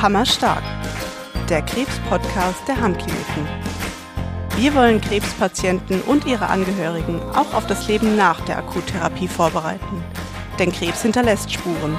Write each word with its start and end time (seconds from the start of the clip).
Hammerstark, 0.00 0.62
der 1.50 1.60
Krebs-Podcast 1.60 2.66
der 2.66 2.80
Hammkliniken. 2.80 3.46
Wir 4.56 4.74
wollen 4.74 4.98
Krebspatienten 4.98 6.00
und 6.00 6.24
ihre 6.24 6.46
Angehörigen 6.46 7.20
auch 7.34 7.52
auf 7.52 7.66
das 7.66 7.86
Leben 7.86 8.16
nach 8.16 8.40
der 8.46 8.56
Akuttherapie 8.56 9.28
vorbereiten. 9.28 10.02
Denn 10.58 10.72
Krebs 10.72 11.02
hinterlässt 11.02 11.52
Spuren. 11.52 11.98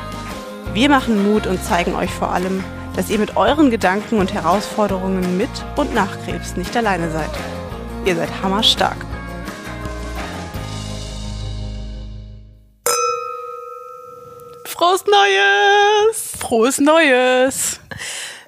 Wir 0.74 0.90
machen 0.90 1.32
Mut 1.32 1.46
und 1.46 1.64
zeigen 1.64 1.94
euch 1.94 2.10
vor 2.10 2.32
allem, 2.32 2.64
dass 2.96 3.12
ihr 3.12 3.20
mit 3.20 3.38
euren 3.38 3.70
Gedanken 3.70 4.18
und 4.18 4.34
Herausforderungen 4.34 5.38
mit 5.38 5.52
und 5.76 5.94
nach 5.94 6.20
Krebs 6.26 6.56
nicht 6.56 6.76
alleine 6.76 7.12
seid. 7.12 7.30
Ihr 8.06 8.16
seid 8.16 8.30
hammerstark. 8.42 8.98
Frohes 14.66 15.04
Neues! 15.06 16.34
Frohes 16.40 16.80
Neues! 16.80 17.81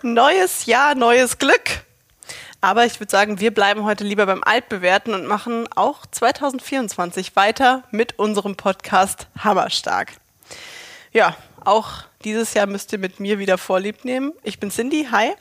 Neues 0.06 0.66
Jahr, 0.66 0.96
neues 0.96 1.38
Glück! 1.38 1.86
Aber 2.60 2.86
ich 2.86 3.00
würde 3.00 3.10
sagen, 3.10 3.40
wir 3.40 3.54
bleiben 3.54 3.86
heute 3.86 4.04
lieber 4.04 4.26
beim 4.26 4.44
Altbewerten 4.44 5.14
und 5.14 5.28
machen 5.28 5.66
auch 5.78 6.06
2024 6.06 7.38
weiter 7.38 7.84
mit 7.90 8.20
unserem 8.20 8.58
Podcast 8.58 9.28
Hammerstark. 9.40 10.12
Ja, 11.14 11.38
auch 11.64 12.04
dieses 12.26 12.54
Jahr 12.54 12.68
müsst 12.68 12.92
ihr 12.92 13.00
mit 13.00 13.22
mir 13.22 13.40
wieder 13.40 13.58
Vorlieb 13.58 14.04
nehmen. 14.04 14.34
Ich 14.44 14.60
bin 14.60 14.72
Cindy, 14.72 15.08
hi, 15.10 15.32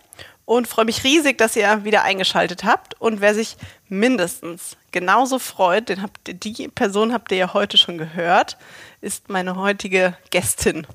und 0.45 0.69
freue 0.69 0.85
mich 0.85 1.03
riesig, 1.03 1.39
dass 1.39 1.57
ihr 1.57 1.83
wieder 1.83 2.05
eingeschaltet 2.05 2.63
habt. 2.63 2.95
Und 3.01 3.21
wer 3.21 3.35
sich 3.35 3.57
mindestens 3.89 4.77
genauso 4.93 5.41
freut, 5.41 5.89
den 5.89 6.03
habt, 6.03 6.21
die 6.25 6.69
Person 6.69 7.13
habt 7.13 7.33
ihr 7.33 7.39
ja 7.39 7.53
heute 7.53 7.79
schon 7.79 7.99
gehört, 7.99 8.57
ist 9.01 9.29
meine 9.29 9.57
heutige 9.57 10.17
Gästin. 10.31 10.87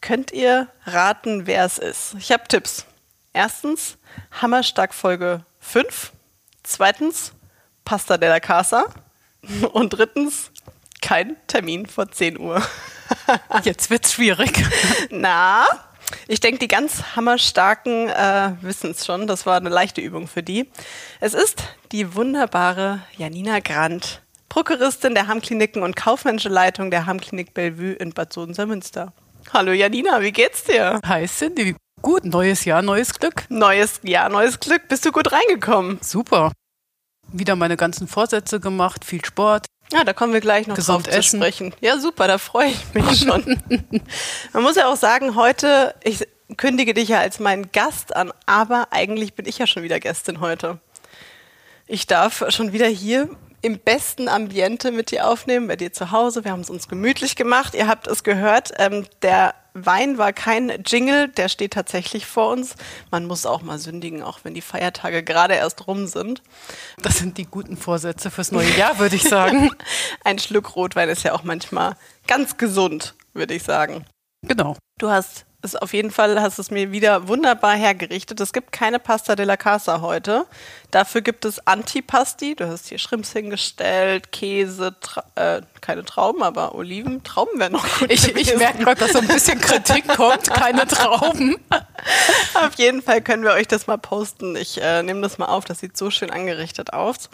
Könnt 0.00 0.32
ihr 0.32 0.68
raten, 0.86 1.46
wer 1.46 1.64
es 1.64 1.78
ist? 1.78 2.14
Ich 2.18 2.32
habe 2.32 2.44
Tipps. 2.48 2.86
Erstens, 3.32 3.98
Hammerstark 4.40 4.94
Folge 4.94 5.44
5. 5.60 6.12
Zweitens, 6.62 7.32
Pasta 7.84 8.16
della 8.16 8.40
Casa. 8.40 8.86
Und 9.72 9.90
drittens, 9.90 10.50
kein 11.02 11.36
Termin 11.46 11.86
vor 11.86 12.10
10 12.10 12.38
Uhr. 12.38 12.62
Jetzt 13.62 13.90
wird's 13.90 14.12
schwierig. 14.12 14.64
Na, 15.10 15.66
ich 16.28 16.40
denke, 16.40 16.58
die 16.58 16.68
ganz 16.68 17.14
hammerstarken 17.16 18.08
äh, 18.08 18.52
wissen 18.62 18.92
es 18.92 19.04
schon. 19.04 19.26
Das 19.26 19.46
war 19.46 19.56
eine 19.56 19.68
leichte 19.68 20.00
Übung 20.00 20.28
für 20.28 20.42
die. 20.42 20.70
Es 21.20 21.34
ist 21.34 21.62
die 21.92 22.14
wunderbare 22.14 23.00
Janina 23.16 23.60
Grant, 23.60 24.22
Prokuristin 24.48 25.14
der 25.14 25.28
Hammkliniken 25.28 25.82
und 25.82 25.94
kaufmännische 25.94 26.48
Leitung 26.48 26.90
der 26.90 27.06
Hammklinik 27.06 27.54
Bellevue 27.54 27.92
in 27.92 28.12
Bad 28.12 28.32
Sohn-Münster. 28.32 29.12
Hallo 29.52 29.72
Janina, 29.72 30.20
wie 30.20 30.32
geht's 30.32 30.64
dir? 30.64 31.00
Hi 31.04 31.26
Cindy, 31.26 31.74
gut, 32.02 32.24
neues 32.24 32.64
Jahr, 32.64 32.82
neues 32.82 33.12
Glück. 33.14 33.44
Neues 33.48 34.00
Jahr, 34.04 34.28
neues 34.28 34.60
Glück. 34.60 34.86
Bist 34.88 35.04
du 35.04 35.12
gut 35.12 35.32
reingekommen? 35.32 35.98
Super. 36.02 36.52
Wieder 37.32 37.56
meine 37.56 37.76
ganzen 37.76 38.06
Vorsätze 38.06 38.60
gemacht, 38.60 39.04
viel 39.04 39.24
Sport. 39.24 39.66
Ja, 39.92 40.04
da 40.04 40.12
kommen 40.12 40.32
wir 40.32 40.40
gleich 40.40 40.68
noch 40.68 40.76
Gesund 40.76 41.06
drauf 41.06 41.12
zu 41.12 41.18
essen. 41.18 41.40
sprechen. 41.40 41.74
Ja, 41.80 41.98
super, 41.98 42.28
da 42.28 42.38
freue 42.38 42.68
ich 42.68 42.94
mich 42.94 43.20
schon. 43.26 43.60
Man 44.52 44.62
muss 44.62 44.76
ja 44.76 44.86
auch 44.88 44.96
sagen, 44.96 45.34
heute, 45.34 45.94
ich 46.04 46.26
kündige 46.56 46.94
dich 46.94 47.08
ja 47.08 47.18
als 47.18 47.40
meinen 47.40 47.72
Gast 47.72 48.14
an, 48.14 48.32
aber 48.46 48.88
eigentlich 48.92 49.34
bin 49.34 49.46
ich 49.46 49.58
ja 49.58 49.66
schon 49.66 49.82
wieder 49.82 49.98
Gästin 49.98 50.40
heute. 50.40 50.78
Ich 51.86 52.06
darf 52.06 52.44
schon 52.50 52.72
wieder 52.72 52.86
hier 52.86 53.28
im 53.62 53.78
besten 53.78 54.28
Ambiente 54.28 54.90
mit 54.90 55.10
dir 55.10 55.28
aufnehmen, 55.28 55.68
bei 55.68 55.76
dir 55.76 55.92
zu 55.92 56.10
Hause. 56.10 56.44
Wir 56.44 56.52
haben 56.52 56.60
es 56.60 56.70
uns 56.70 56.88
gemütlich 56.88 57.36
gemacht. 57.36 57.74
Ihr 57.74 57.88
habt 57.88 58.06
es 58.06 58.24
gehört. 58.24 58.72
Ähm, 58.78 59.06
der 59.22 59.54
Wein 59.74 60.18
war 60.18 60.32
kein 60.32 60.82
Jingle, 60.84 61.28
der 61.28 61.48
steht 61.48 61.72
tatsächlich 61.74 62.26
vor 62.26 62.50
uns. 62.50 62.74
Man 63.10 63.26
muss 63.26 63.46
auch 63.46 63.62
mal 63.62 63.78
sündigen, 63.78 64.22
auch 64.22 64.40
wenn 64.42 64.54
die 64.54 64.62
Feiertage 64.62 65.22
gerade 65.22 65.54
erst 65.54 65.86
rum 65.86 66.06
sind. 66.06 66.42
Das 67.02 67.18
sind 67.18 67.38
die 67.38 67.46
guten 67.46 67.76
Vorsätze 67.76 68.30
fürs 68.30 68.50
neue 68.50 68.70
Jahr, 68.76 68.98
würde 68.98 69.16
ich 69.16 69.24
sagen. 69.24 69.70
Ein 70.24 70.38
Schluck 70.38 70.74
Rotwein 70.74 71.08
ist 71.08 71.22
ja 71.22 71.34
auch 71.34 71.44
manchmal 71.44 71.96
ganz 72.26 72.56
gesund, 72.56 73.14
würde 73.32 73.54
ich 73.54 73.62
sagen. 73.62 74.04
genau. 74.42 74.76
Du 74.98 75.08
hast 75.08 75.46
es 75.62 75.76
auf 75.76 75.92
jeden 75.92 76.10
Fall, 76.10 76.40
hast 76.40 76.58
es 76.58 76.70
mir 76.70 76.90
wieder 76.90 77.28
wunderbar 77.28 77.74
hergerichtet. 77.74 78.40
Es 78.40 78.52
gibt 78.52 78.72
keine 78.72 78.98
Pasta 78.98 79.36
della 79.36 79.56
Casa 79.56 80.00
heute. 80.00 80.46
Dafür 80.90 81.20
gibt 81.20 81.44
es 81.44 81.66
Antipasti. 81.66 82.54
Du 82.54 82.66
hast 82.66 82.88
hier 82.88 82.98
Shrimps 82.98 83.32
hingestellt, 83.32 84.32
Käse, 84.32 84.96
Tra 85.00 85.24
äh, 85.34 85.60
keine 85.80 86.04
Trauben, 86.04 86.42
aber 86.42 86.74
Oliven. 86.74 87.22
Trauben 87.24 87.58
wären 87.58 87.72
noch 87.72 87.86
gut 87.98 88.10
Ich, 88.10 88.34
ich 88.34 88.56
merke 88.56 88.84
gerade, 88.84 89.00
dass 89.00 89.12
so 89.12 89.18
ein 89.18 89.28
bisschen 89.28 89.60
Kritik 89.60 90.08
kommt, 90.16 90.48
keine 90.50 90.86
Trauben. 90.86 91.56
Auf 92.54 92.74
jeden 92.76 93.02
Fall 93.02 93.20
können 93.20 93.42
wir 93.42 93.52
euch 93.52 93.68
das 93.68 93.86
mal 93.86 93.98
posten. 93.98 94.56
Ich 94.56 94.80
äh, 94.80 95.02
nehme 95.02 95.20
das 95.20 95.36
mal 95.36 95.46
auf. 95.46 95.66
Das 95.66 95.80
sieht 95.80 95.96
so 95.96 96.10
schön 96.10 96.30
angerichtet 96.30 96.94
aus. 96.94 97.28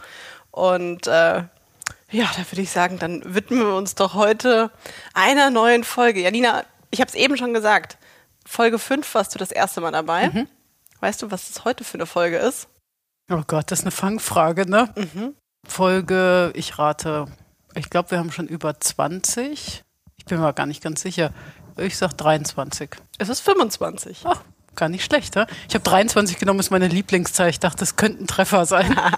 Und 0.50 1.06
äh, 1.06 1.44
ja, 2.10 2.30
da 2.36 2.50
würde 2.50 2.62
ich 2.62 2.70
sagen, 2.70 2.98
dann 2.98 3.22
widmen 3.24 3.60
wir 3.60 3.74
uns 3.74 3.94
doch 3.94 4.14
heute 4.14 4.70
einer 5.14 5.50
neuen 5.50 5.84
Folge. 5.84 6.20
Janina, 6.20 6.64
ich 6.90 7.00
habe 7.00 7.08
es 7.08 7.14
eben 7.14 7.36
schon 7.36 7.54
gesagt. 7.54 7.98
Folge 8.46 8.78
5 8.78 9.14
warst 9.14 9.34
du 9.34 9.38
das 9.38 9.50
erste 9.50 9.80
Mal 9.80 9.92
dabei. 9.92 10.28
Mhm. 10.30 10.48
Weißt 11.00 11.22
du, 11.22 11.30
was 11.30 11.48
das 11.52 11.64
heute 11.64 11.84
für 11.84 11.94
eine 11.94 12.06
Folge 12.06 12.38
ist? 12.38 12.68
Oh 13.30 13.42
Gott, 13.46 13.70
das 13.70 13.80
ist 13.80 13.84
eine 13.84 13.90
Fangfrage, 13.90 14.70
ne? 14.70 14.94
Folge, 15.66 16.52
ich 16.54 16.78
rate, 16.78 17.26
ich 17.74 17.90
glaube, 17.90 18.12
wir 18.12 18.18
haben 18.18 18.32
schon 18.32 18.46
über 18.46 18.78
20. 18.78 19.84
Ich 20.16 20.24
bin 20.24 20.40
mir 20.40 20.52
gar 20.52 20.66
nicht 20.66 20.82
ganz 20.82 21.02
sicher. 21.02 21.32
Ich 21.76 21.96
sag 21.98 22.14
23. 22.14 22.90
Es 23.18 23.28
ist 23.28 23.40
25. 23.40 24.20
Ach, 24.24 24.40
gar 24.76 24.88
nicht 24.88 25.04
schlecht, 25.04 25.34
ne? 25.34 25.46
Ich 25.68 25.74
habe 25.74 25.84
23 25.84 26.38
genommen, 26.38 26.60
ist 26.60 26.70
meine 26.70 26.88
Lieblingszahl. 26.88 27.48
Ich 27.48 27.60
dachte, 27.60 27.80
das 27.80 27.96
könnte 27.96 28.22
ein 28.22 28.26
Treffer 28.26 28.64
sein. 28.66 28.98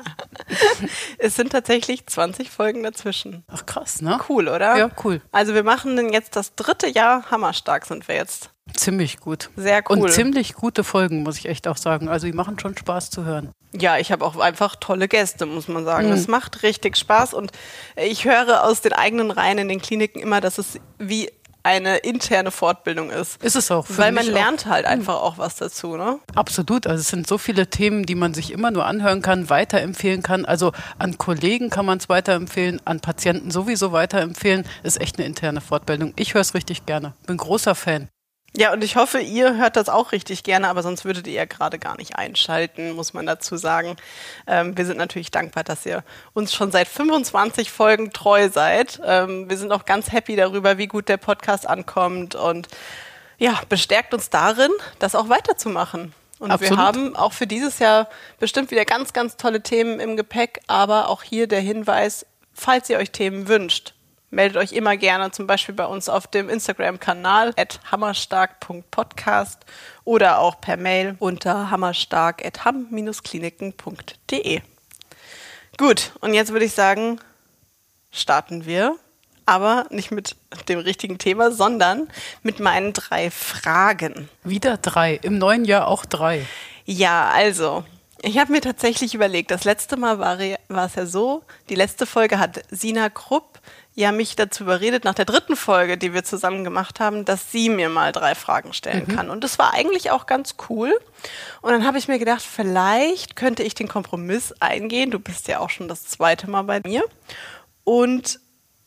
Es 1.19 1.37
sind 1.37 1.51
tatsächlich 1.51 2.07
20 2.07 2.49
Folgen 2.51 2.83
dazwischen. 2.83 3.45
Ach 3.49 3.67
krass, 3.67 4.01
ne? 4.01 4.19
Cool, 4.29 4.49
oder? 4.49 4.77
Ja, 4.79 4.91
cool. 5.05 5.21
Also 5.33 5.53
wir 5.53 5.65
machen 5.65 5.97
denn 5.97 6.13
jetzt 6.13 6.37
das 6.37 6.55
dritte 6.55 6.89
Jahr 6.89 7.31
Hammerstark 7.31 7.85
sind 7.85 8.09
wir 8.09 8.15
jetzt. 8.15 8.51
Ziemlich 8.75 9.21
gut. 9.21 9.51
Sehr 9.57 9.83
cool. 9.89 9.99
Und 9.99 10.13
ziemlich 10.13 10.55
gute 10.55 10.85
Folgen, 10.85 11.23
muss 11.23 11.39
ich 11.39 11.47
echt 11.47 11.67
auch 11.69 11.77
sagen. 11.77 12.09
Also 12.09 12.27
die 12.27 12.33
machen 12.33 12.59
schon 12.59 12.77
Spaß 12.77 13.11
zu 13.11 13.25
hören. 13.25 13.51
Ja, 13.73 13.99
ich 13.99 14.13
habe 14.13 14.25
auch 14.25 14.39
einfach 14.39 14.77
tolle 14.77 15.09
Gäste, 15.09 15.47
muss 15.47 15.69
man 15.69 15.85
sagen. 15.85 16.11
Es 16.11 16.29
macht 16.29 16.63
richtig 16.63 16.97
Spaß 16.97 17.35
und 17.35 17.53
ich 17.97 18.25
höre 18.25 18.65
aus 18.65 18.81
den 18.81 18.93
eigenen 18.93 19.31
Reihen 19.31 19.59
in 19.59 19.69
den 19.69 19.83
Kliniken 19.83 20.21
immer, 20.21 20.41
dass 20.41 20.59
es 20.59 20.79
wie 20.99 21.31
eine 21.69 21.99
interne 21.99 22.51
Fortbildung 22.51 23.11
ist. 23.11 23.43
Ist 23.43 23.57
es 23.57 23.71
auch. 23.71 23.85
Weil 23.91 24.13
man 24.13 24.25
mich 24.25 24.35
auch. 24.35 24.39
lernt 24.39 24.67
halt 24.67 24.87
einfach 24.87 25.17
auch 25.17 25.37
was 25.37 25.57
dazu, 25.57 25.97
ne? 25.97 26.19
Absolut. 26.35 26.87
Also 26.87 27.01
es 27.03 27.09
sind 27.09 27.27
so 27.27 27.37
viele 27.37 27.69
Themen, 27.69 28.07
die 28.07 28.15
man 28.15 28.33
sich 28.33 28.53
immer 28.53 28.71
nur 28.71 28.87
anhören 28.87 29.21
kann, 29.21 29.51
weiterempfehlen 29.51 30.23
kann. 30.23 30.47
Also 30.47 30.73
an 30.99 31.19
Kollegen 31.19 31.69
kann 31.69 31.85
man 31.85 31.99
es 31.99 32.09
weiterempfehlen, 32.09 32.81
an 32.87 33.01
Patienten 33.01 33.51
sowieso 33.51 33.93
weiterempfehlen. 33.93 34.65
Ist 34.83 34.99
echt 35.01 35.19
eine 35.19 35.27
interne 35.27 35.61
Fortbildung. 35.61 36.15
Ich 36.17 36.33
höre 36.33 36.41
es 36.41 36.55
richtig 36.55 36.87
gerne. 36.87 37.13
Bin 37.27 37.37
großer 37.37 37.75
Fan. 37.75 38.09
Ja, 38.57 38.73
und 38.73 38.83
ich 38.83 38.97
hoffe, 38.97 39.21
ihr 39.21 39.57
hört 39.57 39.77
das 39.77 39.89
auch 39.89 40.13
richtig 40.13 40.43
gerne, 40.43 40.69
aber 40.69 40.83
sonst 40.83 41.05
würdet 41.05 41.27
ihr 41.27 41.35
ja 41.35 41.45
gerade 41.45 41.79
gar 41.79 41.97
nicht 41.97 42.17
einschalten, 42.17 42.93
muss 42.93 43.13
man 43.13 43.27
dazu 43.27 43.57
sagen. 43.57 43.97
Ähm, 44.47 44.77
wir 44.77 44.87
sind 44.87 44.97
natürlich 44.97 45.31
dankbar, 45.31 45.65
dass 45.65 45.85
ihr 45.85 46.03
uns 46.33 46.55
schon 46.55 46.73
seit 46.73 46.89
25 46.89 47.71
Folgen 47.71 48.13
treu 48.13 48.49
seid. 48.49 49.01
Ähm, 49.05 49.51
wir 49.51 49.59
sind 49.59 49.71
auch 49.71 49.85
ganz 49.85 50.13
happy 50.13 50.35
darüber, 50.35 50.79
wie 50.79 50.87
gut 50.87 51.09
der 51.09 51.19
Podcast 51.19 51.69
ankommt 51.69 52.35
und 52.35 52.69
ja, 53.37 53.61
bestärkt 53.69 54.15
uns 54.15 54.31
darin, 54.31 54.73
das 54.99 55.15
auch 55.15 55.29
weiterzumachen. 55.29 56.15
Und 56.39 56.51
Absolut. 56.51 56.79
wir 56.79 56.85
haben 56.85 57.17
auch 57.17 57.33
für 57.33 57.47
dieses 57.47 57.79
Jahr 57.79 58.09
bestimmt 58.39 58.71
wieder 58.71 58.85
ganz, 58.85 59.13
ganz 59.13 59.37
tolle 59.37 59.63
Themen 59.63 60.01
im 60.01 60.17
Gepäck, 60.17 60.61
aber 60.67 61.09
auch 61.09 61.23
hier 61.23 61.49
der 61.49 61.61
Hinweis, 61.61 62.27
falls 62.55 62.89
ihr 62.89 62.99
euch 62.99 63.11
Themen 63.11 63.49
wünscht, 63.49 63.95
meldet 64.31 64.57
euch 64.57 64.73
immer 64.73 64.97
gerne 64.97 65.31
zum 65.31 65.47
Beispiel 65.47 65.75
bei 65.75 65.85
uns 65.87 66.09
auf 66.09 66.27
dem 66.27 66.49
Instagram-Kanal 66.49 67.53
at 67.57 67.81
hammerstark.podcast 67.91 69.65
oder 70.05 70.39
auch 70.39 70.59
per 70.61 70.77
Mail 70.77 71.17
unter 71.19 71.71
hammerstark.ham-kliniken.de. 71.71 74.61
Gut, 75.77 76.13
und 76.21 76.35
jetzt 76.35 76.53
würde 76.53 76.65
ich 76.65 76.73
sagen, 76.73 77.21
starten 78.11 78.67
wir, 78.67 78.97
aber 79.47 79.87
nicht 79.91 80.11
mit 80.11 80.35
dem 80.69 80.81
richtigen 80.81 81.19
Thema, 81.19 81.53
sondern 81.53 82.09
mit 82.43 82.59
meinen 82.61 82.93
drei 82.93 83.31
Fragen. 83.31 84.29
Wieder 84.45 84.77
drei. 84.77 85.15
Im 85.23 85.39
neuen 85.39 85.65
Jahr 85.65 85.89
auch 85.89 86.05
drei. 86.05 86.45
Ja, 86.85 87.31
also, 87.31 87.85
ich 88.21 88.37
habe 88.39 88.53
mir 88.53 88.61
tatsächlich 88.61 89.15
überlegt, 89.15 89.51
das 89.51 89.65
letzte 89.65 89.97
Mal 89.97 90.19
war, 90.19 90.39
war 90.69 90.87
es 90.87 90.97
ja 90.97 91.07
so, 91.07 91.45
die 91.69 91.77
letzte 91.77 92.05
Folge 92.05 92.39
hat 92.39 92.63
Sina 92.71 93.09
Krupp 93.09 93.59
ja 93.99 94.13
mich 94.13 94.37
dazu 94.37 94.63
überredet, 94.63 95.05
nach 95.05 95.15
der 95.15 95.25
dritten 95.25 95.57
Folge, 95.57 95.99
die 95.99 96.15
wir 96.15 96.23
zusammen 96.23 96.63
gemacht 96.63 97.01
haben, 97.01 97.25
dass 97.25 97.51
sie 97.51 97.69
mir 97.69 97.89
mal 97.89 98.13
drei 98.13 98.37
Fragen 98.37 98.73
stellen 98.73 99.09
kann. 99.09 99.29
Und 99.29 99.43
das 99.43 99.59
war 99.59 99.75
eigentlich 99.75 100.13
auch 100.13 100.27
ganz 100.27 100.55
cool. 100.69 100.97
Und 101.63 101.73
dann 101.73 101.85
habe 101.85 101.99
ich 101.99 102.07
mir 102.07 102.21
gedacht, 102.21 102.43
vielleicht 102.43 103.35
könnte 103.35 103.65
ich 103.65 103.75
den 103.75 103.89
Kompromiss 103.89 104.55
eingehen. 104.61 105.11
Du 105.11 105.19
bist 105.19 105.49
ja 105.49 105.59
auch 105.59 105.71
schon 105.71 105.89
das 105.89 106.07
zweite 106.07 106.49
Mal 106.49 106.63
bei 106.63 106.81
mir. 106.85 107.03
Und 107.83 108.41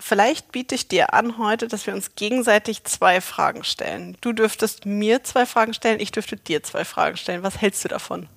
Vielleicht 0.04 0.52
biete 0.52 0.74
ich 0.74 0.88
dir 0.88 1.14
an 1.14 1.38
heute, 1.38 1.68
dass 1.68 1.86
wir 1.86 1.94
uns 1.94 2.16
gegenseitig 2.16 2.86
zwei 2.86 3.22
Fragen 3.22 3.64
stellen. 3.64 4.18
Du 4.20 4.34
dürftest 4.34 4.88
mir 4.88 5.24
zwei 5.24 5.46
Fragen 5.46 5.76
stellen, 5.76 6.00
ich 6.00 6.12
dürfte 6.12 6.38
dir 6.38 6.64
zwei 6.64 6.86
Fragen 6.86 7.18
stellen. 7.18 7.44
Was 7.44 7.62
hältst 7.62 7.84
du 7.84 7.88
davon? 7.88 8.28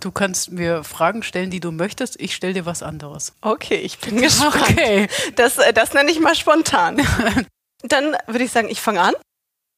Du 0.00 0.12
kannst 0.12 0.52
mir 0.52 0.84
Fragen 0.84 1.24
stellen, 1.24 1.50
die 1.50 1.58
du 1.58 1.72
möchtest. 1.72 2.20
Ich 2.20 2.36
stelle 2.36 2.54
dir 2.54 2.66
was 2.66 2.82
anderes. 2.84 3.34
Okay, 3.40 3.76
ich 3.76 3.98
bin 3.98 4.20
gespannt. 4.22 4.70
Okay. 4.70 5.08
Das, 5.34 5.58
äh, 5.58 5.72
das 5.72 5.92
nenne 5.92 6.10
ich 6.10 6.20
mal 6.20 6.36
spontan. 6.36 7.00
Dann 7.82 8.16
würde 8.28 8.44
ich 8.44 8.52
sagen, 8.52 8.68
ich 8.68 8.80
fange 8.80 9.00
an. 9.00 9.14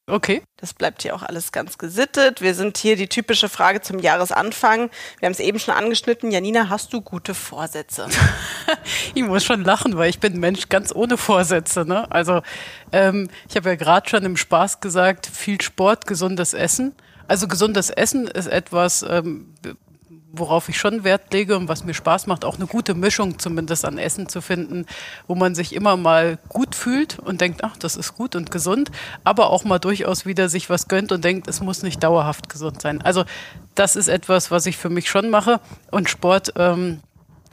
Okay. 0.07 0.43
Das 0.59 0.75
bleibt 0.75 1.01
hier 1.01 1.15
auch 1.15 1.23
alles 1.23 1.51
ganz 1.51 1.79
gesittet. 1.79 2.43
Wir 2.43 2.55
sind 2.55 2.77
hier 2.77 2.97
die 2.97 3.09
typische 3.09 3.49
Frage 3.49 3.81
zum 3.81 3.99
Jahresanfang. 3.99 4.91
Wir 5.19 5.27
haben 5.27 5.33
es 5.33 5.41
eben 5.41 5.59
schon 5.59 5.73
angeschnitten. 5.73 6.31
Janina, 6.31 6.69
hast 6.69 6.93
du 6.93 7.01
gute 7.01 7.33
Vorsätze? 7.33 8.07
ich 9.15 9.23
muss 9.23 9.45
schon 9.45 9.65
lachen, 9.65 9.97
weil 9.97 10.11
ich 10.11 10.21
bin 10.21 10.39
Mensch 10.39 10.69
ganz 10.69 10.95
ohne 10.95 11.17
Vorsätze. 11.17 11.87
Ne? 11.87 12.11
Also 12.13 12.43
ähm, 12.93 13.31
ich 13.49 13.57
habe 13.57 13.71
ja 13.71 13.77
gerade 13.77 14.07
schon 14.07 14.25
im 14.25 14.37
Spaß 14.37 14.81
gesagt, 14.81 15.27
viel 15.27 15.63
Sport, 15.63 16.07
gesundes 16.07 16.53
Essen. 16.53 16.95
Also 17.27 17.49
gesundes 17.49 17.89
Essen 17.89 18.27
ist 18.27 18.49
etwas, 18.49 19.03
ähm, 19.09 19.55
worauf 20.39 20.69
ich 20.69 20.79
schon 20.79 21.05
Wert 21.05 21.33
lege 21.33 21.57
und 21.57 21.69
was 21.69 21.85
mir 21.85 21.95
Spaß 21.95 22.27
macht, 22.27 22.45
auch 22.45 22.57
eine 22.57 22.67
gute 22.67 22.95
Mischung 22.95 23.39
zumindest 23.39 23.85
an 23.85 23.99
Essen 23.99 24.29
zu 24.29 24.41
finden, 24.41 24.87
wo 25.27 25.35
man 25.35 25.55
sich 25.55 25.75
immer 25.75 25.97
mal 25.97 26.39
gut 26.49 26.75
fühlt 26.75 27.19
und 27.19 27.41
denkt, 27.41 27.65
ach, 27.65 27.77
das 27.77 27.97
ist 27.97 28.15
gut 28.15 28.37
und 28.37 28.51
gesund, 28.51 28.91
aber 29.25 29.51
auch 29.51 29.65
mal 29.65 29.79
durchaus 29.79 30.27
wieder 30.27 30.49
sich 30.49 30.71
was 30.71 30.89
gönnt 30.89 31.13
und 31.13 31.25
denkt, 31.25 31.49
es 31.49 31.61
muss 31.61 31.83
nicht 31.83 32.03
dauerhaft 32.03 32.49
gesund 32.49 32.83
sein. 32.83 33.01
Also 33.03 33.25
das 33.75 33.97
ist 33.97 34.09
etwas, 34.09 34.51
was 34.51 34.67
ich 34.67 34.77
für 34.77 34.91
mich 34.91 35.09
schon 35.09 35.31
mache 35.31 35.61
und 35.91 36.09
Sport. 36.09 36.53
Ähm, 36.57 37.01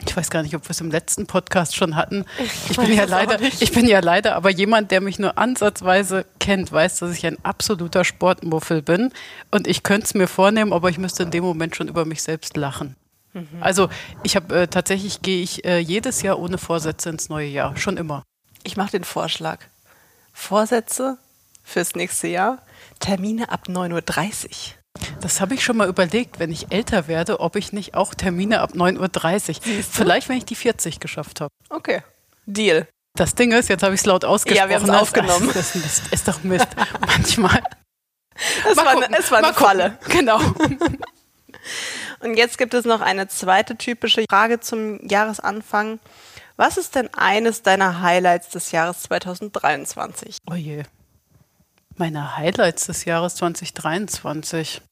ich 0.06 0.16
weiß 0.16 0.30
gar 0.30 0.42
nicht, 0.42 0.54
ob 0.54 0.64
wir 0.64 0.70
es 0.70 0.80
im 0.80 0.90
letzten 0.90 1.26
Podcast 1.26 1.76
schon 1.76 1.96
hatten. 1.96 2.24
Ich, 2.68 2.76
bin 2.76 2.92
ja 2.92 3.04
leider, 3.04 3.40
ich 3.40 3.72
bin 3.72 3.86
ja 3.86 4.00
leider, 4.00 4.36
aber 4.36 4.50
jemand, 4.50 4.90
der 4.90 5.00
mich 5.00 5.18
nur 5.18 5.38
ansatzweise 5.38 6.26
kennt, 6.38 6.72
weiß, 6.72 6.98
dass 6.98 7.16
ich 7.16 7.26
ein 7.26 7.42
absoluter 7.44 8.04
Sportmuffel 8.04 8.82
bin. 8.82 9.12
Und 9.50 9.66
ich 9.66 9.82
könnte 9.82 10.06
es 10.06 10.14
mir 10.14 10.28
vornehmen, 10.28 10.72
aber 10.72 10.90
ich 10.90 10.98
müsste 10.98 11.22
in 11.22 11.30
dem 11.30 11.44
Moment 11.44 11.76
schon 11.76 11.88
über 11.88 12.04
mich 12.04 12.22
selbst 12.22 12.56
lachen. 12.56 12.96
Mhm. 13.32 13.48
Also 13.60 13.88
ich 14.22 14.36
habe 14.36 14.62
äh, 14.62 14.68
tatsächlich 14.68 15.22
gehe 15.22 15.42
ich 15.42 15.64
äh, 15.64 15.78
jedes 15.78 16.22
Jahr 16.22 16.38
ohne 16.38 16.58
Vorsätze 16.58 17.08
ins 17.08 17.28
neue 17.28 17.48
Jahr, 17.48 17.76
schon 17.76 17.96
immer. 17.96 18.22
Ich 18.64 18.76
mache 18.76 18.92
den 18.92 19.04
Vorschlag. 19.04 19.60
Vorsätze 20.32 21.18
fürs 21.62 21.94
nächste 21.94 22.28
Jahr, 22.28 22.62
Termine 23.00 23.50
ab 23.50 23.66
9.30 23.68 24.46
Uhr. 24.46 24.81
Das 25.20 25.40
habe 25.40 25.54
ich 25.54 25.64
schon 25.64 25.76
mal 25.76 25.88
überlegt, 25.88 26.38
wenn 26.38 26.50
ich 26.50 26.70
älter 26.70 27.08
werde, 27.08 27.40
ob 27.40 27.56
ich 27.56 27.72
nicht 27.72 27.94
auch 27.94 28.14
Termine 28.14 28.60
ab 28.60 28.72
9.30 28.72 29.56
Uhr. 29.56 29.84
Vielleicht, 29.84 30.28
wenn 30.28 30.36
ich 30.36 30.44
die 30.44 30.54
40 30.54 31.00
geschafft 31.00 31.40
habe. 31.40 31.50
Okay. 31.70 32.02
Deal. 32.46 32.86
Das 33.14 33.34
Ding 33.34 33.52
ist, 33.52 33.68
jetzt 33.68 33.82
habe 33.82 33.94
ich 33.94 34.00
es 34.00 34.06
laut 34.06 34.24
ausgesprochen. 34.24 34.64
Ja, 34.64 34.68
wir 34.68 34.76
haben 34.76 34.88
es 34.88 35.00
aufgenommen. 35.00 35.50
Das, 35.54 35.72
das, 35.72 35.82
das, 35.82 36.12
ist 36.12 36.28
doch 36.28 36.42
Mist. 36.42 36.68
Manchmal. 37.06 37.62
Es 38.68 38.76
war, 38.76 38.94
gucken, 38.94 39.14
es 39.18 39.30
war 39.30 39.38
eine 39.38 39.54
Falle. 39.54 39.98
Genau. 40.08 40.38
Und 42.20 42.36
jetzt 42.36 42.56
gibt 42.56 42.74
es 42.74 42.84
noch 42.84 43.00
eine 43.00 43.28
zweite 43.28 43.76
typische 43.76 44.24
Frage 44.28 44.60
zum 44.60 45.06
Jahresanfang. 45.06 46.00
Was 46.56 46.76
ist 46.76 46.94
denn 46.94 47.12
eines 47.14 47.62
deiner 47.62 48.00
Highlights 48.00 48.48
des 48.50 48.72
Jahres 48.72 49.02
2023? 49.02 50.38
Oh 50.50 50.54
je. 50.54 50.84
Meine 52.02 52.36
Highlights 52.36 52.86
des 52.86 53.04
Jahres 53.04 53.36
2023. 53.36 54.82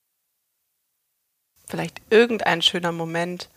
Vielleicht 1.67 2.01
irgendein 2.09 2.63
schöner 2.63 2.93
Moment, 2.93 3.49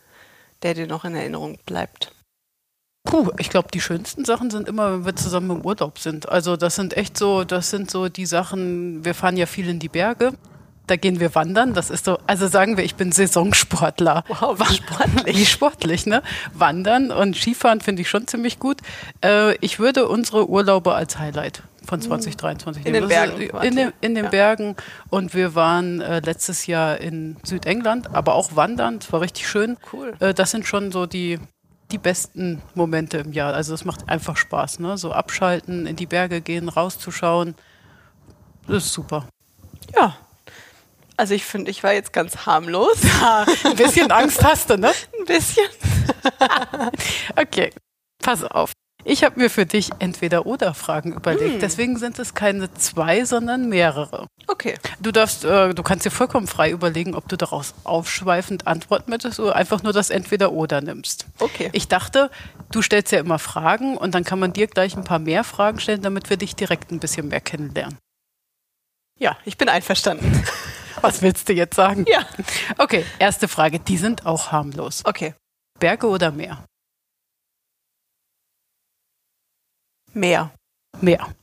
der 0.64 0.74
dir 0.74 0.88
noch 0.88 1.04
in 1.04 1.14
Erinnerung 1.14 1.56
bleibt. 1.64 2.10
Puh, 3.04 3.30
ich 3.38 3.50
glaube, 3.50 3.68
die 3.72 3.80
schönsten 3.80 4.24
Sachen 4.24 4.50
sind 4.50 4.66
immer, 4.66 4.92
wenn 4.92 5.06
wir 5.06 5.14
zusammen 5.14 5.52
im 5.52 5.64
Urlaub 5.64 6.00
sind. 6.00 6.28
Also 6.28 6.56
das 6.56 6.74
sind 6.74 6.96
echt 6.96 7.16
so, 7.16 7.44
das 7.44 7.70
sind 7.70 7.92
so 7.92 8.08
die 8.08 8.26
Sachen, 8.26 9.04
wir 9.04 9.14
fahren 9.14 9.36
ja 9.36 9.46
viel 9.46 9.68
in 9.68 9.78
die 9.78 9.88
Berge. 9.88 10.32
Da 10.88 10.96
gehen 10.96 11.20
wir 11.20 11.32
wandern. 11.36 11.74
Das 11.74 11.90
ist 11.90 12.06
so, 12.06 12.18
also 12.26 12.48
sagen 12.48 12.76
wir, 12.76 12.82
ich 12.82 12.96
bin 12.96 13.12
Saisonsportler. 13.12 14.24
Wow, 14.26 14.58
wie 14.58 14.74
sportlich. 14.74 15.36
Wie 15.36 15.46
sportlich, 15.46 16.06
ne? 16.06 16.24
Wandern 16.54 17.12
und 17.12 17.36
Skifahren 17.36 17.80
finde 17.80 18.02
ich 18.02 18.10
schon 18.10 18.26
ziemlich 18.26 18.58
gut. 18.58 18.78
Äh, 19.24 19.54
ich 19.58 19.78
würde 19.78 20.08
unsere 20.08 20.50
Urlaube 20.50 20.92
als 20.94 21.20
Highlight 21.20 21.62
von 21.86 22.00
2023 22.00 22.86
in 22.86 22.92
Den 22.92 23.08
Bergen, 23.08 23.40
in, 23.62 23.76
den, 23.76 23.92
in 24.00 24.14
den 24.14 24.24
ja. 24.24 24.30
Bergen. 24.30 24.76
Und 25.10 25.34
wir 25.34 25.54
waren 25.54 26.00
äh, 26.00 26.20
letztes 26.20 26.66
Jahr 26.66 26.98
in 27.00 27.36
Südengland, 27.42 28.14
aber 28.14 28.34
auch 28.34 28.56
wandern. 28.56 28.98
Es 29.00 29.12
war 29.12 29.20
richtig 29.20 29.48
schön. 29.48 29.76
Cool. 29.92 30.14
Äh, 30.20 30.34
das 30.34 30.50
sind 30.50 30.66
schon 30.66 30.92
so 30.92 31.06
die, 31.06 31.38
die 31.90 31.98
besten 31.98 32.62
Momente 32.74 33.18
im 33.18 33.32
Jahr. 33.32 33.54
Also 33.54 33.74
es 33.74 33.84
macht 33.84 34.08
einfach 34.08 34.36
Spaß, 34.36 34.80
ne? 34.80 34.98
So 34.98 35.12
abschalten, 35.12 35.86
in 35.86 35.96
die 35.96 36.06
Berge 36.06 36.40
gehen, 36.40 36.68
rauszuschauen. 36.68 37.54
Das 38.66 38.84
ist 38.84 38.92
super. 38.92 39.28
Ja. 39.94 40.16
Also 41.16 41.34
ich 41.34 41.44
finde, 41.44 41.70
ich 41.70 41.82
war 41.84 41.92
jetzt 41.92 42.12
ganz 42.12 42.46
harmlos. 42.46 42.98
Ja, 43.20 43.46
ein 43.64 43.76
bisschen 43.76 44.10
Angst 44.10 44.42
hast 44.42 44.70
du, 44.70 44.76
ne? 44.76 44.88
Ein 45.18 45.24
bisschen. 45.26 45.66
okay, 47.36 47.70
pass 48.18 48.42
auf. 48.44 48.72
Ich 49.06 49.22
habe 49.22 49.38
mir 49.38 49.50
für 49.50 49.66
dich 49.66 49.90
entweder 49.98 50.46
oder 50.46 50.72
Fragen 50.72 51.12
überlegt. 51.12 51.54
Hm. 51.54 51.60
Deswegen 51.60 51.98
sind 51.98 52.18
es 52.18 52.34
keine 52.34 52.72
zwei, 52.72 53.24
sondern 53.24 53.68
mehrere. 53.68 54.26
Okay. 54.46 54.74
Du 54.98 55.12
darfst, 55.12 55.44
äh, 55.44 55.74
du 55.74 55.82
kannst 55.82 56.06
dir 56.06 56.10
vollkommen 56.10 56.46
frei 56.46 56.70
überlegen, 56.70 57.14
ob 57.14 57.28
du 57.28 57.36
daraus 57.36 57.74
aufschweifend 57.84 58.66
antworten 58.66 59.10
möchtest 59.10 59.40
oder 59.40 59.56
einfach 59.56 59.82
nur 59.82 59.92
das 59.92 60.08
entweder 60.08 60.52
oder 60.52 60.80
nimmst. 60.80 61.26
Okay. 61.38 61.68
Ich 61.72 61.88
dachte, 61.88 62.30
du 62.72 62.80
stellst 62.80 63.12
ja 63.12 63.20
immer 63.20 63.38
Fragen 63.38 63.98
und 63.98 64.14
dann 64.14 64.24
kann 64.24 64.38
man 64.38 64.54
dir 64.54 64.66
gleich 64.66 64.96
ein 64.96 65.04
paar 65.04 65.18
mehr 65.18 65.44
Fragen 65.44 65.80
stellen, 65.80 66.00
damit 66.00 66.30
wir 66.30 66.38
dich 66.38 66.56
direkt 66.56 66.90
ein 66.90 66.98
bisschen 66.98 67.28
mehr 67.28 67.40
kennenlernen. 67.40 67.98
Ja, 69.18 69.36
ich 69.44 69.58
bin 69.58 69.68
einverstanden. 69.68 70.42
Was 71.02 71.20
willst 71.20 71.48
du 71.48 71.52
jetzt 71.52 71.76
sagen? 71.76 72.06
Ja. 72.08 72.26
Okay, 72.78 73.04
erste 73.18 73.48
Frage. 73.48 73.78
Die 73.78 73.98
sind 73.98 74.24
auch 74.24 74.52
harmlos. 74.52 75.02
Okay. 75.04 75.34
Berge 75.78 76.08
oder 76.08 76.30
Meer? 76.30 76.64
Meer. 80.14 80.50
Meer. 81.00 81.34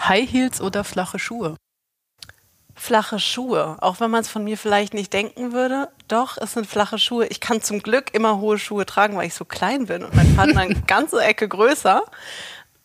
High 0.00 0.30
Heels 0.30 0.60
oder 0.60 0.84
flache 0.84 1.18
Schuhe? 1.18 1.56
Flache 2.74 3.18
Schuhe. 3.18 3.78
Auch 3.80 4.00
wenn 4.00 4.10
man 4.10 4.20
es 4.20 4.28
von 4.28 4.44
mir 4.44 4.56
vielleicht 4.56 4.94
nicht 4.94 5.12
denken 5.12 5.52
würde. 5.52 5.88
Doch, 6.08 6.36
es 6.38 6.52
sind 6.52 6.66
flache 6.66 6.98
Schuhe. 6.98 7.26
Ich 7.26 7.40
kann 7.40 7.62
zum 7.62 7.80
Glück 7.80 8.14
immer 8.14 8.38
hohe 8.38 8.58
Schuhe 8.58 8.86
tragen, 8.86 9.16
weil 9.16 9.26
ich 9.26 9.34
so 9.34 9.44
klein 9.44 9.86
bin 9.86 10.04
und 10.04 10.14
mein 10.14 10.36
Partner 10.36 10.60
eine 10.60 10.80
ganze 10.86 11.20
Ecke 11.20 11.48
größer. 11.48 12.04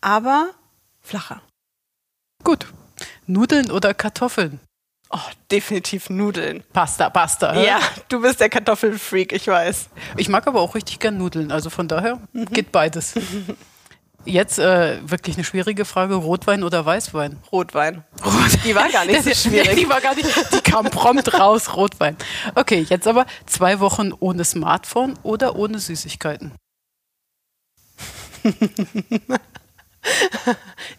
Aber 0.01 0.49
flacher. 1.01 1.41
Gut. 2.43 2.65
Nudeln 3.27 3.69
oder 3.69 3.93
Kartoffeln? 3.93 4.59
Oh, 5.11 5.19
definitiv 5.51 6.09
Nudeln. 6.09 6.63
Pasta, 6.73 7.09
Pasta. 7.09 7.61
Ja, 7.61 7.79
du 8.07 8.21
bist 8.21 8.39
der 8.39 8.49
Kartoffelfreak, 8.49 9.33
ich 9.33 9.47
weiß. 9.47 9.89
Ich 10.15 10.29
mag 10.29 10.47
aber 10.47 10.61
auch 10.61 10.73
richtig 10.73 10.99
gern 10.99 11.17
Nudeln. 11.17 11.51
Also 11.51 11.69
von 11.69 11.87
daher 11.87 12.19
mhm. 12.31 12.45
geht 12.45 12.71
beides. 12.71 13.13
Jetzt 14.25 14.59
äh, 14.59 14.99
wirklich 15.09 15.35
eine 15.35 15.43
schwierige 15.43 15.85
Frage: 15.85 16.15
Rotwein 16.15 16.63
oder 16.63 16.85
Weißwein? 16.85 17.37
Rotwein. 17.51 18.03
Rot. 18.23 18.59
Die 18.63 18.75
war 18.75 18.87
gar 18.89 19.05
nicht 19.05 19.23
so 19.23 19.33
schwierig. 19.49 19.75
Die 19.75 19.89
war 19.89 19.99
gar 19.99 20.13
nicht. 20.15 20.27
Die 20.53 20.61
kam 20.61 20.85
prompt 20.85 21.33
raus. 21.33 21.75
Rotwein. 21.75 22.15
Okay, 22.55 22.85
jetzt 22.87 23.07
aber 23.07 23.25
zwei 23.47 23.79
Wochen 23.79 24.11
ohne 24.19 24.43
Smartphone 24.45 25.17
oder 25.23 25.55
ohne 25.55 25.79
Süßigkeiten. 25.79 26.51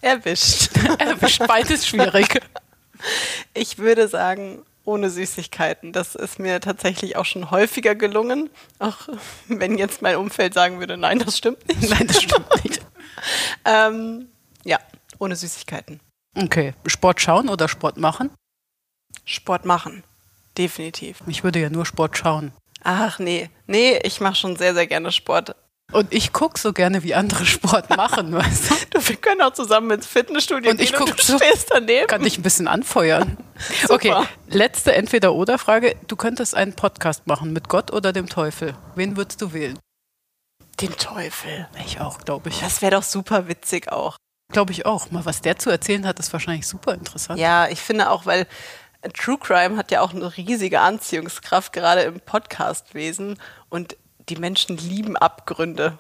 Erwischt. 0.01 0.71
Erwischt. 0.99 1.47
Beides 1.47 1.87
schwierig. 1.87 2.41
Ich 3.55 3.79
würde 3.79 4.09
sagen, 4.09 4.65
ohne 4.85 5.11
Süßigkeiten. 5.11 5.93
Das 5.93 6.15
ist 6.15 6.39
mir 6.39 6.61
tatsächlich 6.61 7.17
auch 7.17 7.25
schon 7.25 7.51
häufiger 7.51 7.95
gelungen. 7.95 8.51
Auch 8.79 9.09
wenn 9.49 9.79
jetzt 9.79 10.03
mein 10.03 10.17
Umfeld 10.17 10.55
sagen 10.55 10.81
würde, 10.81 10.97
nein, 10.97 11.19
das 11.19 11.39
stimmt 11.39 11.67
nicht. 11.69 11.91
Nein, 11.91 12.07
das 12.07 12.23
stimmt 12.23 12.65
nicht. 12.65 12.81
ähm, 13.65 14.29
ja, 14.65 14.79
ohne 15.19 15.37
Süßigkeiten. 15.37 16.01
Okay. 16.37 16.75
Sport 16.87 17.21
schauen 17.21 17.49
oder 17.49 17.69
Sport 17.69 17.97
machen? 17.97 18.31
Sport 19.25 19.65
machen. 19.65 20.03
Definitiv. 20.59 21.23
Ich 21.27 21.45
würde 21.45 21.61
ja 21.61 21.71
nur 21.71 21.87
Sport 21.87 22.17
schauen. 22.19 22.53
Ach 22.85 23.19
nee, 23.19 23.49
nee, 23.67 23.99
ich 24.03 24.21
mache 24.21 24.35
schon 24.35 24.57
sehr, 24.57 24.75
sehr 24.75 24.87
gerne 24.87 25.13
Sport. 25.13 25.55
Und 25.93 26.13
ich 26.13 26.33
gucke 26.33 26.59
so 26.59 26.73
gerne, 26.73 27.03
wie 27.03 27.15
andere 27.15 27.45
Sport 27.45 27.91
machen, 27.97 28.33
weißt 28.33 28.71
du? 28.71 28.75
du? 28.91 29.09
Wir 29.09 29.17
können 29.17 29.43
auch 29.43 29.53
zusammen 29.53 29.91
ins 29.91 30.07
Fitnessstudio 30.07 30.71
und 30.71 30.81
ich 30.81 30.93
guck, 30.93 31.11
und 31.11 31.19
du 31.19 31.23
so, 31.23 31.37
stehst 31.37 31.71
daneben. 31.71 32.07
Kann 32.07 32.23
dich 32.23 32.39
ein 32.39 32.43
bisschen 32.43 32.67
anfeuern. 32.67 33.37
okay, 33.89 34.15
letzte 34.49 34.95
Entweder-Oder-Frage. 34.95 35.97
Du 36.09 36.17
könntest 36.17 36.55
einen 36.55 36.75
Podcast 36.75 37.27
machen 37.27 37.53
mit 37.53 37.69
Gott 37.69 37.93
oder 37.93 38.13
dem 38.13 38.29
Teufel. 38.29 38.75
Wen 38.95 39.17
würdest 39.17 39.41
du 39.43 39.53
wählen? 39.53 39.79
Den 40.81 40.97
Teufel. 40.97 41.69
Ich 41.85 42.01
auch, 42.01 42.19
glaube 42.19 42.49
ich. 42.49 42.61
Das 42.61 42.83
wäre 42.83 42.93
doch 42.93 43.03
super 43.03 43.47
witzig 43.49 43.93
auch. 43.93 44.17
Glaube 44.51 44.73
ich 44.73 44.87
auch. 44.87 45.11
Mal 45.11 45.25
was 45.25 45.41
der 45.43 45.59
zu 45.59 45.71
erzählen 45.71 46.07
hat, 46.07 46.19
ist 46.19 46.33
wahrscheinlich 46.33 46.67
super 46.67 46.95
interessant. 46.95 47.39
Ja, 47.39 47.69
ich 47.69 47.81
finde 47.81 48.11
auch, 48.11 48.27
weil 48.27 48.47
True 49.15 49.39
Crime 49.39 49.77
hat 49.77 49.91
ja 49.91 50.01
auch 50.01 50.15
eine 50.15 50.37
riesige 50.37 50.81
Anziehungskraft, 50.81 51.73
gerade 51.73 52.03
im 52.03 52.21
Podcastwesen. 52.21 53.39
Und 53.69 53.97
die 54.29 54.37
Menschen 54.37 54.77
lieben 54.77 55.17
Abgründe. 55.17 55.99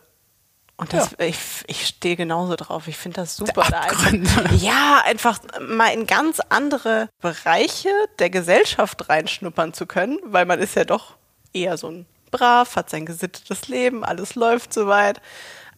Und 0.76 0.92
das, 0.92 1.12
Ja. 1.12 1.26
ich, 1.26 1.36
ich 1.66 1.86
stehe 1.86 2.16
genauso 2.16 2.56
drauf. 2.56 2.88
Ich 2.88 2.96
finde 2.96 3.20
das 3.20 3.36
super. 3.36 3.66
Da 3.70 3.80
einfach, 3.80 4.52
ja, 4.52 5.02
einfach 5.04 5.38
mal 5.60 5.88
in 5.92 6.06
ganz 6.06 6.40
andere 6.48 7.08
Bereiche 7.20 7.90
der 8.18 8.30
Gesellschaft 8.30 9.08
reinschnuppern 9.08 9.74
zu 9.74 9.86
können, 9.86 10.18
weil 10.24 10.44
man 10.46 10.58
ist 10.58 10.74
ja 10.74 10.84
doch 10.84 11.16
eher 11.52 11.76
so 11.76 11.88
ein 11.88 12.06
brav, 12.30 12.76
hat 12.76 12.90
sein 12.90 13.06
gesittetes 13.06 13.68
Leben, 13.68 14.04
alles 14.04 14.34
läuft 14.34 14.72
soweit. 14.72 15.20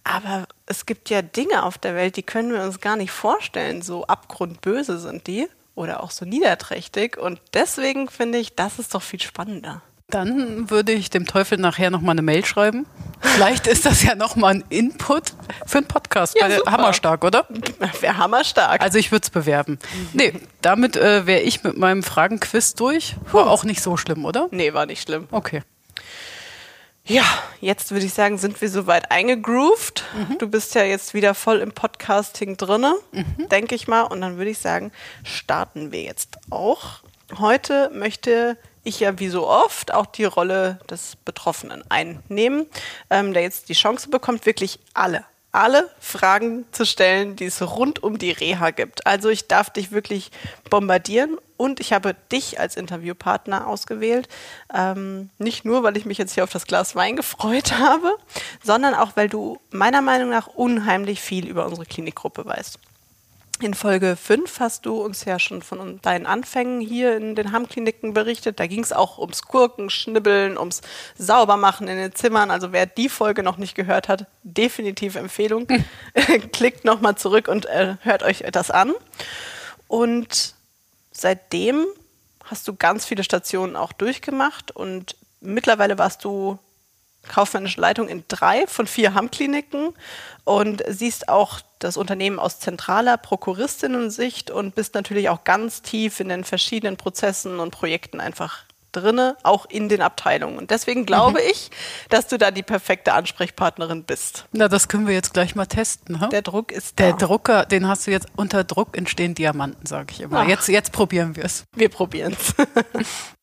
Aber 0.05 0.47
es 0.67 0.87
gibt 0.87 1.11
ja 1.11 1.23
Dinge 1.23 1.65
auf 1.65 1.79
der 1.79 1.95
Welt, 1.95 2.17
die 2.17 2.23
können 2.23 2.53
wir 2.53 2.63
uns 2.63 2.81
gar 2.81 2.97
nicht 2.97 3.11
vorstellen. 3.11 3.83
So 3.83 4.07
abgrundböse 4.07 4.99
sind 4.99 5.27
die 5.27 5.49
oder 5.75 6.03
auch 6.03 6.11
so 6.13 6.25
niederträchtig. 6.25 7.17
Und 7.19 7.41
deswegen 7.55 8.09
finde 8.09 8.39
ich, 8.39 8.55
das 8.55 8.79
ist 8.79 8.95
doch 8.95 9.03
viel 9.03 9.21
spannender. 9.21 9.83
Dann 10.14 10.71
würde 10.71 10.92
ich 10.92 11.11
dem 11.11 11.26
Teufel 11.26 11.59
nachher 11.59 11.90
nochmal 11.90 12.12
eine 12.12 12.23
Mail 12.23 12.44
schreiben. 12.44 12.87
Vielleicht 13.21 13.66
ist 13.66 13.85
das 13.85 14.04
ja 14.04 14.14
nochmal 14.14 14.54
ein 14.54 14.64
Input 14.68 15.33
für 15.66 15.78
einen 15.78 15.88
Podcast. 15.88 16.37
Ja. 16.38 16.49
Hammerstark, 16.66 17.25
oder? 17.25 17.49
Wäre 18.00 18.16
hammerstark. 18.16 18.80
Also 18.80 18.99
ich 18.99 19.11
würde 19.11 19.25
es 19.25 19.30
bewerben. 19.30 19.80
Nee, 20.12 20.35
damit 20.62 20.97
äh, 20.97 21.26
wäre 21.26 21.40
ich 21.40 21.64
mit 21.64 21.76
meinem 21.76 22.04
Fragenquiz 22.04 22.75
durch. 22.75 23.16
War 23.33 23.50
auch 23.50 23.64
nicht 23.64 23.83
so 23.83 23.97
schlimm, 23.97 24.25
oder? 24.25 24.47
nee, 24.52 24.73
war 24.73 24.87
nicht 24.87 25.02
schlimm. 25.02 25.26
Okay. 25.33 25.62
Ja, 27.06 27.25
jetzt 27.61 27.90
würde 27.90 28.06
ich 28.06 28.14
sagen, 28.14 28.38
sind 28.38 28.61
wir 28.61 28.71
soweit 28.71 29.11
eingegroovt. 29.11 30.04
Du 30.38 30.49
bist 30.49 30.76
ja 30.76 30.85
jetzt 30.85 31.12
wieder 31.12 31.35
voll 31.35 31.59
im 31.59 31.73
Podcasting 31.73 32.56
drinne, 32.56 32.94
denke 33.50 33.75
ich 33.75 33.88
mal. 33.88 34.02
Und 34.02 34.21
dann 34.21 34.38
würde 34.38 34.52
ich 34.52 34.59
sagen, 34.59 34.92
starten 35.25 35.90
wir 35.90 36.02
jetzt 36.02 36.38
auch. 36.50 37.00
Heute 37.37 37.90
möchte 37.92 38.56
ich 38.85 39.00
ja 39.00 39.19
wie 39.19 39.29
so 39.29 39.49
oft 39.49 39.93
auch 39.93 40.07
die 40.07 40.25
Rolle 40.25 40.79
des 40.88 41.17
Betroffenen 41.25 41.83
einnehmen, 41.91 42.67
ähm, 43.11 43.33
der 43.33 43.43
jetzt 43.43 43.69
die 43.69 43.75
Chance 43.75 44.09
bekommt, 44.09 44.47
wirklich 44.47 44.79
alle, 44.93 45.25
alle 45.53 45.91
Fragen 45.99 46.67
zu 46.73 46.85
stellen, 46.85 47.37
die 47.37 47.47
es 47.47 47.62
rund 47.62 48.03
um 48.03 48.19
die 48.19 48.31
Reha 48.31 48.71
gibt. 48.71 49.07
Also 49.07 49.29
ich 49.29 49.49
darf 49.49 49.71
dich 49.71 49.91
wirklich 49.91 50.31
bombardieren 50.69 51.38
und 51.57 51.81
ich 51.81 51.93
habe 51.93 52.14
dich 52.33 52.61
als 52.61 52.76
Interviewpartner 52.76 53.67
ausgewählt. 53.67 54.29
Ähm, 54.73 55.31
nicht 55.38 55.64
nur, 55.64 55.83
weil 55.83 55.97
ich 55.97 56.05
mich 56.05 56.19
jetzt 56.19 56.35
hier 56.35 56.45
auf 56.45 56.53
das 56.53 56.67
Glas 56.67 56.97
Wein 56.97 57.17
gefreut 57.17 57.73
habe, 57.79 58.17
sondern 58.62 58.95
auch, 58.95 59.12
weil 59.14 59.29
du 59.29 59.59
meiner 59.71 60.03
Meinung 60.03 60.31
nach 60.31 60.49
unheimlich 60.49 61.21
viel 61.21 61.47
über 61.47 61.67
unsere 61.67 61.87
Klinikgruppe 61.87 62.45
weißt. 62.45 62.79
In 63.61 63.75
Folge 63.75 64.17
5 64.17 64.59
hast 64.59 64.85
du 64.85 65.01
uns 65.01 65.25
ja 65.25 65.39
schon 65.39 65.63
von 65.63 66.01
deinen 66.03 66.27
Anfängen 66.27 66.81
hier 66.81 67.17
in 67.17 67.37
den 67.37 67.53
Hammkliniken 67.53 68.13
berichtet. 68.13 68.59
Da 68.59 68.67
ging 68.67 68.83
es 68.83 68.93
auch 68.93 69.19
ums 69.19 69.43
Gurkenschnibbeln, 69.43 70.59
ums 70.59 70.81
Saubermachen 71.17 71.87
in 71.87 71.97
den 71.97 72.15
Zimmern. 72.15 72.51
Also 72.51 72.73
wer 72.73 72.87
die 72.87 73.09
Folge 73.09 73.45
noch 73.45 73.57
nicht 73.57 73.77
gehört 73.77 74.09
hat, 74.09 74.27
definitiv 74.43 75.15
Empfehlung. 75.15 75.69
Klickt 76.53 76.85
nochmal 76.85 77.17
zurück 77.17 77.47
und 77.47 77.67
äh, 77.67 77.95
hört 78.01 78.25
euch 78.25 78.45
das 78.51 78.73
an. 78.73 78.93
Und 79.87 80.55
seitdem 81.13 81.87
hast 82.45 82.67
du 82.67 82.75
ganz 82.75 83.05
viele 83.05 83.23
Stationen 83.23 83.77
auch 83.77 83.93
durchgemacht 83.93 84.73
und 84.73 85.17
mittlerweile 85.41 85.97
warst 85.97 86.25
du 86.25 86.59
kaufmännische 87.28 87.81
Leitung 87.81 88.09
in 88.09 88.25
drei 88.28 88.66
von 88.66 88.87
vier 88.87 89.14
Hammkliniken 89.14 89.95
und 90.45 90.83
siehst 90.88 91.28
auch 91.28 91.61
das 91.78 91.97
Unternehmen 91.97 92.38
aus 92.38 92.61
zentraler 92.61 93.16
Prokuristinnen-Sicht 93.16 94.50
und 94.50 94.75
bist 94.75 94.95
natürlich 94.95 95.28
auch 95.28 95.45
ganz 95.45 95.83
tief 95.83 96.21
in 96.21 96.28
den 96.28 96.45
verschiedenen 96.45 96.97
Prozessen 96.97 97.61
und 97.61 97.71
Projekten 97.71 98.21
einfach 98.21 98.64
drinne, 98.95 99.37
auch 99.43 99.66
in 99.66 99.88
den 99.88 100.00
Abteilungen. 100.00 100.59
Und 100.59 100.71
deswegen 100.71 101.04
glaube 101.04 101.40
ich, 101.43 101.71
dass 102.09 102.28
du 102.28 102.38
da 102.38 102.50
die 102.50 102.62
perfekte 102.62 103.12
Ansprechpartnerin 103.12 104.04
bist. 104.04 104.47
Na, 104.52 104.69
das 104.69 104.88
können 104.88 105.07
wir 105.07 105.14
jetzt 105.14 105.35
gleich 105.35 105.54
mal 105.54 105.66
testen. 105.66 106.21
Hm? 106.21 106.31
Der 106.31 106.43
Druck 106.43 106.73
ist 106.73 106.99
da. 106.99 107.04
Der 107.04 107.12
Drucker, 107.14 107.66
den 107.66 107.88
hast 107.88 108.07
du 108.07 108.11
jetzt 108.11 108.28
unter 108.37 108.64
Druck 108.64 108.97
entstehen 108.97 109.35
Diamanten, 109.35 109.87
sage 109.87 110.12
ich 110.12 110.21
immer. 110.21 110.40
Ach. 110.40 110.49
Jetzt, 110.49 110.69
jetzt 110.69 110.93
probieren 110.93 111.37
wir 111.37 111.45
es. 111.45 111.64
Wir 111.75 111.88
probieren 111.88 112.37
es. 112.38 112.54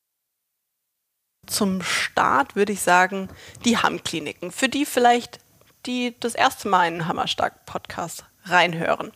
Zum 1.52 1.82
Start 1.82 2.56
würde 2.56 2.72
ich 2.72 2.80
sagen, 2.80 3.28
die 3.66 3.78
Hammkliniken. 3.78 4.52
Für 4.52 4.70
die 4.70 4.86
vielleicht, 4.86 5.40
die 5.86 6.16
das 6.20 6.34
erste 6.34 6.70
Mal 6.70 6.88
in 6.88 6.94
den 6.96 7.08
Hammerstark-Podcast 7.08 8.24
reinhören. 8.46 9.12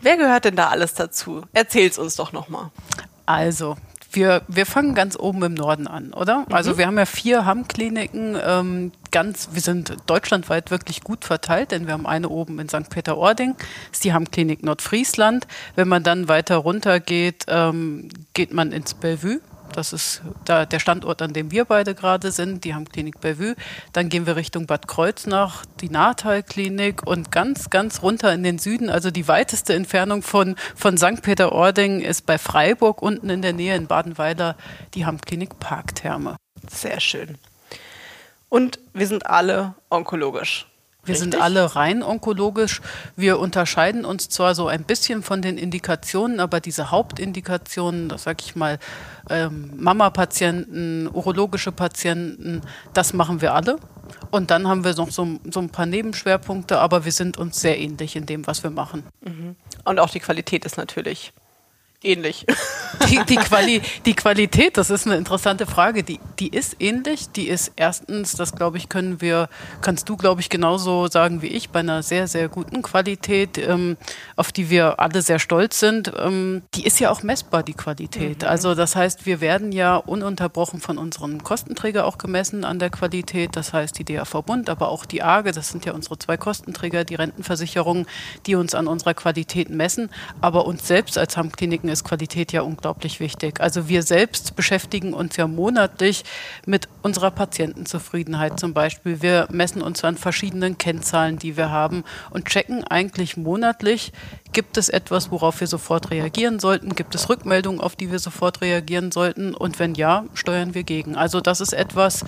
Wer 0.00 0.16
gehört 0.16 0.44
denn 0.44 0.56
da 0.56 0.68
alles 0.68 0.94
dazu? 0.94 1.42
Erzähl's 1.52 1.98
uns 1.98 2.14
doch 2.14 2.32
nochmal. 2.32 2.70
Also, 3.26 3.76
wir, 4.12 4.42
wir 4.46 4.64
fangen 4.64 4.94
ganz 4.94 5.16
oben 5.18 5.42
im 5.42 5.54
Norden 5.54 5.86
an, 5.86 6.12
oder? 6.12 6.46
Also 6.50 6.78
wir 6.78 6.86
haben 6.86 6.98
ja 6.98 7.06
vier 7.06 7.46
Hammkliniken, 7.46 8.36
ähm, 8.44 8.92
ganz, 9.10 9.50
wir 9.52 9.62
sind 9.62 9.96
deutschlandweit 10.06 10.70
wirklich 10.70 11.02
gut 11.02 11.24
verteilt, 11.24 11.72
denn 11.72 11.86
wir 11.86 11.94
haben 11.94 12.06
eine 12.06 12.28
oben 12.28 12.58
in 12.58 12.68
St. 12.68 12.90
Peter-Ording, 12.90 13.56
ist 13.90 14.04
die 14.04 14.12
Hammklinik 14.12 14.62
Nordfriesland. 14.62 15.46
Wenn 15.74 15.88
man 15.88 16.02
dann 16.02 16.28
weiter 16.28 16.56
runter 16.56 17.00
geht, 17.00 17.46
ähm, 17.48 18.08
geht 18.34 18.52
man 18.52 18.72
ins 18.72 18.94
Bellevue. 18.94 19.40
Das 19.72 19.92
ist 19.92 20.22
da 20.44 20.66
der 20.66 20.78
Standort, 20.78 21.22
an 21.22 21.32
dem 21.32 21.50
wir 21.50 21.64
beide 21.64 21.94
gerade 21.94 22.30
sind, 22.30 22.64
die 22.64 22.74
Hammklinik 22.74 23.20
Bellevue. 23.20 23.54
Dann 23.92 24.08
gehen 24.08 24.26
wir 24.26 24.36
Richtung 24.36 24.66
Bad 24.66 24.88
Kreuznach, 24.88 25.64
die 25.80 25.88
Nahtal-Klinik 25.88 27.06
und 27.06 27.32
ganz, 27.32 27.70
ganz 27.70 28.02
runter 28.02 28.32
in 28.32 28.42
den 28.42 28.58
Süden. 28.58 28.90
Also 28.90 29.10
die 29.10 29.28
weiteste 29.28 29.74
Entfernung 29.74 30.22
von, 30.22 30.56
von 30.74 30.96
St. 30.98 31.22
Peter-Ording 31.22 32.00
ist 32.00 32.26
bei 32.26 32.38
Freiburg 32.38 33.02
unten 33.02 33.30
in 33.30 33.42
der 33.42 33.52
Nähe 33.52 33.76
in 33.76 33.86
Badenweiler 33.86 34.56
die 34.94 35.06
Hammklinik 35.06 35.58
Parktherme. 35.58 36.36
Sehr 36.70 37.00
schön. 37.00 37.38
Und 38.48 38.78
wir 38.92 39.06
sind 39.06 39.26
alle 39.26 39.74
onkologisch. 39.88 40.66
Wir 41.04 41.16
sind 41.16 41.34
Richtig? 41.34 41.42
alle 41.42 41.74
rein 41.74 42.02
onkologisch. 42.04 42.80
Wir 43.16 43.40
unterscheiden 43.40 44.04
uns 44.04 44.28
zwar 44.28 44.54
so 44.54 44.68
ein 44.68 44.84
bisschen 44.84 45.22
von 45.22 45.42
den 45.42 45.58
Indikationen, 45.58 46.38
aber 46.38 46.60
diese 46.60 46.92
Hauptindikationen, 46.92 48.08
das 48.08 48.22
sage 48.22 48.38
ich 48.44 48.54
mal, 48.54 48.78
ähm, 49.28 49.72
Mama-Patienten, 49.76 51.08
urologische 51.08 51.72
Patienten, 51.72 52.62
das 52.94 53.14
machen 53.14 53.40
wir 53.40 53.52
alle. 53.52 53.78
Und 54.30 54.50
dann 54.52 54.68
haben 54.68 54.84
wir 54.84 54.94
noch 54.94 55.10
so, 55.10 55.40
so 55.50 55.60
ein 55.60 55.70
paar 55.70 55.86
Nebenschwerpunkte, 55.86 56.78
aber 56.78 57.04
wir 57.04 57.12
sind 57.12 57.36
uns 57.36 57.60
sehr 57.60 57.78
ähnlich 57.78 58.14
in 58.14 58.26
dem, 58.26 58.46
was 58.46 58.62
wir 58.62 58.70
machen. 58.70 59.04
Und 59.84 59.98
auch 59.98 60.10
die 60.10 60.20
Qualität 60.20 60.64
ist 60.64 60.76
natürlich 60.76 61.32
ähnlich. 62.04 62.46
Die, 63.08 63.20
die, 63.28 63.36
Quali 63.36 63.82
die 64.06 64.14
Qualität, 64.14 64.76
das 64.76 64.90
ist 64.90 65.06
eine 65.06 65.16
interessante 65.16 65.66
Frage. 65.66 66.02
Die, 66.02 66.20
die 66.38 66.48
ist 66.48 66.76
ähnlich. 66.78 67.30
Die 67.30 67.48
ist 67.48 67.72
erstens, 67.76 68.32
das 68.32 68.54
glaube 68.54 68.78
ich, 68.78 68.88
können 68.88 69.20
wir, 69.20 69.48
kannst 69.80 70.08
du, 70.08 70.16
glaube 70.16 70.40
ich, 70.40 70.48
genauso 70.48 71.08
sagen 71.08 71.42
wie 71.42 71.48
ich, 71.48 71.70
bei 71.70 71.80
einer 71.80 72.02
sehr, 72.02 72.28
sehr 72.28 72.48
guten 72.48 72.82
Qualität, 72.82 73.58
ähm, 73.58 73.96
auf 74.36 74.52
die 74.52 74.70
wir 74.70 75.00
alle 75.00 75.22
sehr 75.22 75.38
stolz 75.38 75.80
sind. 75.80 76.12
Ähm, 76.18 76.62
die 76.74 76.84
ist 76.84 77.00
ja 77.00 77.10
auch 77.10 77.22
messbar, 77.22 77.62
die 77.62 77.74
Qualität. 77.74 78.44
Also 78.44 78.74
das 78.74 78.96
heißt, 78.96 79.26
wir 79.26 79.40
werden 79.40 79.72
ja 79.72 79.96
ununterbrochen 79.96 80.80
von 80.80 80.98
unseren 80.98 81.42
Kostenträger 81.42 82.06
auch 82.06 82.18
gemessen 82.18 82.64
an 82.64 82.78
der 82.78 82.90
Qualität. 82.90 83.56
Das 83.56 83.72
heißt, 83.72 83.98
die 83.98 84.04
DAV-Bund, 84.04 84.70
aber 84.70 84.88
auch 84.88 85.04
die 85.04 85.22
AGE, 85.22 85.52
das 85.52 85.68
sind 85.68 85.84
ja 85.84 85.92
unsere 85.92 86.18
zwei 86.18 86.36
Kostenträger, 86.36 87.04
die 87.04 87.14
Rentenversicherungen, 87.14 88.06
die 88.46 88.54
uns 88.54 88.74
an 88.74 88.86
unserer 88.86 89.14
Qualität 89.14 89.70
messen. 89.70 90.10
Aber 90.40 90.66
uns 90.66 90.86
selbst 90.86 91.18
als 91.18 91.36
Hammkliniken 91.36 91.88
ist 91.92 92.04
Qualität 92.04 92.52
ja 92.52 92.62
unglaublich 92.62 93.20
wichtig. 93.20 93.60
Also 93.60 93.88
wir 93.88 94.02
selbst 94.02 94.56
beschäftigen 94.56 95.14
uns 95.14 95.36
ja 95.36 95.46
monatlich 95.46 96.24
mit 96.66 96.88
unserer 97.02 97.30
Patientenzufriedenheit 97.30 98.58
zum 98.58 98.74
Beispiel. 98.74 99.22
Wir 99.22 99.46
messen 99.50 99.82
uns 99.82 100.02
an 100.04 100.16
verschiedenen 100.16 100.78
Kennzahlen, 100.78 101.38
die 101.38 101.56
wir 101.56 101.70
haben 101.70 102.04
und 102.30 102.46
checken 102.46 102.84
eigentlich 102.84 103.36
monatlich, 103.36 104.12
gibt 104.52 104.76
es 104.76 104.88
etwas, 104.88 105.30
worauf 105.30 105.60
wir 105.60 105.66
sofort 105.66 106.10
reagieren 106.10 106.58
sollten? 106.58 106.94
Gibt 106.94 107.14
es 107.14 107.28
Rückmeldungen, 107.28 107.80
auf 107.80 107.96
die 107.96 108.10
wir 108.10 108.18
sofort 108.18 108.60
reagieren 108.60 109.10
sollten? 109.10 109.54
Und 109.54 109.78
wenn 109.78 109.94
ja, 109.94 110.24
steuern 110.34 110.74
wir 110.74 110.82
gegen. 110.84 111.16
Also 111.16 111.40
das 111.40 111.60
ist 111.60 111.72
etwas, 111.72 112.24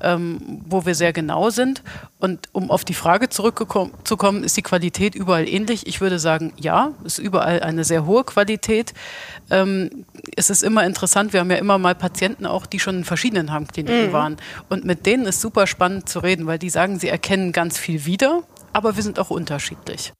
ähm, 0.00 0.62
wo 0.66 0.86
wir 0.86 0.94
sehr 0.94 1.12
genau 1.12 1.50
sind. 1.50 1.82
Und 2.18 2.48
um 2.52 2.70
auf 2.70 2.84
die 2.84 2.94
Frage 2.94 3.28
zurückzukommen, 3.28 4.44
ist 4.44 4.56
die 4.56 4.62
Qualität 4.62 5.14
überall 5.14 5.48
ähnlich? 5.48 5.86
Ich 5.86 6.00
würde 6.00 6.18
sagen, 6.18 6.52
ja, 6.56 6.92
ist 7.04 7.18
überall 7.18 7.60
eine 7.60 7.84
sehr 7.84 8.06
hohe 8.06 8.24
Qualität. 8.24 8.94
Ähm, 9.50 10.04
es 10.36 10.50
ist 10.50 10.62
immer 10.62 10.84
interessant, 10.84 11.32
wir 11.32 11.40
haben 11.40 11.50
ja 11.50 11.56
immer 11.56 11.78
mal 11.78 11.94
Patienten 11.94 12.46
auch, 12.46 12.66
die 12.66 12.80
schon 12.80 12.98
in 12.98 13.04
verschiedenen 13.04 13.52
Hammkliniken 13.52 14.12
waren. 14.12 14.36
Und 14.68 14.84
mit 14.84 15.06
denen 15.06 15.26
ist 15.26 15.40
super 15.40 15.66
spannend 15.66 16.08
zu 16.08 16.20
reden, 16.20 16.46
weil 16.46 16.58
die 16.58 16.70
sagen, 16.70 16.98
sie 16.98 17.08
erkennen 17.08 17.52
ganz 17.52 17.78
viel 17.78 18.04
wieder, 18.06 18.42
aber 18.72 18.96
wir 18.96 19.02
sind 19.02 19.18
auch 19.18 19.30
unterschiedlich. 19.30 20.12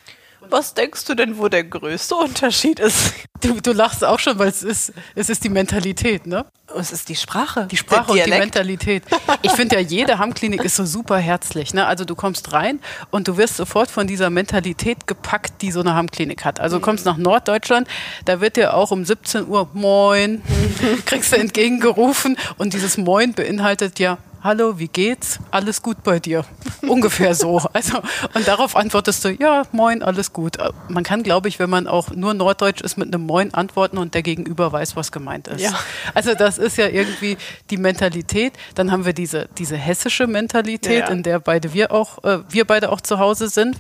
Was 0.55 0.73
denkst 0.73 1.05
du 1.07 1.17
denn, 1.17 1.37
wo 1.39 1.49
der 1.49 1.65
größte 1.65 2.15
Unterschied 2.15 2.79
ist? 2.79 3.13
Du, 3.41 3.61
du 3.61 3.73
lachst 3.73 4.05
auch 4.05 4.21
schon, 4.21 4.39
weil 4.39 4.47
es 4.47 4.63
ist, 4.63 4.93
es 5.17 5.29
ist 5.29 5.43
die 5.43 5.49
Mentalität, 5.49 6.29
ne? 6.29 6.47
Es 6.79 6.93
ist 6.93 7.09
die 7.09 7.17
Sprache. 7.17 7.67
Die 7.69 7.77
Sprache 7.77 8.13
und 8.13 8.25
die. 8.25 8.31
Mentalität. 8.31 9.03
Ich 9.43 9.51
finde 9.51 9.75
ja, 9.75 9.81
jede 9.81 10.21
Hammklinik 10.21 10.63
ist 10.63 10.77
so 10.77 10.85
super 10.85 11.19
herzlich. 11.19 11.75
Ne? 11.75 11.85
Also 11.85 12.05
du 12.05 12.15
kommst 12.15 12.53
rein 12.53 12.79
und 13.11 13.27
du 13.27 13.37
wirst 13.37 13.57
sofort 13.57 13.91
von 13.91 14.07
dieser 14.07 14.31
Mentalität 14.31 15.09
gepackt, 15.09 15.61
die 15.61 15.73
so 15.73 15.81
eine 15.81 15.95
Hammklinik 15.95 16.45
hat. 16.45 16.61
Also 16.61 16.77
du 16.77 16.83
kommst 16.83 17.05
nach 17.05 17.17
Norddeutschland, 17.17 17.89
da 18.25 18.41
wird 18.41 18.55
dir 18.55 18.75
auch 18.75 18.93
um 18.93 19.05
17 19.05 19.49
Uhr 19.49 19.69
Moin, 19.73 20.41
kriegst 21.05 21.33
du 21.33 21.37
entgegengerufen 21.37 22.39
und 22.59 22.75
dieses 22.75 22.97
Moin 22.97 23.35
beinhaltet 23.35 23.99
ja 23.99 24.19
hallo, 24.45 24.79
wie 24.79 24.89
geht's? 24.89 25.41
Alles 25.51 25.81
gut 25.81 26.03
bei 26.05 26.21
dir? 26.21 26.45
Ungefähr 26.83 27.35
so. 27.35 27.63
Also, 27.73 27.99
und 28.35 28.47
darauf 28.47 28.77
antwortest 28.77 29.25
du, 29.25 29.31
ja, 29.31 29.63
moin, 29.73 30.03
alles 30.03 30.33
gut. 30.35 30.59
Man 30.89 31.03
kann, 31.03 31.23
glaube 31.23 31.49
ich, 31.49 31.59
wenn 31.59 31.71
man 31.71 31.89
auch 31.89 32.11
nur 32.11 32.35
Norddeutsch 32.35 32.83
ist, 32.83 32.99
mit 32.99 33.13
einem 33.13 33.25
Moin 33.25 33.55
antworten 33.55 33.97
und 33.97 34.13
der 34.15 34.23
Gegenüber 34.23 34.71
weiß, 34.71 34.97
was 34.97 35.11
gemeint 35.11 35.49
ist. 35.49 35.63
Ja. 35.63 35.73
Also 36.13 36.35
das 36.35 36.59
ist 36.59 36.77
ja 36.77 36.89
irgendwie 36.89 37.39
die 37.71 37.79
Mentalität. 37.79 38.53
Dann 38.75 38.93
haben 38.93 39.07
wir 39.07 39.15
diese, 39.15 39.49
diese 39.57 39.77
hessische 39.77 40.27
Mentalität, 40.27 41.01
ja. 41.01 41.09
in 41.09 41.23
der 41.23 41.41
beide 41.41 41.73
wir 41.73 41.91
auch, 41.91 42.23
äh, 42.23 42.41
wir 42.51 42.67
beide 42.67 42.93
auch 42.93 43.01
zu 43.01 43.19
Hause 43.19 43.49
sind. 43.49 43.79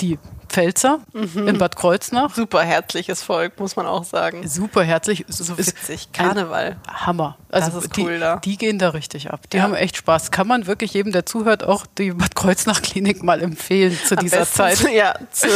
Die 0.00 0.18
Pfälzer 0.52 1.00
mhm. 1.14 1.48
in 1.48 1.58
Bad 1.58 1.76
Kreuznach. 1.76 2.34
Super 2.34 2.62
herzliches 2.62 3.22
Volk, 3.22 3.58
muss 3.58 3.74
man 3.74 3.86
auch 3.86 4.04
sagen. 4.04 4.46
Super 4.46 4.84
herzlich. 4.84 5.24
So 5.28 5.56
witzig. 5.56 6.12
Karneval. 6.12 6.76
Hammer. 6.86 7.38
Also 7.50 7.70
das 7.70 7.84
ist 7.84 7.98
cool 7.98 8.14
die, 8.14 8.20
da. 8.20 8.36
Die 8.36 8.58
gehen 8.58 8.78
da 8.78 8.90
richtig 8.90 9.30
ab. 9.30 9.40
Die 9.50 9.56
ja. 9.56 9.62
haben 9.62 9.74
echt 9.74 9.96
Spaß. 9.96 10.30
Kann 10.30 10.46
man 10.46 10.66
wirklich 10.66 10.92
jedem, 10.92 11.12
der 11.12 11.24
zuhört, 11.24 11.64
auch 11.64 11.86
die 11.86 12.12
Bad 12.12 12.34
Kreuznach 12.34 12.82
Klinik 12.82 13.22
mal 13.22 13.42
empfehlen 13.42 13.98
zu 14.04 14.16
Am 14.16 14.24
dieser 14.24 14.40
besten, 14.40 14.56
Zeit. 14.56 14.92
Ja, 14.92 15.14
zu, 15.30 15.48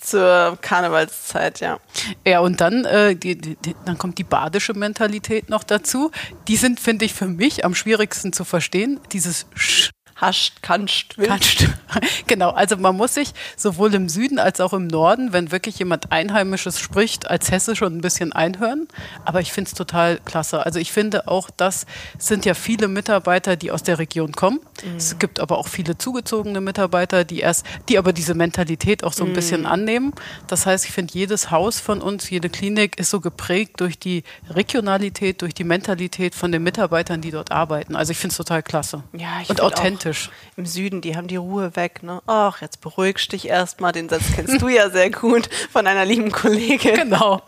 zur 0.00 0.58
Karnevalszeit, 0.60 1.60
ja. 1.60 1.78
Ja, 2.26 2.40
und 2.40 2.60
dann, 2.60 2.84
äh, 2.86 3.14
die, 3.14 3.36
die, 3.36 3.56
dann 3.84 3.98
kommt 3.98 4.18
die 4.18 4.24
badische 4.24 4.72
Mentalität 4.72 5.50
noch 5.50 5.62
dazu. 5.62 6.10
Die 6.48 6.56
sind, 6.56 6.80
finde 6.80 7.04
ich, 7.04 7.12
für 7.12 7.26
mich 7.26 7.64
am 7.64 7.74
schwierigsten 7.74 8.32
zu 8.32 8.44
verstehen. 8.44 8.98
Dieses 9.12 9.46
Sch 9.54 9.90
hascht, 10.22 10.58
kannst, 10.62 11.18
willst. 11.18 11.30
Kannst. 11.30 11.68
Genau, 12.26 12.50
also 12.50 12.78
man 12.78 12.96
muss 12.96 13.14
sich 13.14 13.32
sowohl 13.56 13.92
im 13.94 14.08
Süden 14.08 14.38
als 14.38 14.60
auch 14.60 14.72
im 14.72 14.86
Norden, 14.86 15.34
wenn 15.34 15.52
wirklich 15.52 15.78
jemand 15.78 16.10
Einheimisches 16.10 16.78
spricht, 16.78 17.28
als 17.28 17.50
Hesse 17.50 17.76
schon 17.76 17.98
ein 17.98 18.00
bisschen 18.00 18.32
einhören. 18.32 18.88
Aber 19.26 19.40
ich 19.40 19.52
finde 19.52 19.68
es 19.68 19.74
total 19.74 20.18
klasse. 20.24 20.64
Also 20.64 20.78
ich 20.78 20.92
finde 20.92 21.28
auch, 21.28 21.50
das 21.50 21.84
sind 22.18 22.46
ja 22.46 22.54
viele 22.54 22.88
Mitarbeiter, 22.88 23.56
die 23.56 23.70
aus 23.70 23.82
der 23.82 23.98
Region 23.98 24.32
kommen. 24.32 24.60
Mhm. 24.82 24.96
Es 24.96 25.18
gibt 25.18 25.40
aber 25.40 25.58
auch 25.58 25.68
viele 25.68 25.98
zugezogene 25.98 26.62
Mitarbeiter, 26.62 27.24
die 27.24 27.40
erst, 27.40 27.66
die 27.88 27.98
aber 27.98 28.14
diese 28.14 28.34
Mentalität 28.34 29.04
auch 29.04 29.12
so 29.12 29.24
ein 29.24 29.30
mhm. 29.30 29.34
bisschen 29.34 29.66
annehmen. 29.66 30.14
Das 30.46 30.64
heißt, 30.64 30.86
ich 30.86 30.92
finde, 30.92 31.12
jedes 31.12 31.50
Haus 31.50 31.80
von 31.80 32.00
uns, 32.00 32.30
jede 32.30 32.48
Klinik 32.48 32.98
ist 32.98 33.10
so 33.10 33.20
geprägt 33.20 33.80
durch 33.80 33.98
die 33.98 34.22
Regionalität, 34.48 35.42
durch 35.42 35.52
die 35.52 35.64
Mentalität 35.64 36.34
von 36.34 36.52
den 36.52 36.62
Mitarbeitern, 36.62 37.20
die 37.20 37.32
dort 37.32 37.50
arbeiten. 37.50 37.96
Also 37.96 38.12
ich 38.12 38.18
finde 38.18 38.32
es 38.32 38.36
total 38.38 38.62
klasse. 38.62 39.02
Ja, 39.12 39.40
ich 39.42 39.50
und 39.50 39.60
authentisch 39.60 40.11
kritisch. 40.12 40.30
Im 40.56 40.66
Süden, 40.66 41.00
die 41.00 41.16
haben 41.16 41.28
die 41.28 41.36
Ruhe 41.36 41.74
weg. 41.76 42.02
Ne? 42.02 42.22
Ach, 42.26 42.60
jetzt 42.60 42.80
beruhigst 42.80 43.32
dich 43.32 43.48
erstmal. 43.48 43.92
Den 43.92 44.08
Satz 44.08 44.22
kennst 44.34 44.60
du 44.60 44.68
ja 44.68 44.90
sehr 44.90 45.10
gut 45.10 45.48
von 45.70 45.86
einer 45.86 46.04
lieben 46.04 46.30
Kollegin. 46.30 46.94
Genau. 46.94 47.42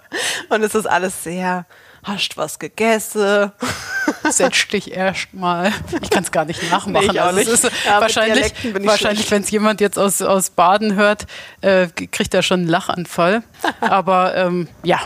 Und 0.49 0.63
es 0.63 0.75
ist 0.75 0.87
alles 0.87 1.23
sehr, 1.23 1.67
hast 2.03 2.37
was 2.37 2.59
gegessen? 2.59 3.53
Setz 4.31 4.69
dich 4.69 4.93
erstmal. 4.93 5.73
Ich 6.03 6.11
kann 6.11 6.25
es 6.25 6.33
gar 6.33 6.45
nicht 6.45 6.63
nachmachen. 6.71 7.11
Nee, 7.13 7.19
also 7.19 7.39
nicht. 7.39 7.85
Ja, 7.85 8.01
wahrscheinlich, 8.01 8.53
wahrscheinlich 8.81 9.31
wenn 9.31 9.43
es 9.43 9.51
jemand 9.51 9.81
jetzt 9.81 9.99
aus, 9.99 10.23
aus 10.23 10.51
Baden 10.51 10.95
hört, 10.95 11.27
äh, 11.61 11.89
kriegt 11.89 12.33
er 12.35 12.43
schon 12.43 12.61
einen 12.61 12.69
Lachanfall. 12.69 13.43
Aber 13.81 14.35
ähm, 14.35 14.69
ja. 14.83 15.01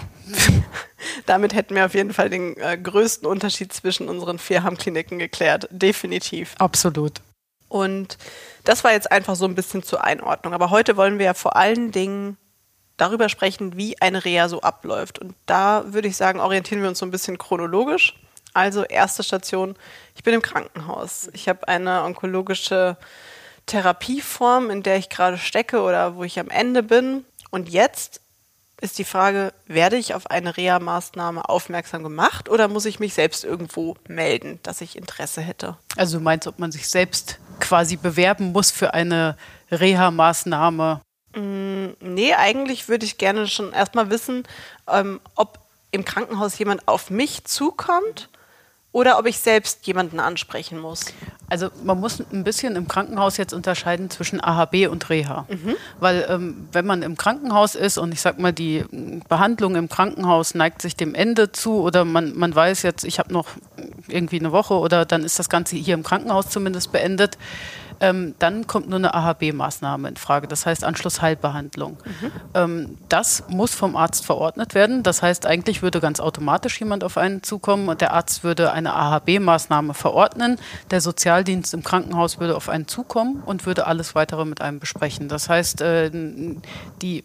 Damit 1.27 1.55
hätten 1.55 1.75
wir 1.75 1.87
auf 1.87 1.95
jeden 1.95 2.12
Fall 2.12 2.29
den 2.29 2.57
äh, 2.59 2.77
größten 2.77 3.27
Unterschied 3.27 3.73
zwischen 3.73 4.09
unseren 4.09 4.38
vier 4.38 4.62
Hammkliniken 4.62 5.19
geklärt. 5.19 5.67
Definitiv. 5.71 6.55
Absolut. 6.59 7.21
Und 7.68 8.18
das 8.64 8.84
war 8.84 8.92
jetzt 8.92 9.10
einfach 9.10 9.37
so 9.37 9.44
ein 9.44 9.54
bisschen 9.54 9.82
zur 9.82 10.04
Einordnung. 10.04 10.54
Aber 10.54 10.70
heute 10.70 10.96
wollen 10.96 11.18
wir 11.18 11.26
ja 11.26 11.34
vor 11.34 11.56
allen 11.56 11.90
Dingen 11.90 12.37
darüber 12.96 13.28
sprechen, 13.28 13.76
wie 13.76 14.00
eine 14.00 14.25
Reha 14.25 14.48
so 14.48 14.60
abläuft. 14.60 15.18
Und 15.18 15.34
da 15.46 15.84
würde 15.87 16.08
ich 16.08 16.16
sagen, 16.16 16.40
orientieren 16.40 16.82
wir 16.82 16.88
uns 16.88 16.98
so 16.98 17.06
ein 17.06 17.10
bisschen 17.10 17.38
chronologisch. 17.38 18.14
Also 18.54 18.82
erste 18.84 19.22
Station, 19.22 19.76
ich 20.16 20.25
bin 20.25 20.34
im 20.34 20.42
Krankenhaus. 20.42 21.28
Ich 21.32 21.48
habe 21.48 21.68
eine 21.68 22.02
onkologische 22.02 22.96
Therapieform, 23.66 24.70
in 24.70 24.82
der 24.82 24.96
ich 24.96 25.10
gerade 25.10 25.38
stecke 25.38 25.82
oder 25.82 26.16
wo 26.16 26.25
ich 26.25 26.40
am 26.40 26.48
Ende 26.48 26.82
bin. 26.82 27.25
Und 27.50 27.68
jetzt 27.68 28.20
ist 28.80 28.99
die 28.99 29.04
Frage, 29.04 29.52
werde 29.66 29.97
ich 29.97 30.14
auf 30.14 30.30
eine 30.30 30.56
Reha-Maßnahme 30.56 31.49
aufmerksam 31.49 32.02
gemacht 32.02 32.48
oder 32.48 32.68
muss 32.68 32.85
ich 32.85 33.00
mich 33.00 33.14
selbst 33.14 33.44
irgendwo 33.44 33.96
melden, 34.07 34.61
dass 34.62 34.81
ich 34.81 34.96
Interesse 34.96 35.40
hätte? 35.40 35.76
Also 35.96 36.18
du 36.18 36.24
meinst, 36.24 36.46
ob 36.46 36.59
man 36.59 36.72
sich 36.72 36.88
selbst 36.88 37.38
quasi 37.61 37.96
bewerben 37.96 38.53
muss 38.53 38.70
für 38.70 38.94
eine 38.94 39.37
Reha-Maßnahme? 39.70 41.00
Mm, 41.35 41.88
nee, 42.00 42.35
eigentlich 42.35 42.88
würde 42.88 43.05
ich 43.05 43.18
gerne 43.18 43.48
schon 43.48 43.72
erstmal 43.72 44.11
wissen, 44.11 44.44
ähm, 44.88 45.20
ob 45.35 45.59
im 45.90 46.05
Krankenhaus 46.05 46.59
jemand 46.59 46.87
auf 46.87 47.11
mich 47.11 47.44
zukommt 47.44 48.29
oder 48.90 49.18
ob 49.18 49.27
ich 49.27 49.38
selbst 49.38 49.87
jemanden 49.87 50.18
ansprechen 50.18 50.79
muss. 50.79 51.07
Also 51.51 51.68
man 51.85 52.01
muss 52.01 52.20
ein 52.33 52.42
bisschen 52.42 52.74
im 52.74 52.88
Krankenhaus 52.88 53.37
jetzt 53.37 53.53
unterscheiden 53.53 54.11
zwischen 54.11 54.42
AHB 54.42 54.88
und 54.90 55.09
Reha. 55.11 55.46
Mhm. 55.48 55.77
Weil 56.01 56.27
ähm, 56.29 56.68
wenn 56.72 56.87
man 56.87 57.03
im 57.03 57.16
Krankenhaus 57.16 57.74
ist 57.74 57.98
und 57.98 58.12
ich 58.12 58.20
sag 58.20 58.38
mal, 58.38 58.53
die 58.53 58.85
Behandlung 59.29 59.77
im 59.77 59.88
Krankenhaus 59.88 60.55
neigt 60.55 60.83
sich 60.83 60.96
dem 60.96 61.14
Ende 61.14 61.53
zu 61.53 61.81
oder 61.81 62.05
man, 62.05 62.37
man 62.37 62.55
weiß 62.55 62.83
jetzt, 62.83 63.05
ich 63.05 63.18
habe 63.18 63.33
noch 63.33 63.48
irgendwie 64.09 64.40
eine 64.40 64.53
Woche 64.53 64.74
oder 64.74 65.05
dann 65.05 65.22
ist 65.22 65.38
das 65.38 65.48
Ganze 65.48 65.77
hier 65.77 65.94
im 65.94 66.03
Krankenhaus 66.03 66.48
zumindest 66.48 66.90
beendet, 66.90 67.37
ähm, 68.00 68.34
dann 68.38 68.66
kommt 68.66 68.88
nur 68.88 68.98
eine 68.98 69.14
AHB-Maßnahme 69.14 70.08
in 70.08 70.16
Frage, 70.16 70.48
das 70.48 70.66
heißt 70.66 70.84
Anschlussheilbehandlung. 70.84 71.98
Mhm. 72.04 72.32
Ähm, 72.54 72.98
das 73.08 73.44
muss 73.48 73.74
vom 73.74 73.96
Arzt 73.96 74.24
verordnet 74.24 74.74
werden. 74.74 75.02
Das 75.02 75.22
heißt, 75.22 75.46
eigentlich 75.46 75.82
würde 75.82 76.00
ganz 76.00 76.20
automatisch 76.20 76.78
jemand 76.80 77.04
auf 77.04 77.18
einen 77.18 77.42
zukommen 77.42 77.88
und 77.88 78.00
der 78.00 78.12
Arzt 78.12 78.44
würde 78.44 78.72
eine 78.72 78.94
AHB-Maßnahme 78.94 79.94
verordnen. 79.94 80.58
Der 80.90 81.00
Sozialdienst 81.00 81.74
im 81.74 81.82
Krankenhaus 81.82 82.40
würde 82.40 82.56
auf 82.56 82.68
einen 82.68 82.88
zukommen 82.88 83.42
und 83.44 83.66
würde 83.66 83.87
alles 83.87 84.14
weitere 84.14 84.44
mit 84.44 84.61
einem 84.61 84.78
besprechen. 84.78 85.28
Das 85.28 85.48
heißt, 85.48 85.80
äh, 85.80 86.11
die 87.02 87.24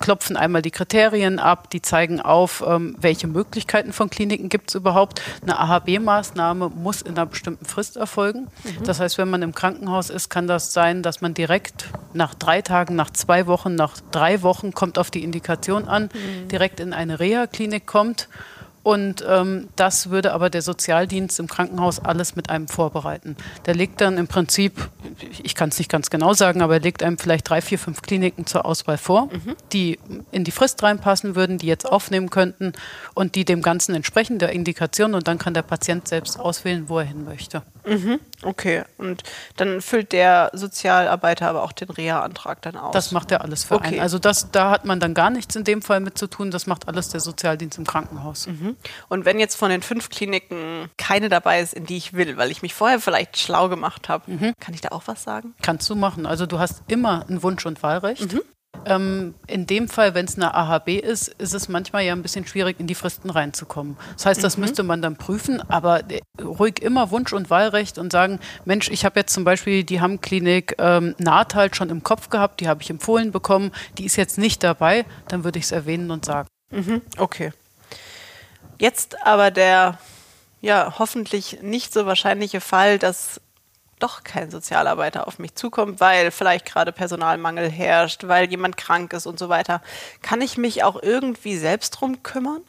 klopfen 0.00 0.36
einmal 0.36 0.62
die 0.62 0.70
Kriterien 0.70 1.38
ab, 1.38 1.70
die 1.70 1.82
zeigen 1.82 2.20
auf, 2.20 2.64
ähm, 2.66 2.96
welche 2.98 3.26
Möglichkeiten 3.26 3.92
von 3.92 4.10
Kliniken 4.10 4.48
gibt 4.48 4.70
es 4.70 4.74
überhaupt. 4.74 5.22
Eine 5.42 5.60
AHB-Maßnahme 5.60 6.70
muss 6.70 7.02
in 7.02 7.16
einer 7.16 7.26
bestimmten 7.26 7.66
Frist 7.66 7.96
erfolgen. 7.96 8.48
Mhm. 8.64 8.84
Das 8.84 8.98
heißt, 8.98 9.18
wenn 9.18 9.30
man 9.30 9.42
im 9.42 9.54
Krankenhaus 9.54 10.10
ist, 10.10 10.30
kann 10.30 10.46
das 10.46 10.72
sein, 10.72 11.02
dass 11.02 11.20
man 11.20 11.34
direkt 11.34 11.88
nach 12.14 12.34
drei 12.34 12.62
Tagen, 12.62 12.96
nach 12.96 13.10
zwei 13.10 13.46
Wochen, 13.46 13.74
nach 13.74 13.98
drei 14.10 14.42
Wochen, 14.42 14.72
kommt 14.72 14.98
auf 14.98 15.10
die 15.10 15.22
Indikation 15.22 15.86
an, 15.86 16.04
mhm. 16.04 16.48
direkt 16.48 16.80
in 16.80 16.92
eine 16.92 17.20
Reha-Klinik 17.20 17.86
kommt 17.86 18.28
und 18.82 19.22
ähm, 19.28 19.68
das 19.76 20.08
würde 20.08 20.32
aber 20.32 20.48
der 20.48 20.62
Sozialdienst 20.62 21.38
im 21.38 21.48
Krankenhaus 21.48 21.98
alles 21.98 22.34
mit 22.34 22.48
einem 22.48 22.66
vorbereiten. 22.66 23.36
Der 23.66 23.74
legt 23.74 24.00
dann 24.00 24.16
im 24.16 24.26
Prinzip, 24.26 24.88
ich 25.42 25.54
kann 25.54 25.68
es 25.68 25.78
nicht 25.78 25.90
ganz 25.90 26.08
genau 26.08 26.32
sagen, 26.32 26.62
aber 26.62 26.74
er 26.74 26.80
legt 26.80 27.02
einem 27.02 27.18
vielleicht 27.18 27.48
drei, 27.48 27.60
vier, 27.60 27.78
fünf 27.78 28.00
Kliniken 28.00 28.46
zur 28.46 28.64
Auswahl 28.64 28.96
vor, 28.96 29.26
mhm. 29.26 29.54
die 29.72 29.98
in 30.30 30.44
die 30.44 30.50
Frist 30.50 30.82
reinpassen 30.82 31.34
würden, 31.34 31.58
die 31.58 31.66
jetzt 31.66 31.84
aufnehmen 31.84 32.30
könnten 32.30 32.72
und 33.14 33.34
die 33.34 33.44
dem 33.44 33.60
Ganzen 33.60 33.94
entsprechen, 33.94 34.38
der 34.38 34.50
Indikation. 34.52 35.14
Und 35.14 35.28
dann 35.28 35.36
kann 35.38 35.52
der 35.52 35.62
Patient 35.62 36.08
selbst 36.08 36.40
auswählen, 36.40 36.88
wo 36.88 36.98
er 36.98 37.04
hin 37.04 37.24
möchte. 37.24 37.62
Mhm. 37.86 38.18
Okay, 38.42 38.84
und 38.96 39.22
dann 39.56 39.82
füllt 39.82 40.12
der 40.12 40.50
Sozialarbeiter 40.54 41.48
aber 41.48 41.62
auch 41.62 41.72
den 41.72 41.90
Reha-Antrag 41.90 42.62
dann 42.62 42.76
aus. 42.76 42.92
Das 42.92 43.12
macht 43.12 43.30
er 43.30 43.42
alles 43.42 43.64
für 43.64 43.74
okay. 43.74 43.88
einen. 43.88 44.00
Also 44.00 44.18
das, 44.18 44.50
da 44.50 44.70
hat 44.70 44.86
man 44.86 45.00
dann 45.00 45.12
gar 45.12 45.28
nichts 45.28 45.54
in 45.56 45.64
dem 45.64 45.82
Fall 45.82 46.00
mit 46.00 46.16
zu 46.16 46.26
tun. 46.26 46.50
Das 46.50 46.66
macht 46.66 46.88
alles 46.88 47.10
der 47.10 47.20
Sozialdienst 47.20 47.76
im 47.76 47.86
Krankenhaus. 47.86 48.46
Mhm. 48.46 48.69
Und 49.08 49.24
wenn 49.24 49.38
jetzt 49.38 49.56
von 49.56 49.70
den 49.70 49.82
fünf 49.82 50.08
Kliniken 50.08 50.88
keine 50.96 51.28
dabei 51.28 51.60
ist, 51.60 51.74
in 51.74 51.86
die 51.86 51.96
ich 51.96 52.12
will, 52.12 52.36
weil 52.36 52.50
ich 52.50 52.62
mich 52.62 52.74
vorher 52.74 53.00
vielleicht 53.00 53.38
schlau 53.38 53.68
gemacht 53.68 54.08
habe, 54.08 54.30
mhm. 54.30 54.52
kann 54.60 54.74
ich 54.74 54.80
da 54.80 54.90
auch 54.90 55.02
was 55.06 55.22
sagen? 55.22 55.54
Kannst 55.62 55.88
du 55.90 55.94
machen. 55.94 56.26
Also 56.26 56.46
du 56.46 56.58
hast 56.58 56.82
immer 56.88 57.24
ein 57.28 57.42
Wunsch- 57.42 57.66
und 57.66 57.82
Wahlrecht. 57.82 58.32
Mhm. 58.32 58.40
Ähm, 58.86 59.34
in 59.46 59.66
dem 59.66 59.88
Fall, 59.88 60.14
wenn 60.14 60.24
es 60.24 60.36
eine 60.36 60.54
AHB 60.54 61.00
ist, 61.00 61.28
ist 61.28 61.54
es 61.54 61.68
manchmal 61.68 62.02
ja 62.04 62.12
ein 62.12 62.22
bisschen 62.22 62.46
schwierig, 62.46 62.80
in 62.80 62.86
die 62.86 62.94
Fristen 62.94 63.28
reinzukommen. 63.28 63.96
Das 64.16 64.26
heißt, 64.26 64.42
das 64.42 64.56
mhm. 64.56 64.62
müsste 64.62 64.82
man 64.82 65.02
dann 65.02 65.16
prüfen, 65.16 65.60
aber 65.68 66.00
ruhig 66.42 66.80
immer 66.80 67.10
Wunsch- 67.10 67.32
und 67.32 67.50
Wahlrecht 67.50 67.98
und 67.98 68.10
sagen, 68.12 68.40
Mensch, 68.64 68.88
ich 68.90 69.04
habe 69.04 69.20
jetzt 69.20 69.34
zum 69.34 69.44
Beispiel 69.44 69.84
die 69.84 70.00
Hamm-Klinik 70.00 70.76
ähm, 70.78 71.14
Nahtalt 71.18 71.76
schon 71.76 71.90
im 71.90 72.02
Kopf 72.02 72.30
gehabt, 72.30 72.60
die 72.60 72.68
habe 72.68 72.82
ich 72.82 72.90
empfohlen 72.90 73.32
bekommen, 73.32 73.70
die 73.98 74.06
ist 74.06 74.16
jetzt 74.16 74.38
nicht 74.38 74.62
dabei, 74.62 75.04
dann 75.28 75.44
würde 75.44 75.58
ich 75.58 75.66
es 75.66 75.72
erwähnen 75.72 76.10
und 76.10 76.24
sagen. 76.24 76.48
Mhm. 76.70 77.02
Okay. 77.18 77.52
Jetzt 78.80 79.26
aber 79.26 79.50
der 79.50 79.98
ja 80.62 80.94
hoffentlich 80.98 81.58
nicht 81.60 81.92
so 81.92 82.06
wahrscheinliche 82.06 82.62
Fall, 82.62 82.98
dass 82.98 83.42
doch 83.98 84.24
kein 84.24 84.50
Sozialarbeiter 84.50 85.28
auf 85.28 85.38
mich 85.38 85.54
zukommt, 85.54 86.00
weil 86.00 86.30
vielleicht 86.30 86.64
gerade 86.64 86.90
Personalmangel 86.90 87.68
herrscht, 87.68 88.26
weil 88.26 88.48
jemand 88.48 88.78
krank 88.78 89.12
ist 89.12 89.26
und 89.26 89.38
so 89.38 89.50
weiter. 89.50 89.82
Kann 90.22 90.40
ich 90.40 90.56
mich 90.56 90.82
auch 90.82 91.02
irgendwie 91.02 91.58
selbst 91.58 91.90
drum 91.90 92.22
kümmern? 92.22 92.62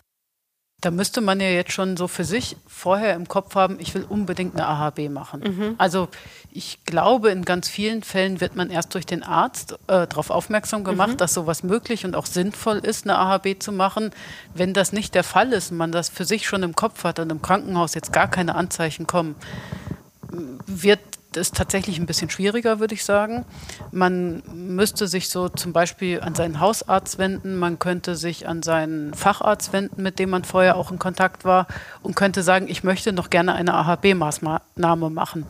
Da 0.82 0.90
müsste 0.92 1.22
man 1.22 1.40
ja 1.40 1.48
jetzt 1.48 1.72
schon 1.72 1.96
so 1.96 2.08
für 2.08 2.24
sich 2.24 2.58
vorher 2.68 3.14
im 3.14 3.28
Kopf 3.28 3.54
haben, 3.56 3.78
ich 3.80 3.94
will 3.94 4.04
unbedingt 4.04 4.56
eine 4.56 4.68
AHB 4.68 5.10
machen. 5.10 5.42
Mhm. 5.42 5.76
Also 5.78 6.10
ich 6.52 6.84
glaube, 6.86 7.30
in 7.30 7.46
ganz 7.46 7.70
vielen 7.70 8.02
Fällen 8.02 8.42
wird 8.42 8.56
man 8.56 8.72
erst 8.72 8.94
durch 8.96 9.06
den 9.06 9.22
Arzt 9.22 9.74
äh, 9.88 10.08
darauf 10.08 10.32
aufmerksam 10.32 10.84
gemacht, 10.84 11.12
mhm. 11.12 11.18
dass 11.18 11.36
sowas 11.36 11.62
möglich 11.62 12.04
und 12.04 12.16
auch 12.16 12.26
sinnvoll 12.26 12.80
ist, 12.80 13.06
eine 13.06 13.18
AHB 13.18 13.62
zu 13.62 13.72
machen. 13.72 14.10
Wenn 14.56 14.74
das 14.74 14.92
nicht 14.92 15.14
der 15.14 15.24
Fall 15.24 15.54
ist, 15.54 15.72
man 15.72 15.92
das 15.92 16.10
für 16.10 16.26
sich 16.26 16.48
schon 16.48 16.64
im 16.64 16.76
Kopf 16.76 17.04
hat 17.04 17.20
und 17.20 17.32
im 17.32 17.42
Krankenhaus 17.42 17.94
jetzt 17.94 18.12
gar 18.12 18.28
keine 18.28 18.56
Anzeichen 18.56 19.06
kommen, 19.06 19.36
wird 20.66 21.00
es 21.38 21.52
tatsächlich 21.52 22.00
ein 22.00 22.06
bisschen 22.06 22.30
schwieriger, 22.30 22.80
würde 22.80 22.94
ich 22.94 23.04
sagen. 23.04 23.46
Man 23.92 24.44
müsste 24.54 25.08
sich 25.08 25.30
so 25.30 25.50
zum 25.50 25.74
Beispiel 25.74 26.22
an 26.22 26.36
seinen 26.36 26.60
Hausarzt 26.60 27.18
wenden, 27.18 27.58
man 27.58 27.80
könnte 27.80 28.16
sich 28.16 28.48
an 28.48 28.64
seinen 28.64 29.14
Facharzt 29.14 29.74
wenden, 29.74 30.02
mit 30.02 30.20
dem 30.20 30.30
man 30.30 30.44
vorher 30.44 30.76
auch 30.76 30.92
in 30.92 31.00
Kontakt 31.00 31.46
war 31.46 31.68
und 32.02 32.16
könnte 32.16 32.44
sagen, 32.44 32.68
ich 32.68 32.84
möchte 32.84 33.14
noch 33.14 33.30
gerne 33.30 33.54
eine 33.54 33.74
AHB-Maßnahme 33.74 35.10
machen. 35.10 35.46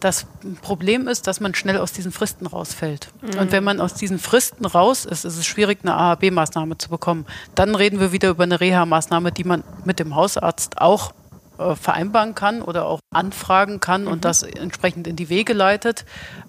Das 0.00 0.26
Problem 0.62 1.08
ist, 1.08 1.26
dass 1.26 1.40
man 1.40 1.54
schnell 1.54 1.76
aus 1.76 1.92
diesen 1.92 2.10
Fristen 2.10 2.46
rausfällt. 2.46 3.10
Mhm. 3.20 3.38
Und 3.38 3.52
wenn 3.52 3.62
man 3.62 3.80
aus 3.80 3.92
diesen 3.92 4.18
Fristen 4.18 4.64
raus 4.64 5.04
ist, 5.04 5.26
ist 5.26 5.36
es 5.36 5.46
schwierig, 5.46 5.80
eine 5.82 5.94
AHB-Maßnahme 5.94 6.78
zu 6.78 6.88
bekommen. 6.88 7.26
Dann 7.54 7.74
reden 7.74 8.00
wir 8.00 8.10
wieder 8.10 8.30
über 8.30 8.44
eine 8.44 8.60
Reha-Maßnahme, 8.60 9.30
die 9.30 9.44
man 9.44 9.62
mit 9.84 9.98
dem 9.98 10.16
Hausarzt 10.16 10.80
auch 10.80 11.12
äh, 11.60 11.76
vereinbaren 11.76 12.34
kann 12.34 12.62
oder 12.62 12.86
auch 12.86 13.00
anfragen 13.12 13.80
kann 13.80 14.02
mhm. 14.02 14.08
und 14.08 14.24
das 14.24 14.42
entsprechend 14.42 15.06
in 15.06 15.16
die 15.16 15.28
Wege 15.28 15.52
leitet. 15.52 16.04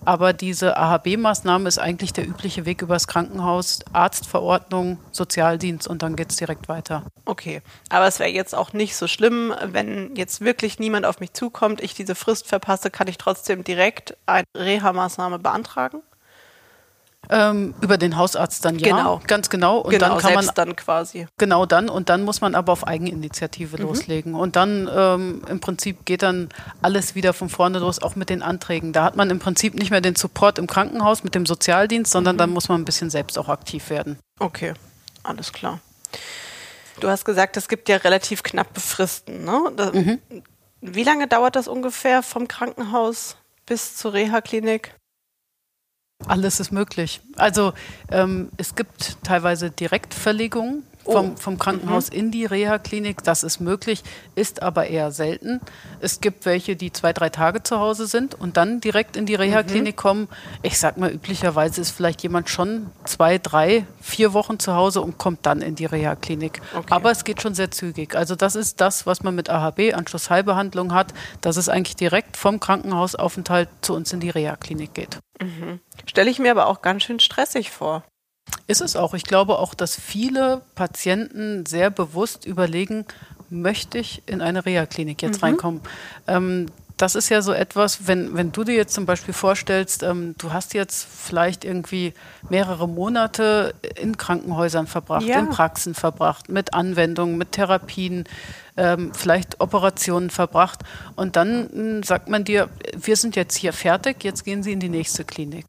Aber 0.06 0.34
diese 0.34 0.78
AHB-Maßnahme 0.78 1.67
ist 1.67 1.78
eigentlich 1.78 2.13
der 2.13 2.28
übliche 2.28 2.65
Weg 2.65 2.82
übers 2.82 3.08
Krankenhaus, 3.08 3.80
Arztverordnung, 3.93 5.00
Sozialdienst 5.12 5.88
und 5.88 6.02
dann 6.02 6.15
geht 6.15 6.32
es 6.32 6.38
direkt 6.38 6.69
weiter. 6.69 7.04
Okay, 7.26 7.62
aber 7.89 8.08
es 8.08 8.19
wäre 8.19 8.30
jetzt 8.30 8.56
auch 8.56 8.74
nicht 8.74 8.95
so 8.95 9.08
schlimm, 9.08 9.54
wenn 9.63 10.15
jetzt 10.15 10.41
wirklich 10.41 10.80
niemand 10.80 11.06
auf 11.06 11.19
mich 11.19 11.34
zukommt, 11.34 11.82
ich 11.82 11.93
diese 11.93 12.15
Frist 12.15 12.47
verpasse, 12.47 12.89
kann 12.89 13.08
ich 13.08 13.17
trotzdem 13.17 13.63
direkt 13.63 14.17
eine 14.26 14.45
Reha-Maßnahme 14.56 15.39
beantragen? 15.39 16.02
Ähm, 17.29 17.75
über 17.81 17.97
den 17.97 18.17
Hausarzt 18.17 18.65
dann 18.65 18.79
ja. 18.79 18.95
Genau. 18.95 19.21
Ganz 19.27 19.49
genau. 19.49 19.77
Und 19.79 19.91
genau, 19.91 20.10
dann 20.10 20.17
kann 20.17 20.34
man 20.34 20.49
dann 20.55 20.75
quasi. 20.75 21.27
Genau 21.38 21.65
dann. 21.65 21.88
Und 21.89 22.10
dann 22.10 22.23
muss 22.23 22.41
man 22.41 22.55
aber 22.55 22.73
auf 22.73 22.86
Eigeninitiative 22.88 23.77
mhm. 23.77 23.84
loslegen. 23.84 24.34
Und 24.34 24.55
dann 24.55 24.89
ähm, 24.93 25.43
im 25.47 25.60
Prinzip 25.60 26.05
geht 26.05 26.23
dann 26.23 26.49
alles 26.81 27.15
wieder 27.15 27.34
von 27.34 27.49
vorne 27.49 27.79
los, 27.79 28.01
auch 28.01 28.15
mit 28.15 28.29
den 28.29 28.41
Anträgen. 28.41 28.91
Da 28.91 29.03
hat 29.03 29.15
man 29.15 29.29
im 29.29 29.39
Prinzip 29.39 29.75
nicht 29.75 29.91
mehr 29.91 30.01
den 30.01 30.15
Support 30.15 30.57
im 30.57 30.67
Krankenhaus 30.67 31.23
mit 31.23 31.36
dem 31.36 31.45
Sozialdienst, 31.45 32.12
sondern 32.12 32.36
mhm. 32.36 32.39
dann 32.39 32.49
muss 32.49 32.69
man 32.69 32.81
ein 32.81 32.86
bisschen 32.86 33.10
selbst 33.10 33.38
auch 33.38 33.49
aktiv 33.49 33.89
werden. 33.89 34.17
Okay, 34.39 34.73
alles 35.23 35.53
klar. 35.53 35.79
Du 36.99 37.10
hast 37.10 37.23
gesagt, 37.25 37.55
es 37.57 37.67
gibt 37.67 37.88
ja 37.89 37.97
relativ 37.97 38.43
knappe 38.43 38.79
Fristen. 38.79 39.45
Ne? 39.45 39.71
Da, 39.75 39.91
mhm. 39.91 40.19
Wie 40.81 41.03
lange 41.03 41.27
dauert 41.27 41.55
das 41.55 41.67
ungefähr 41.67 42.23
vom 42.23 42.47
Krankenhaus 42.47 43.38
bis 43.67 43.95
zur 43.95 44.13
Reha-Klinik? 44.13 44.95
Alles 46.27 46.60
ist 46.60 46.71
möglich. 46.71 47.21
Also 47.36 47.73
ähm, 48.12 48.49
es 48.57 48.75
gibt 48.75 49.17
teilweise 49.23 49.71
Direktverlegungen 49.71 50.84
vom, 51.03 51.31
oh. 51.31 51.35
vom 51.37 51.57
Krankenhaus 51.57 52.11
mhm. 52.11 52.17
in 52.17 52.31
die 52.31 52.45
Reha-Klinik. 52.45 53.23
Das 53.23 53.43
ist 53.43 53.59
möglich, 53.59 54.03
ist 54.35 54.61
aber 54.61 54.87
eher 54.87 55.11
selten. 55.11 55.61
Es 55.99 56.21
gibt 56.21 56.45
welche, 56.45 56.75
die 56.75 56.91
zwei, 56.91 57.13
drei 57.13 57.29
Tage 57.29 57.63
zu 57.63 57.79
Hause 57.79 58.07
sind 58.07 58.35
und 58.35 58.57
dann 58.57 58.81
direkt 58.81 59.17
in 59.17 59.25
die 59.25 59.35
Reha-Klinik 59.35 59.95
mhm. 59.95 59.99
kommen. 59.99 60.27
Ich 60.61 60.79
sag 60.79 60.97
mal, 60.97 61.11
üblicherweise 61.11 61.81
ist 61.81 61.91
vielleicht 61.91 62.23
jemand 62.23 62.49
schon 62.49 62.87
zwei, 63.05 63.37
drei, 63.37 63.85
vier 64.01 64.33
Wochen 64.33 64.59
zu 64.59 64.75
Hause 64.75 65.01
und 65.01 65.17
kommt 65.17 65.45
dann 65.45 65.61
in 65.61 65.75
die 65.75 65.85
Reha-Klinik. 65.85 66.61
Okay. 66.73 66.87
Aber 66.89 67.11
es 67.11 67.23
geht 67.23 67.41
schon 67.41 67.53
sehr 67.53 67.71
zügig. 67.71 68.15
Also 68.15 68.35
das 68.35 68.55
ist 68.55 68.81
das, 68.81 69.05
was 69.05 69.23
man 69.23 69.35
mit 69.35 69.49
AHB, 69.49 69.93
Anschlussheilbehandlung 69.93 70.93
hat, 70.93 71.13
dass 71.41 71.57
es 71.57 71.69
eigentlich 71.69 71.95
direkt 71.95 72.37
vom 72.37 72.59
Krankenhausaufenthalt 72.59 73.69
zu 73.81 73.93
uns 73.93 74.13
in 74.13 74.19
die 74.19 74.29
Reha-Klinik 74.29 74.93
geht. 74.93 75.19
Mhm. 75.41 75.79
Stelle 76.05 76.29
ich 76.29 76.39
mir 76.39 76.51
aber 76.51 76.67
auch 76.67 76.81
ganz 76.81 77.03
schön 77.03 77.19
stressig 77.19 77.71
vor. 77.71 78.03
Ist 78.67 78.82
es 78.82 78.95
auch. 78.95 79.13
Ich 79.13 79.23
glaube 79.23 79.60
auch, 79.60 79.73
dass 79.73 79.99
viele 79.99 80.62
Patienten 80.75 81.65
sehr 81.65 81.89
bewusst 81.89 82.45
überlegen, 82.45 83.06
möchte 83.49 83.97
ich 83.97 84.23
in 84.25 84.41
eine 84.41 84.65
Reha-Klinik 84.65 85.21
jetzt 85.21 85.41
mhm. 85.41 85.45
reinkommen. 85.45 85.82
Ähm, 86.27 86.67
das 87.01 87.15
ist 87.15 87.30
ja 87.30 87.41
so 87.41 87.51
etwas, 87.51 88.08
wenn, 88.08 88.36
wenn 88.36 88.51
du 88.51 88.63
dir 88.63 88.75
jetzt 88.75 88.93
zum 88.93 89.06
Beispiel 89.06 89.34
vorstellst, 89.34 90.04
ähm, 90.04 90.36
du 90.38 90.54
hast 90.54 90.73
jetzt 90.73 91.04
vielleicht 91.04 91.65
irgendwie 91.65 92.13
mehrere 92.49 92.88
Monate 92.88 93.73
in 93.99 94.17
Krankenhäusern 94.17 94.86
verbracht, 94.86 95.23
ja. 95.23 95.39
in 95.39 95.49
Praxen 95.49 95.95
verbracht, 95.95 96.49
mit 96.49 96.73
Anwendungen, 96.73 97.38
mit 97.38 97.54
Therapien, 97.54 98.25
ähm, 98.77 99.13
vielleicht 99.13 99.60
Operationen 99.60 100.30
verbracht 100.30 100.82
und 101.15 101.36
dann 101.36 101.69
hm, 101.71 102.04
sagt 102.04 102.30
man 102.30 102.43
dir, 102.43 102.69
wir 102.95 103.15
sind 103.15 103.36
jetzt 103.36 103.58
hier 103.58 103.73
fertig, 103.73 104.23
jetzt 104.23 104.45
gehen 104.45 104.62
Sie 104.62 104.71
in 104.71 104.80
die 104.80 104.89
nächste 104.89 105.25
Klinik. 105.25 105.65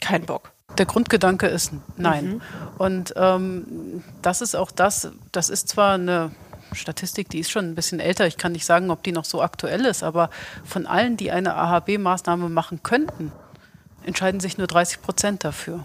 Kein 0.00 0.24
Bock. 0.24 0.52
Der 0.78 0.86
Grundgedanke 0.86 1.46
ist 1.46 1.72
nein. 1.96 2.26
Mhm. 2.26 2.40
Und 2.78 3.14
ähm, 3.16 4.02
das 4.22 4.40
ist 4.40 4.54
auch 4.54 4.70
das, 4.70 5.10
das 5.32 5.50
ist 5.50 5.68
zwar 5.68 5.94
eine 5.94 6.30
Statistik, 6.72 7.28
die 7.28 7.40
ist 7.40 7.50
schon 7.50 7.66
ein 7.66 7.74
bisschen 7.74 8.00
älter. 8.00 8.26
Ich 8.26 8.36
kann 8.36 8.52
nicht 8.52 8.64
sagen, 8.64 8.90
ob 8.90 9.02
die 9.02 9.12
noch 9.12 9.24
so 9.24 9.42
aktuell 9.42 9.84
ist, 9.84 10.02
aber 10.02 10.30
von 10.64 10.86
allen, 10.86 11.16
die 11.16 11.30
eine 11.30 11.54
AHB-Maßnahme 11.56 12.48
machen 12.48 12.82
könnten, 12.82 13.32
entscheiden 14.04 14.40
sich 14.40 14.56
nur 14.56 14.66
30 14.66 15.02
Prozent 15.02 15.44
dafür. 15.44 15.84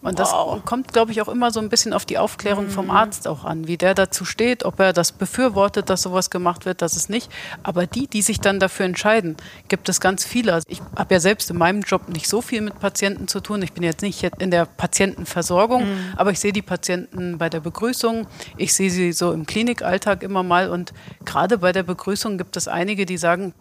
Und 0.00 0.18
wow. 0.18 0.54
das 0.54 0.64
kommt, 0.64 0.92
glaube 0.92 1.12
ich, 1.12 1.20
auch 1.20 1.28
immer 1.28 1.50
so 1.50 1.60
ein 1.60 1.68
bisschen 1.68 1.92
auf 1.92 2.04
die 2.04 2.18
Aufklärung 2.18 2.68
vom 2.68 2.86
mhm. 2.86 2.92
Arzt 2.92 3.26
auch 3.26 3.44
an, 3.44 3.66
wie 3.66 3.76
der 3.76 3.94
dazu 3.94 4.24
steht, 4.24 4.64
ob 4.64 4.78
er 4.78 4.92
das 4.92 5.12
befürwortet, 5.12 5.90
dass 5.90 6.02
sowas 6.02 6.30
gemacht 6.30 6.66
wird, 6.66 6.82
dass 6.82 6.96
es 6.96 7.08
nicht. 7.08 7.30
Aber 7.62 7.86
die, 7.86 8.06
die 8.06 8.22
sich 8.22 8.40
dann 8.40 8.60
dafür 8.60 8.86
entscheiden, 8.86 9.36
gibt 9.68 9.88
es 9.88 10.00
ganz 10.00 10.24
viele. 10.24 10.54
Also 10.54 10.66
ich 10.68 10.80
habe 10.96 11.14
ja 11.14 11.20
selbst 11.20 11.50
in 11.50 11.58
meinem 11.58 11.82
Job 11.82 12.08
nicht 12.08 12.28
so 12.28 12.42
viel 12.42 12.60
mit 12.60 12.78
Patienten 12.78 13.26
zu 13.28 13.40
tun. 13.40 13.62
Ich 13.62 13.72
bin 13.72 13.82
jetzt 13.82 14.02
nicht 14.02 14.22
in 14.38 14.50
der 14.50 14.66
Patientenversorgung, 14.66 15.84
mhm. 15.84 16.12
aber 16.16 16.30
ich 16.30 16.38
sehe 16.38 16.52
die 16.52 16.62
Patienten 16.62 17.38
bei 17.38 17.48
der 17.48 17.60
Begrüßung. 17.60 18.26
Ich 18.56 18.74
sehe 18.74 18.90
sie 18.90 19.12
so 19.12 19.32
im 19.32 19.46
Klinikalltag 19.46 20.22
immer 20.22 20.42
mal. 20.42 20.70
Und 20.70 20.92
gerade 21.24 21.58
bei 21.58 21.72
der 21.72 21.82
Begrüßung 21.82 22.38
gibt 22.38 22.56
es 22.56 22.68
einige, 22.68 23.04
die 23.04 23.18
sagen, 23.18 23.52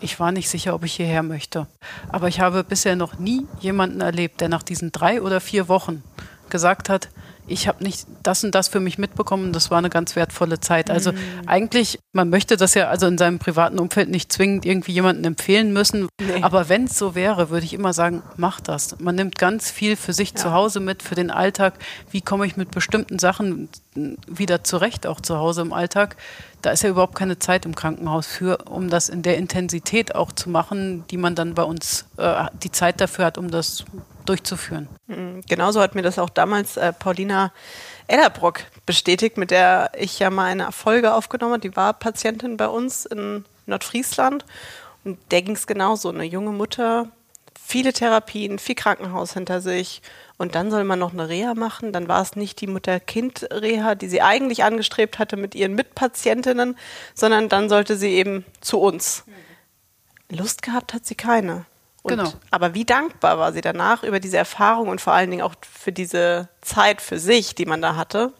ich 0.00 0.20
war 0.20 0.32
nicht 0.32 0.48
sicher, 0.48 0.74
ob 0.74 0.84
ich 0.84 0.94
hierher 0.94 1.22
möchte. 1.22 1.66
Aber 2.08 2.28
ich 2.28 2.40
habe 2.40 2.64
bisher 2.64 2.96
noch 2.96 3.18
nie 3.18 3.46
jemanden 3.60 4.00
erlebt, 4.00 4.40
der 4.40 4.48
nach 4.48 4.62
diesen 4.62 4.92
drei 4.92 5.22
oder 5.22 5.40
vier 5.40 5.68
Wochen 5.68 6.02
gesagt 6.50 6.88
hat, 6.88 7.08
ich 7.48 7.68
habe 7.68 7.82
nicht 7.82 8.06
das 8.22 8.42
und 8.44 8.54
das 8.54 8.68
für 8.68 8.80
mich 8.80 8.98
mitbekommen. 8.98 9.52
Das 9.52 9.70
war 9.70 9.78
eine 9.78 9.90
ganz 9.90 10.16
wertvolle 10.16 10.60
Zeit. 10.60 10.90
Also 10.90 11.12
mhm. 11.12 11.18
eigentlich, 11.46 11.98
man 12.12 12.28
möchte 12.28 12.56
das 12.56 12.74
ja 12.74 12.88
also 12.88 13.06
in 13.06 13.18
seinem 13.18 13.38
privaten 13.38 13.78
Umfeld 13.78 14.08
nicht 14.08 14.32
zwingend 14.32 14.66
irgendwie 14.66 14.92
jemanden 14.92 15.24
empfehlen 15.24 15.72
müssen. 15.72 16.08
Nee. 16.20 16.42
Aber 16.42 16.68
wenn 16.68 16.84
es 16.84 16.98
so 16.98 17.14
wäre, 17.14 17.50
würde 17.50 17.64
ich 17.64 17.74
immer 17.74 17.92
sagen, 17.92 18.22
mach 18.36 18.60
das. 18.60 18.98
Man 18.98 19.14
nimmt 19.14 19.38
ganz 19.38 19.70
viel 19.70 19.96
für 19.96 20.12
sich 20.12 20.30
ja. 20.30 20.36
zu 20.36 20.52
Hause 20.52 20.80
mit, 20.80 21.02
für 21.02 21.14
den 21.14 21.30
Alltag. 21.30 21.74
Wie 22.10 22.20
komme 22.20 22.46
ich 22.46 22.56
mit 22.56 22.70
bestimmten 22.70 23.18
Sachen 23.18 23.68
wieder 24.26 24.64
zurecht, 24.64 25.06
auch 25.06 25.20
zu 25.20 25.36
Hause 25.36 25.62
im 25.62 25.72
Alltag? 25.72 26.16
Da 26.62 26.70
ist 26.70 26.82
ja 26.82 26.90
überhaupt 26.90 27.14
keine 27.14 27.38
Zeit 27.38 27.64
im 27.64 27.76
Krankenhaus 27.76 28.26
für, 28.26 28.58
um 28.68 28.90
das 28.90 29.08
in 29.08 29.22
der 29.22 29.36
Intensität 29.36 30.14
auch 30.14 30.32
zu 30.32 30.50
machen, 30.50 31.04
die 31.10 31.16
man 31.16 31.36
dann 31.36 31.54
bei 31.54 31.62
uns 31.62 32.06
äh, 32.16 32.46
die 32.62 32.72
Zeit 32.72 33.00
dafür 33.00 33.26
hat, 33.26 33.38
um 33.38 33.50
das 33.50 33.84
durchzuführen. 34.28 34.88
Mhm. 35.06 35.42
Genauso 35.48 35.80
hat 35.80 35.94
mir 35.94 36.02
das 36.02 36.18
auch 36.18 36.30
damals 36.30 36.76
äh, 36.76 36.92
Paulina 36.92 37.52
Ellerbrock 38.08 38.60
bestätigt, 38.84 39.36
mit 39.36 39.50
der 39.50 39.90
ich 39.96 40.18
ja 40.18 40.30
mal 40.30 40.44
eine 40.44 40.70
Folge 40.72 41.14
aufgenommen 41.14 41.54
habe. 41.54 41.68
Die 41.68 41.76
war 41.76 41.92
Patientin 41.92 42.56
bei 42.56 42.68
uns 42.68 43.06
in 43.06 43.44
Nordfriesland. 43.66 44.44
Und 45.04 45.18
der 45.30 45.42
ging 45.42 45.54
es 45.54 45.66
genauso. 45.66 46.08
Eine 46.08 46.24
junge 46.24 46.50
Mutter, 46.50 47.08
viele 47.54 47.92
Therapien, 47.92 48.58
viel 48.58 48.74
Krankenhaus 48.74 49.34
hinter 49.34 49.60
sich. 49.60 50.02
Und 50.36 50.54
dann 50.54 50.70
soll 50.70 50.84
man 50.84 50.98
noch 50.98 51.12
eine 51.12 51.28
Reha 51.28 51.54
machen. 51.54 51.92
Dann 51.92 52.08
war 52.08 52.22
es 52.22 52.36
nicht 52.36 52.60
die 52.60 52.66
Mutter-Kind-Reha, 52.66 53.94
die 53.94 54.08
sie 54.08 54.22
eigentlich 54.22 54.64
angestrebt 54.64 55.18
hatte 55.18 55.36
mit 55.36 55.54
ihren 55.54 55.74
Mitpatientinnen, 55.74 56.76
sondern 57.14 57.48
dann 57.48 57.68
sollte 57.68 57.96
sie 57.96 58.10
eben 58.10 58.44
zu 58.60 58.80
uns. 58.80 59.24
Lust 60.28 60.62
gehabt 60.62 60.92
hat 60.92 61.06
sie 61.06 61.14
keine. 61.14 61.64
Und, 62.06 62.18
genau. 62.18 62.32
Aber 62.52 62.74
wie 62.74 62.84
dankbar 62.84 63.38
war 63.38 63.52
sie 63.52 63.62
danach 63.62 64.04
über 64.04 64.20
diese 64.20 64.36
Erfahrung 64.36 64.88
und 64.88 65.00
vor 65.00 65.12
allen 65.12 65.28
Dingen 65.28 65.42
auch 65.42 65.54
für 65.60 65.90
diese 65.90 66.48
Zeit 66.60 67.00
für 67.00 67.18
sich, 67.18 67.56
die 67.56 67.66
man 67.66 67.82
da 67.82 67.96
hatte. 67.96 68.32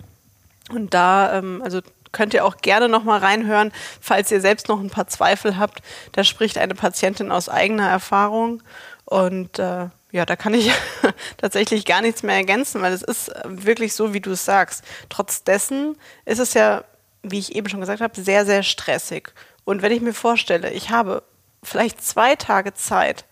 Und 0.70 0.94
da, 0.94 1.36
ähm, 1.36 1.62
also 1.64 1.80
könnt 2.12 2.32
ihr 2.32 2.44
auch 2.44 2.58
gerne 2.58 2.88
noch 2.88 3.02
mal 3.02 3.18
reinhören, 3.18 3.72
falls 4.00 4.30
ihr 4.30 4.40
selbst 4.40 4.68
noch 4.68 4.78
ein 4.78 4.90
paar 4.90 5.08
Zweifel 5.08 5.58
habt. 5.58 5.82
Da 6.12 6.22
spricht 6.22 6.58
eine 6.58 6.76
Patientin 6.76 7.32
aus 7.32 7.48
eigener 7.48 7.88
Erfahrung 7.88 8.62
und 9.04 9.58
äh, 9.58 9.88
ja, 10.12 10.24
da 10.24 10.36
kann 10.36 10.54
ich 10.54 10.70
tatsächlich 11.36 11.84
gar 11.84 12.02
nichts 12.02 12.22
mehr 12.22 12.36
ergänzen, 12.36 12.82
weil 12.82 12.92
es 12.92 13.02
ist 13.02 13.32
wirklich 13.44 13.94
so, 13.94 14.14
wie 14.14 14.20
du 14.20 14.30
es 14.30 14.44
sagst. 14.44 14.84
Trotz 15.08 15.42
dessen 15.42 15.96
ist 16.24 16.38
es 16.38 16.54
ja, 16.54 16.84
wie 17.24 17.40
ich 17.40 17.56
eben 17.56 17.68
schon 17.68 17.80
gesagt 17.80 18.00
habe, 18.00 18.20
sehr, 18.20 18.46
sehr 18.46 18.62
stressig. 18.62 19.32
Und 19.64 19.82
wenn 19.82 19.90
ich 19.90 20.00
mir 20.00 20.14
vorstelle, 20.14 20.70
ich 20.70 20.90
habe 20.90 21.24
vielleicht 21.64 22.00
zwei 22.02 22.36
Tage 22.36 22.72
Zeit, 22.74 23.24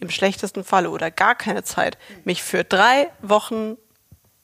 im 0.00 0.10
schlechtesten 0.10 0.64
Falle 0.64 0.90
oder 0.90 1.10
gar 1.10 1.34
keine 1.34 1.64
Zeit, 1.64 1.98
mich 2.24 2.42
für 2.42 2.64
drei 2.64 3.08
Wochen 3.20 3.76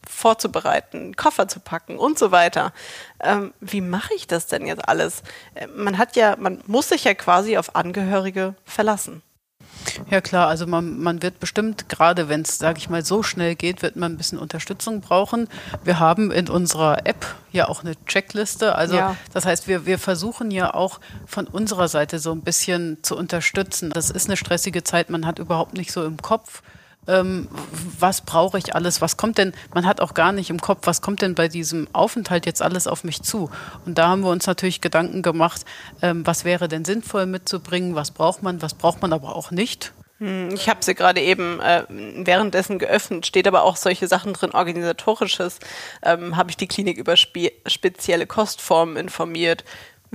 vorzubereiten, 0.09 1.17
Koffer 1.17 1.49
zu 1.49 1.61
packen 1.61 1.97
und 1.99 2.19
so 2.19 2.31
weiter. 2.31 2.73
Ähm, 3.21 3.55
wie 3.61 3.81
mache 3.81 4.14
ich 4.14 4.27
das 4.27 4.47
denn 4.47 4.67
jetzt 4.67 4.87
alles? 4.88 5.23
Äh, 5.55 5.67
man 5.69 5.99
hat 5.99 6.17
ja, 6.17 6.37
man 6.38 6.62
muss 6.67 6.90
sich 6.90 7.05
ja 7.05 7.14
quasi 7.14 7.57
auf 7.57 7.75
Angehörige 7.75 8.55
verlassen. 8.64 9.23
Ja 10.11 10.21
klar, 10.21 10.49
also 10.49 10.67
man, 10.67 10.99
man 10.99 11.23
wird 11.23 11.41
bestimmt, 11.41 11.89
gerade 11.89 12.29
wenn 12.29 12.43
es, 12.43 12.59
sage 12.59 12.79
ich 12.79 12.89
mal, 12.89 13.05
so 13.05 13.23
schnell 13.23 13.55
geht, 13.55 13.83
wird 13.83 13.97
man 13.97 14.13
ein 14.13 14.17
bisschen 14.17 14.39
Unterstützung 14.39 15.01
brauchen. 15.01 15.49
Wir 15.85 15.99
haben 15.99 16.31
in 16.31 16.49
unserer 16.49 17.07
App 17.07 17.27
ja 17.53 17.69
auch 17.69 17.85
eine 17.85 17.95
Checkliste. 18.07 18.75
Also 18.75 18.97
ja. 18.97 19.17
das 19.33 19.47
heißt, 19.47 19.69
wir, 19.69 19.87
wir 19.87 19.99
versuchen 19.99 20.51
ja 20.51 20.75
auch 20.75 21.01
von 21.27 21.47
unserer 21.47 21.89
Seite 21.89 22.19
so 22.19 22.33
ein 22.33 22.43
bisschen 22.43 22.99
zu 23.03 23.17
unterstützen. 23.17 23.91
Das 23.91 24.11
ist 24.11 24.29
eine 24.29 24.37
stressige 24.37 24.85
Zeit, 24.85 25.11
man 25.11 25.27
hat 25.27 25.39
überhaupt 25.39 25.75
nicht 25.75 25.93
so 25.93 26.05
im 26.05 26.17
Kopf, 26.17 26.63
ähm, 27.07 27.49
was 27.99 28.21
brauche 28.21 28.59
ich 28.59 28.75
alles, 28.75 29.01
was 29.01 29.17
kommt 29.17 29.38
denn, 29.38 29.53
man 29.75 29.87
hat 29.87 30.01
auch 30.01 30.14
gar 30.14 30.33
nicht 30.33 30.51
im 30.51 30.61
Kopf, 30.61 30.81
was 30.85 31.03
kommt 31.03 31.23
denn 31.23 31.35
bei 31.35 31.49
diesem 31.49 31.88
Aufenthalt 31.93 32.47
jetzt 32.47 32.62
alles 32.62 32.87
auf 32.87 33.05
mich 33.05 33.23
zu? 33.23 33.51
Und 33.87 33.99
da 33.99 34.09
haben 34.09 34.23
wir 34.23 34.31
uns 34.31 34.47
natürlich 34.47 34.81
Gedanken 34.81 35.23
gemacht, 35.23 35.64
ähm, 36.03 36.27
was 36.27 36.45
wäre 36.45 36.69
denn 36.69 36.85
sinnvoll 36.85 37.27
mitzubringen, 37.27 37.95
was 37.95 38.11
braucht 38.11 38.43
man, 38.43 38.62
was 38.62 38.75
braucht 38.75 39.03
man 39.03 39.12
aber 39.12 39.37
auch 39.37 39.51
nicht. 39.51 39.93
Hm, 40.19 40.51
ich 40.55 40.69
habe 40.69 40.85
sie 40.85 40.95
gerade 40.95 41.21
eben 41.21 41.61
äh, 41.61 41.85
währenddessen 41.88 42.79
geöffnet, 42.79 43.27
steht 43.27 43.49
aber 43.49 43.64
auch 43.64 43.77
solche 43.77 44.07
Sachen 44.07 44.33
drin, 44.33 44.53
organisatorisches. 44.53 45.59
Ähm, 46.03 46.37
habe 46.37 46.51
ich 46.51 46.57
die 46.57 46.69
Klinik 46.69 46.99
über 46.99 47.17
spe 47.17 47.53
spezielle 47.67 48.27
Kostformen 48.27 48.97
informiert, 48.97 49.64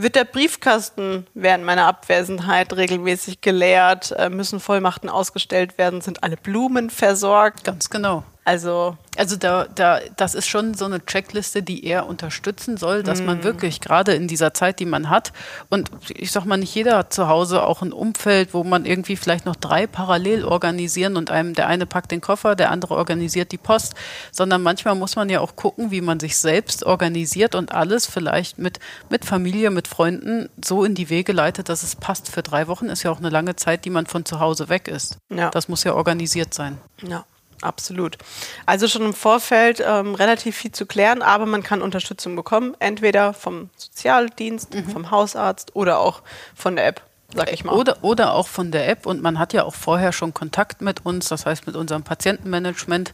wird 0.01 0.15
der 0.15 0.25
Briefkasten 0.25 1.27
während 1.33 1.63
meiner 1.63 1.85
Abwesenheit 1.85 2.73
regelmäßig 2.73 3.41
geleert? 3.41 4.11
Äh, 4.11 4.29
müssen 4.29 4.59
Vollmachten 4.59 5.09
ausgestellt 5.09 5.77
werden? 5.77 6.01
Sind 6.01 6.23
alle 6.23 6.37
Blumen 6.37 6.89
versorgt? 6.89 7.63
Ganz 7.63 7.89
genau. 7.89 8.23
Also, 8.49 8.97
also 9.15 9.35
da, 9.35 9.67
da, 9.75 9.99
das 10.17 10.33
ist 10.33 10.47
schon 10.47 10.73
so 10.73 10.85
eine 10.85 11.05
Checkliste, 11.05 11.61
die 11.61 11.85
eher 11.85 12.07
unterstützen 12.07 12.77
soll, 12.77 13.03
dass 13.03 13.21
man 13.21 13.43
wirklich 13.43 13.79
gerade 13.79 14.15
in 14.15 14.27
dieser 14.27 14.55
Zeit, 14.55 14.79
die 14.79 14.87
man 14.87 15.11
hat, 15.11 15.33
und 15.69 15.91
ich 16.09 16.31
sag 16.31 16.45
mal, 16.45 16.57
nicht 16.57 16.73
jeder 16.73 16.97
hat 16.97 17.13
zu 17.13 17.27
Hause 17.27 17.61
auch 17.61 17.83
ein 17.83 17.93
Umfeld, 17.93 18.55
wo 18.55 18.63
man 18.63 18.87
irgendwie 18.87 19.17
vielleicht 19.17 19.45
noch 19.45 19.55
drei 19.55 19.85
parallel 19.85 20.45
organisieren 20.45 21.15
und 21.15 21.29
einem, 21.29 21.53
der 21.53 21.67
eine 21.67 21.85
packt 21.85 22.09
den 22.09 22.21
Koffer, 22.21 22.55
der 22.55 22.71
andere 22.71 22.95
organisiert 22.95 23.51
die 23.51 23.59
Post, 23.59 23.93
sondern 24.31 24.63
manchmal 24.63 24.95
muss 24.95 25.15
man 25.15 25.29
ja 25.29 25.41
auch 25.41 25.55
gucken, 25.55 25.91
wie 25.91 26.01
man 26.01 26.19
sich 26.19 26.35
selbst 26.35 26.83
organisiert 26.83 27.53
und 27.53 27.71
alles 27.71 28.07
vielleicht 28.07 28.57
mit, 28.57 28.79
mit 29.11 29.25
Familie, 29.25 29.69
mit 29.69 29.87
Freunden 29.87 30.49
so 30.65 30.83
in 30.83 30.95
die 30.95 31.11
Wege 31.11 31.33
leitet, 31.33 31.69
dass 31.69 31.83
es 31.83 31.95
passt. 31.95 32.31
Für 32.31 32.41
drei 32.41 32.67
Wochen 32.67 32.87
ist 32.87 33.03
ja 33.03 33.11
auch 33.11 33.19
eine 33.19 33.29
lange 33.29 33.55
Zeit, 33.55 33.85
die 33.85 33.91
man 33.91 34.07
von 34.07 34.25
zu 34.25 34.39
Hause 34.39 34.69
weg 34.69 34.87
ist. 34.87 35.17
Ja. 35.29 35.51
Das 35.51 35.67
muss 35.67 35.83
ja 35.83 35.93
organisiert 35.93 36.55
sein. 36.55 36.79
Ja. 37.03 37.25
Absolut. 37.61 38.17
Also 38.65 38.87
schon 38.87 39.03
im 39.03 39.13
Vorfeld 39.13 39.83
ähm, 39.85 40.15
relativ 40.15 40.55
viel 40.55 40.71
zu 40.71 40.85
klären, 40.85 41.21
aber 41.21 41.45
man 41.45 41.63
kann 41.63 41.81
Unterstützung 41.81 42.35
bekommen, 42.35 42.75
entweder 42.79 43.33
vom 43.33 43.69
Sozialdienst, 43.75 44.73
mhm. 44.73 44.89
vom 44.89 45.11
Hausarzt 45.11 45.75
oder 45.75 45.99
auch 45.99 46.21
von 46.55 46.75
der 46.75 46.87
App. 46.87 47.01
Sag 47.35 47.53
ich 47.53 47.63
mal. 47.63 47.75
Oder, 47.75 48.03
oder 48.03 48.33
auch 48.33 48.47
von 48.47 48.71
der 48.71 48.89
App 48.89 49.05
und 49.05 49.21
man 49.21 49.37
hat 49.37 49.53
ja 49.53 49.63
auch 49.63 49.75
vorher 49.75 50.13
schon 50.13 50.33
Kontakt 50.33 50.81
mit 50.81 51.05
uns, 51.05 51.27
das 51.27 51.45
heißt 51.45 51.67
mit 51.67 51.75
unserem 51.75 52.01
Patientenmanagement, 52.01 53.13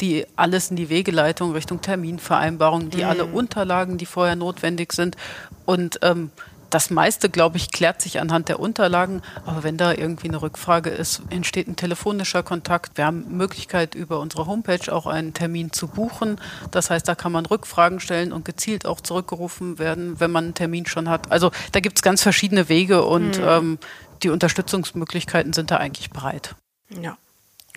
die 0.00 0.26
alles 0.36 0.70
in 0.70 0.76
die 0.76 0.90
Wegeleitung 0.90 1.52
Richtung 1.52 1.80
Terminvereinbarung, 1.80 2.90
die 2.90 2.98
mhm. 2.98 3.08
alle 3.08 3.24
Unterlagen, 3.24 3.96
die 3.96 4.04
vorher 4.04 4.36
notwendig 4.36 4.92
sind 4.92 5.16
und 5.64 5.98
ähm, 6.02 6.30
das 6.74 6.90
meiste, 6.90 7.30
glaube 7.30 7.56
ich, 7.56 7.70
klärt 7.70 8.02
sich 8.02 8.20
anhand 8.20 8.48
der 8.48 8.58
Unterlagen. 8.58 9.22
Aber 9.46 9.62
wenn 9.62 9.76
da 9.76 9.92
irgendwie 9.92 10.26
eine 10.26 10.42
Rückfrage 10.42 10.90
ist, 10.90 11.22
entsteht 11.30 11.68
ein 11.68 11.76
telefonischer 11.76 12.42
Kontakt. 12.42 12.98
Wir 12.98 13.06
haben 13.06 13.36
Möglichkeit, 13.36 13.94
über 13.94 14.18
unsere 14.18 14.46
Homepage 14.46 14.92
auch 14.92 15.06
einen 15.06 15.34
Termin 15.34 15.72
zu 15.72 15.86
buchen. 15.86 16.40
Das 16.72 16.90
heißt, 16.90 17.06
da 17.06 17.14
kann 17.14 17.30
man 17.30 17.46
Rückfragen 17.46 18.00
stellen 18.00 18.32
und 18.32 18.44
gezielt 18.44 18.86
auch 18.86 19.00
zurückgerufen 19.00 19.78
werden, 19.78 20.18
wenn 20.18 20.32
man 20.32 20.44
einen 20.46 20.54
Termin 20.54 20.84
schon 20.86 21.08
hat. 21.08 21.30
Also 21.30 21.52
da 21.70 21.78
gibt 21.78 21.98
es 21.98 22.02
ganz 22.02 22.22
verschiedene 22.22 22.68
Wege 22.68 23.04
und 23.04 23.38
mhm. 23.38 23.44
ähm, 23.46 23.78
die 24.24 24.30
Unterstützungsmöglichkeiten 24.30 25.52
sind 25.52 25.70
da 25.70 25.76
eigentlich 25.76 26.10
breit. 26.10 26.56
Ja, 26.90 27.16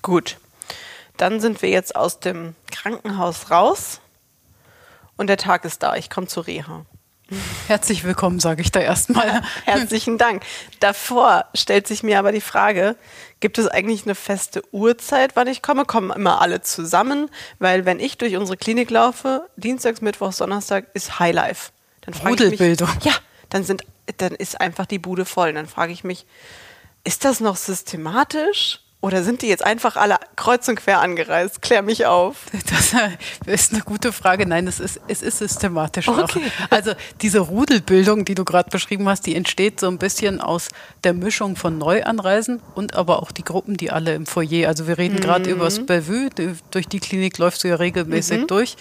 gut. 0.01 0.38
Dann 1.17 1.39
sind 1.39 1.62
wir 1.62 1.69
jetzt 1.69 1.95
aus 1.95 2.19
dem 2.19 2.55
Krankenhaus 2.71 3.51
raus 3.51 4.01
und 5.17 5.27
der 5.27 5.38
Tag 5.38 5.65
ist 5.65 5.83
da. 5.83 5.95
Ich 5.95 6.10
komme 6.10 6.25
zur 6.25 6.47
Reha. 6.47 6.86
Herzlich 7.67 8.05
willkommen, 8.05 8.39
sage 8.39 8.61
ich 8.61 8.71
da 8.71 8.79
erstmal. 8.79 9.41
Herzlichen 9.65 10.17
Dank. 10.17 10.43
Davor 10.79 11.45
stellt 11.53 11.85
sich 11.85 12.01
mir 12.01 12.19
aber 12.19 12.31
die 12.31 12.41
Frage, 12.41 12.95
gibt 13.41 13.57
es 13.57 13.67
eigentlich 13.67 14.03
eine 14.03 14.15
feste 14.15 14.63
Uhrzeit, 14.71 15.35
wann 15.35 15.47
ich 15.47 15.61
komme? 15.61 15.83
Kommen 15.85 16.11
immer 16.11 16.41
alle 16.41 16.61
zusammen? 16.61 17.29
Weil 17.59 17.85
wenn 17.85 17.99
ich 17.99 18.17
durch 18.17 18.37
unsere 18.37 18.57
Klinik 18.57 18.89
laufe, 18.89 19.47
Dienstags, 19.57 20.01
Mittwochs, 20.01 20.37
Donnerstag 20.37 20.87
ist 20.93 21.19
Highlife. 21.19 21.71
Dann 22.01 22.13
Rudelbildung. 22.13 22.89
Mich, 22.95 23.03
ja, 23.03 23.13
dann, 23.49 23.63
sind, 23.63 23.83
dann 24.17 24.33
ist 24.33 24.61
einfach 24.61 24.85
die 24.85 24.99
Bude 24.99 25.25
voll. 25.25 25.49
Und 25.49 25.55
dann 25.55 25.67
frage 25.67 25.91
ich 25.91 26.05
mich, 26.05 26.25
ist 27.03 27.25
das 27.25 27.41
noch 27.41 27.57
systematisch? 27.57 28.79
Oder 28.99 29.21
sind 29.21 29.43
die 29.43 29.47
jetzt 29.47 29.63
einfach 29.63 29.95
alle 29.95 30.15
kreuz 30.36 30.67
und 30.67 30.77
quer 30.77 31.01
angereist? 31.01 31.62
Klär 31.62 31.83
mich 31.83 32.07
auf. 32.07 32.45
Das 32.67 32.95
ist 33.45 33.71
eine 33.71 33.83
gute 33.83 34.12
Frage. 34.12 34.47
Nein, 34.47 34.65
es 34.65 34.79
ist, 34.79 34.99
es 35.07 35.21
ist 35.21 35.38
systematisch. 35.38 36.07
Okay. 36.07 36.41
Also 36.69 36.93
diese 37.21 37.39
Rudelbildung, 37.39 38.25
die 38.25 38.33
du 38.33 38.43
gerade 38.43 38.69
beschrieben 38.69 39.07
hast, 39.07 39.25
die 39.25 39.36
entsteht 39.36 39.79
so 39.79 39.88
ein 39.88 39.99
bisschen 39.99 40.41
aus 40.41 40.69
der 41.03 41.13
Mischung 41.13 41.55
von 41.55 41.77
Neuanreisen 41.77 42.60
und 42.75 42.95
aber 42.95 43.21
auch 43.21 43.31
die 43.31 43.43
Gruppen, 43.43 43.77
die 43.77 43.91
alle 43.91 44.15
im 44.15 44.25
Foyer. 44.25 44.67
Also 44.67 44.88
wir 44.88 44.97
reden 44.97 45.15
mhm. 45.15 45.21
gerade 45.21 45.49
über 45.51 45.65
das 45.65 45.86
Bellevue. 45.86 46.29
Durch 46.71 46.88
die 46.88 46.99
Klinik 46.99 47.38
läufst 47.38 47.63
du 47.63 47.67
ja 47.67 47.75
regelmäßig 47.75 48.41
mhm. 48.41 48.47
durch. 48.47 48.77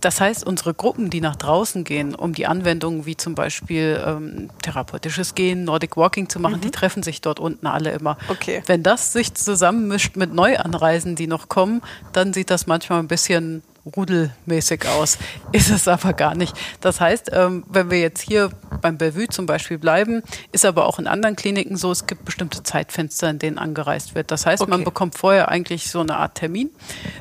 Das 0.00 0.20
heißt, 0.20 0.44
unsere 0.44 0.74
Gruppen, 0.74 1.10
die 1.10 1.20
nach 1.20 1.36
draußen 1.36 1.84
gehen, 1.84 2.14
um 2.16 2.34
die 2.34 2.46
Anwendungen 2.46 3.06
wie 3.06 3.16
zum 3.16 3.36
Beispiel 3.36 4.02
ähm, 4.04 4.50
therapeutisches 4.62 5.36
Gehen, 5.36 5.64
Nordic 5.64 5.96
Walking 5.96 6.28
zu 6.28 6.40
machen, 6.40 6.56
mhm. 6.56 6.62
die 6.62 6.70
treffen 6.70 7.02
sich 7.04 7.20
dort 7.20 7.38
unten 7.38 7.66
alle 7.66 7.92
immer. 7.92 8.18
Okay. 8.28 8.62
Wenn 8.66 8.82
das 8.82 9.12
sich 9.12 9.34
zusammen 9.34 9.59
zusammenmischt 9.60 10.16
mit 10.16 10.32
Neuanreisen, 10.32 11.16
die 11.16 11.26
noch 11.26 11.50
kommen, 11.50 11.82
dann 12.14 12.32
sieht 12.32 12.48
das 12.48 12.66
manchmal 12.66 12.98
ein 13.00 13.08
bisschen 13.08 13.62
rudelmäßig 13.96 14.86
aus. 14.88 15.18
Ist 15.52 15.70
es 15.70 15.88
aber 15.88 16.12
gar 16.12 16.34
nicht. 16.34 16.54
Das 16.80 17.00
heißt, 17.00 17.30
ähm, 17.32 17.64
wenn 17.68 17.90
wir 17.90 18.00
jetzt 18.00 18.20
hier 18.20 18.50
beim 18.80 18.98
Bellevue 18.98 19.28
zum 19.28 19.46
Beispiel 19.46 19.78
bleiben, 19.78 20.22
ist 20.52 20.64
aber 20.64 20.86
auch 20.86 20.98
in 20.98 21.06
anderen 21.06 21.36
Kliniken 21.36 21.76
so, 21.76 21.90
es 21.90 22.06
gibt 22.06 22.24
bestimmte 22.24 22.62
Zeitfenster, 22.62 23.28
in 23.30 23.38
denen 23.38 23.58
angereist 23.58 24.14
wird. 24.14 24.30
Das 24.30 24.46
heißt, 24.46 24.62
okay. 24.62 24.70
man 24.70 24.84
bekommt 24.84 25.16
vorher 25.16 25.48
eigentlich 25.48 25.90
so 25.90 26.00
eine 26.00 26.16
Art 26.16 26.36
Termin. 26.36 26.70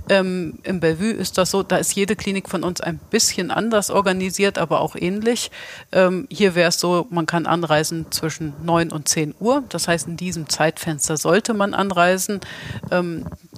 Ähm, 0.09 0.59
Im 0.63 0.79
Bellevue 0.79 1.11
ist 1.11 1.37
das 1.37 1.51
so, 1.51 1.63
da 1.63 1.77
ist 1.77 1.95
jede 1.95 2.15
Klinik 2.15 2.49
von 2.49 2.63
uns 2.63 2.81
ein 2.81 2.99
bisschen 3.09 3.51
anders 3.51 3.89
organisiert, 3.89 4.57
aber 4.57 4.81
auch 4.81 4.95
ähnlich. 4.95 5.51
Ähm, 5.91 6.27
hier 6.29 6.55
wäre 6.55 6.69
es 6.69 6.79
so, 6.79 7.07
man 7.09 7.25
kann 7.25 7.45
anreisen 7.45 8.11
zwischen 8.11 8.53
9 8.63 8.91
und 8.91 9.07
10 9.07 9.35
Uhr. 9.39 9.63
Das 9.69 9.87
heißt, 9.87 10.07
in 10.07 10.17
diesem 10.17 10.49
Zeitfenster 10.49 11.17
sollte 11.17 11.53
man 11.53 11.73
anreisen. 11.73 12.41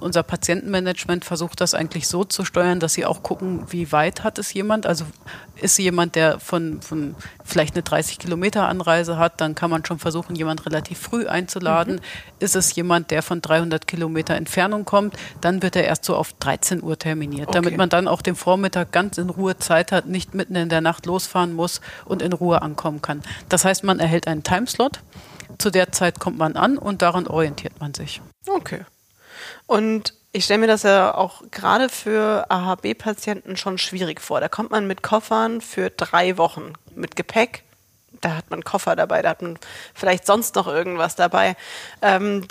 Unser 0.02 0.22
Patientenmanagement 0.22 1.24
versucht 1.24 1.60
das 1.60 1.74
eigentlich 1.74 2.08
so 2.08 2.24
zu 2.24 2.44
steuern, 2.44 2.80
dass 2.80 2.94
sie 2.94 3.01
auch 3.04 3.22
gucken, 3.22 3.64
wie 3.70 3.92
weit 3.92 4.24
hat 4.24 4.38
es 4.38 4.52
jemand. 4.52 4.86
Also 4.86 5.04
ist 5.60 5.78
jemand, 5.78 6.14
der 6.14 6.40
von, 6.40 6.82
von 6.82 7.14
vielleicht 7.44 7.74
eine 7.74 7.82
30 7.82 8.18
Kilometer 8.18 8.68
Anreise 8.68 9.16
hat, 9.16 9.40
dann 9.40 9.54
kann 9.54 9.70
man 9.70 9.84
schon 9.84 9.98
versuchen, 9.98 10.34
jemand 10.34 10.66
relativ 10.66 10.98
früh 10.98 11.26
einzuladen. 11.26 11.96
Mhm. 11.96 12.00
Ist 12.40 12.56
es 12.56 12.74
jemand, 12.74 13.10
der 13.10 13.22
von 13.22 13.40
300 13.40 13.86
Kilometer 13.86 14.34
Entfernung 14.34 14.84
kommt, 14.84 15.16
dann 15.40 15.62
wird 15.62 15.76
er 15.76 15.84
erst 15.84 16.04
so 16.04 16.16
auf 16.16 16.32
13 16.34 16.82
Uhr 16.82 16.98
terminiert, 16.98 17.48
okay. 17.48 17.58
damit 17.58 17.76
man 17.76 17.88
dann 17.88 18.08
auch 18.08 18.22
den 18.22 18.34
Vormittag 18.34 18.92
ganz 18.92 19.18
in 19.18 19.30
Ruhe 19.30 19.56
Zeit 19.58 19.92
hat, 19.92 20.06
nicht 20.06 20.34
mitten 20.34 20.56
in 20.56 20.68
der 20.68 20.80
Nacht 20.80 21.06
losfahren 21.06 21.52
muss 21.52 21.80
und 22.04 22.22
in 22.22 22.32
Ruhe 22.32 22.62
ankommen 22.62 23.02
kann. 23.02 23.22
Das 23.48 23.64
heißt, 23.64 23.84
man 23.84 24.00
erhält 24.00 24.26
einen 24.26 24.42
Timeslot. 24.42 25.00
Zu 25.58 25.70
der 25.70 25.92
Zeit 25.92 26.18
kommt 26.18 26.38
man 26.38 26.56
an 26.56 26.78
und 26.78 27.02
daran 27.02 27.26
orientiert 27.26 27.78
man 27.80 27.94
sich. 27.94 28.20
Okay. 28.48 28.84
Und 29.66 30.14
ich 30.32 30.44
stelle 30.44 30.60
mir 30.60 30.66
das 30.66 30.82
ja 30.82 31.14
auch 31.14 31.42
gerade 31.50 31.88
für 31.88 32.46
AHB-Patienten 32.50 33.56
schon 33.56 33.76
schwierig 33.78 34.20
vor. 34.20 34.40
Da 34.40 34.48
kommt 34.48 34.70
man 34.70 34.86
mit 34.86 35.02
Koffern 35.02 35.60
für 35.60 35.90
drei 35.90 36.38
Wochen 36.38 36.72
mit 36.94 37.16
Gepäck. 37.16 37.64
Da 38.20 38.36
hat 38.36 38.50
man 38.50 38.64
Koffer 38.64 38.96
dabei, 38.96 39.20
da 39.20 39.30
hat 39.30 39.42
man 39.42 39.58
vielleicht 39.94 40.26
sonst 40.26 40.54
noch 40.54 40.68
irgendwas 40.68 41.16
dabei. 41.16 41.56
Ähm, 42.00 42.46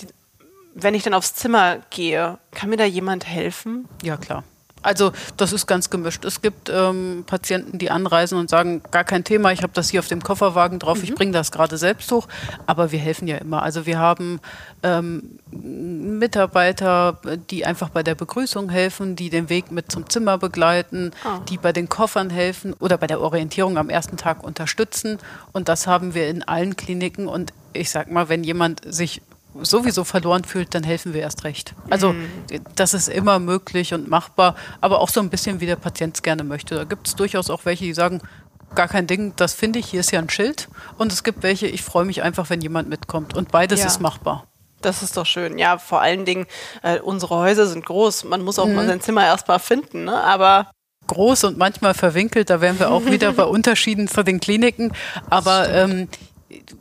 wenn 0.74 0.94
ich 0.94 1.04
dann 1.04 1.14
aufs 1.14 1.34
Zimmer 1.34 1.80
gehe, 1.90 2.38
kann 2.52 2.70
mir 2.70 2.78
da 2.78 2.86
jemand 2.86 3.26
helfen? 3.26 3.88
Ja, 4.04 4.18
klar. 4.18 4.44
Also 4.82 5.12
das 5.38 5.54
ist 5.54 5.68
ganz 5.68 5.90
gemischt. 5.90 6.26
Es 6.26 6.42
gibt 6.42 6.70
ähm, 6.70 7.24
Patienten, 7.28 7.78
die 7.78 7.92
anreisen 7.92 8.38
und 8.38 8.50
sagen, 8.50 8.82
gar 8.92 9.04
kein 9.04 9.24
Thema, 9.24 9.52
ich 9.52 9.64
habe 9.64 9.74
das 9.74 9.90
hier 9.90 10.00
auf 10.00 10.08
dem 10.08 10.24
Kofferwagen 10.24 10.80
drauf, 10.80 10.98
mhm. 10.98 11.04
ich 11.04 11.16
bringe 11.16 11.32
das 11.32 11.52
gerade 11.52 11.78
selbst 11.78 12.12
hoch. 12.12 12.28
Aber 12.66 12.92
wir 12.92 13.00
helfen 13.00 13.28
ja 13.28 13.38
immer. 13.38 13.64
Also 13.64 13.86
wir 13.86 14.00
haben 14.00 14.40
ähm, 14.84 15.40
Mitarbeiter, 15.52 17.20
die 17.50 17.66
einfach 17.66 17.90
bei 17.90 18.04
der 18.04 18.16
Begrüßung 18.16 18.70
helfen, 18.70 19.16
die 19.16 19.30
den 19.30 19.50
Weg 19.50 19.72
mit 19.72 19.92
zum 19.92 20.10
Zimmer 20.10 20.38
begleiten, 20.38 21.12
oh. 21.26 21.42
die 21.50 21.58
bei 21.58 21.74
den 21.74 21.90
Koffern 21.90 22.30
helfen 22.30 22.74
oder 22.80 22.98
bei 22.98 23.08
der 23.08 23.22
Orientierung 23.22 23.78
am 23.78 23.90
ersten 23.90 24.18
Tag 24.18 24.44
unterstützen. 24.44 25.20
Und 25.52 25.70
das 25.70 25.88
haben 25.88 26.14
wir 26.14 26.28
in 26.28 26.44
allen 26.44 26.76
Kliniken. 26.76 27.28
Und 27.28 27.54
ich 27.74 27.92
sag 27.92 28.10
mal, 28.12 28.30
wenn 28.30 28.44
jemand 28.44 28.82
sich 28.86 29.22
sowieso 29.62 30.04
verloren 30.04 30.44
fühlt, 30.44 30.74
dann 30.74 30.84
helfen 30.84 31.14
wir 31.14 31.22
erst 31.22 31.44
recht. 31.44 31.74
Also 31.90 32.14
mhm. 32.14 32.30
das 32.76 32.94
ist 32.94 33.10
immer 33.10 33.40
möglich 33.40 33.94
und 33.94 34.08
machbar, 34.08 34.56
aber 34.80 35.00
auch 35.00 35.10
so 35.10 35.20
ein 35.20 35.30
bisschen, 35.30 35.60
wie 35.60 35.66
der 35.66 35.76
Patient 35.76 36.16
es 36.16 36.24
gerne 36.24 36.44
möchte. 36.44 36.76
Da 36.76 36.84
gibt 36.84 37.08
es 37.08 37.16
durchaus 37.16 37.50
auch 37.50 37.66
welche, 37.66 37.84
die 37.84 37.94
sagen, 37.94 38.22
gar 38.76 38.88
kein 38.88 39.08
Ding, 39.08 39.34
das 39.36 39.54
finde 39.54 39.80
ich, 39.80 39.88
hier 39.88 40.00
ist 40.00 40.12
ja 40.12 40.20
ein 40.20 40.30
Schild. 40.30 40.70
Und 40.98 41.12
es 41.12 41.24
gibt 41.24 41.44
welche, 41.44 41.68
ich 41.68 41.82
freue 41.82 42.06
mich 42.06 42.24
einfach, 42.24 42.50
wenn 42.50 42.62
jemand 42.62 42.90
mitkommt. 42.90 43.36
Und 43.36 43.52
beides 43.52 43.82
ja. 43.82 43.88
ist 43.88 44.00
machbar. 44.00 44.48
Das 44.82 45.04
ist 45.04 45.16
doch 45.18 45.26
schön. 45.26 45.58
Ja, 45.58 45.78
vor 45.78 46.02
allen 46.02 46.26
Dingen, 46.26 46.48
äh, 46.82 47.00
unsere 47.00 47.36
Häuser 47.36 47.68
sind 47.68 47.86
groß. 47.86 48.24
Man 48.24 48.42
muss 48.42 48.58
auch 48.58 48.66
mhm. 48.66 48.76
mal 48.76 48.88
sein 48.88 49.02
Zimmer 49.02 49.26
erstmal 49.26 49.60
finden, 49.60 50.06
ne? 50.06 50.24
aber 50.24 50.72
groß 51.08 51.44
und 51.46 51.58
manchmal 51.58 51.94
verwinkelt. 51.94 52.50
Da 52.50 52.62
wären 52.62 52.80
wir 52.80 52.92
auch 52.92 53.06
wieder 53.06 53.32
bei 53.34 53.44
Unterschieden 53.44 54.08
zu 54.08 54.24
den 54.24 54.40
Kliniken. 54.40 54.94
Aber 55.30 55.70
ähm, 55.70 56.08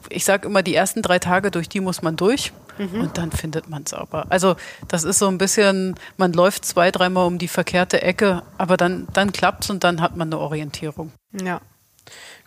ich 0.09 0.24
sage 0.24 0.48
immer, 0.48 0.62
die 0.62 0.74
ersten 0.74 1.02
drei 1.02 1.18
Tage, 1.18 1.50
durch 1.50 1.68
die 1.68 1.80
muss 1.80 2.02
man 2.02 2.16
durch. 2.16 2.52
Mhm. 2.78 3.00
Und 3.02 3.18
dann 3.18 3.30
findet 3.30 3.68
man 3.68 3.83
es 3.85 3.92
aber. 3.92 4.26
Also 4.30 4.56
das 4.88 5.04
ist 5.04 5.18
so 5.18 5.28
ein 5.28 5.38
bisschen, 5.38 5.96
man 6.16 6.33
läuft 6.33 6.64
zwei, 6.64 6.90
dreimal 6.90 7.26
um 7.26 7.38
die 7.38 7.48
verkehrte 7.48 8.02
Ecke, 8.02 8.42
aber 8.59 8.76
dann, 8.76 9.06
dann 9.12 9.33
klappt 9.33 9.64
es 9.64 9.70
und 9.70 9.85
dann 9.85 10.00
hat 10.00 10.16
man 10.16 10.28
eine 10.28 10.38
Orientierung. 10.38 11.12
Ja. 11.33 11.61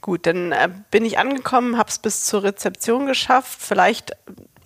Gut, 0.01 0.25
dann 0.25 0.51
äh, 0.51 0.69
bin 0.91 1.05
ich 1.05 1.17
angekommen, 1.17 1.77
habe 1.77 1.89
es 1.89 1.99
bis 1.99 2.25
zur 2.25 2.43
Rezeption 2.43 3.05
geschafft, 3.05 3.59
vielleicht 3.61 4.11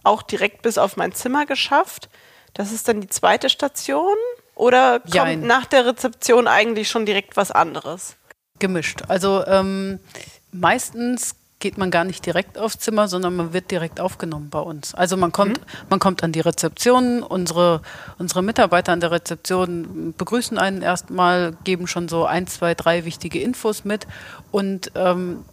auch 0.03 0.23
direkt 0.23 0.61
bis 0.61 0.77
auf 0.77 0.97
mein 0.97 1.11
Zimmer 1.13 1.45
geschafft. 1.45 2.09
Das 2.53 2.71
ist 2.71 2.87
dann 2.87 3.01
die 3.01 3.09
zweite 3.09 3.49
Station. 3.49 4.15
Oder 4.55 4.99
kommt 5.01 5.13
Jein. 5.13 5.41
nach 5.41 5.65
der 5.65 5.85
Rezeption 5.85 6.47
eigentlich 6.47 6.89
schon 6.89 7.05
direkt 7.05 7.37
was 7.37 7.51
anderes? 7.51 8.15
Gemischt. 8.57 9.03
Also 9.07 9.45
ähm, 9.45 9.99
meistens 10.51 11.35
geht 11.59 11.77
man 11.77 11.89
gar 11.89 12.03
nicht 12.03 12.25
direkt 12.25 12.57
aufs 12.57 12.79
Zimmer, 12.79 13.07
sondern 13.07 13.35
man 13.35 13.53
wird 13.53 13.71
direkt 13.71 13.99
aufgenommen 13.99 14.49
bei 14.49 14.59
uns. 14.59 14.93
Also 14.93 15.17
man 15.17 15.31
kommt, 15.31 15.59
mhm. 15.59 15.87
man 15.89 15.99
kommt 15.99 16.23
an 16.23 16.31
die 16.31 16.39
Rezeption, 16.39 17.23
unsere, 17.23 17.81
unsere 18.19 18.43
Mitarbeiter 18.43 18.91
an 18.91 18.99
der 18.99 19.11
Rezeption 19.11 20.13
begrüßen 20.17 20.57
einen 20.57 20.81
erstmal, 20.81 21.57
geben 21.63 21.87
schon 21.87 22.09
so 22.09 22.25
ein, 22.25 22.45
zwei, 22.47 22.75
drei 22.75 23.05
wichtige 23.05 23.41
Infos 23.41 23.85
mit 23.85 24.05
und 24.51 24.91
ähm, 24.95 25.45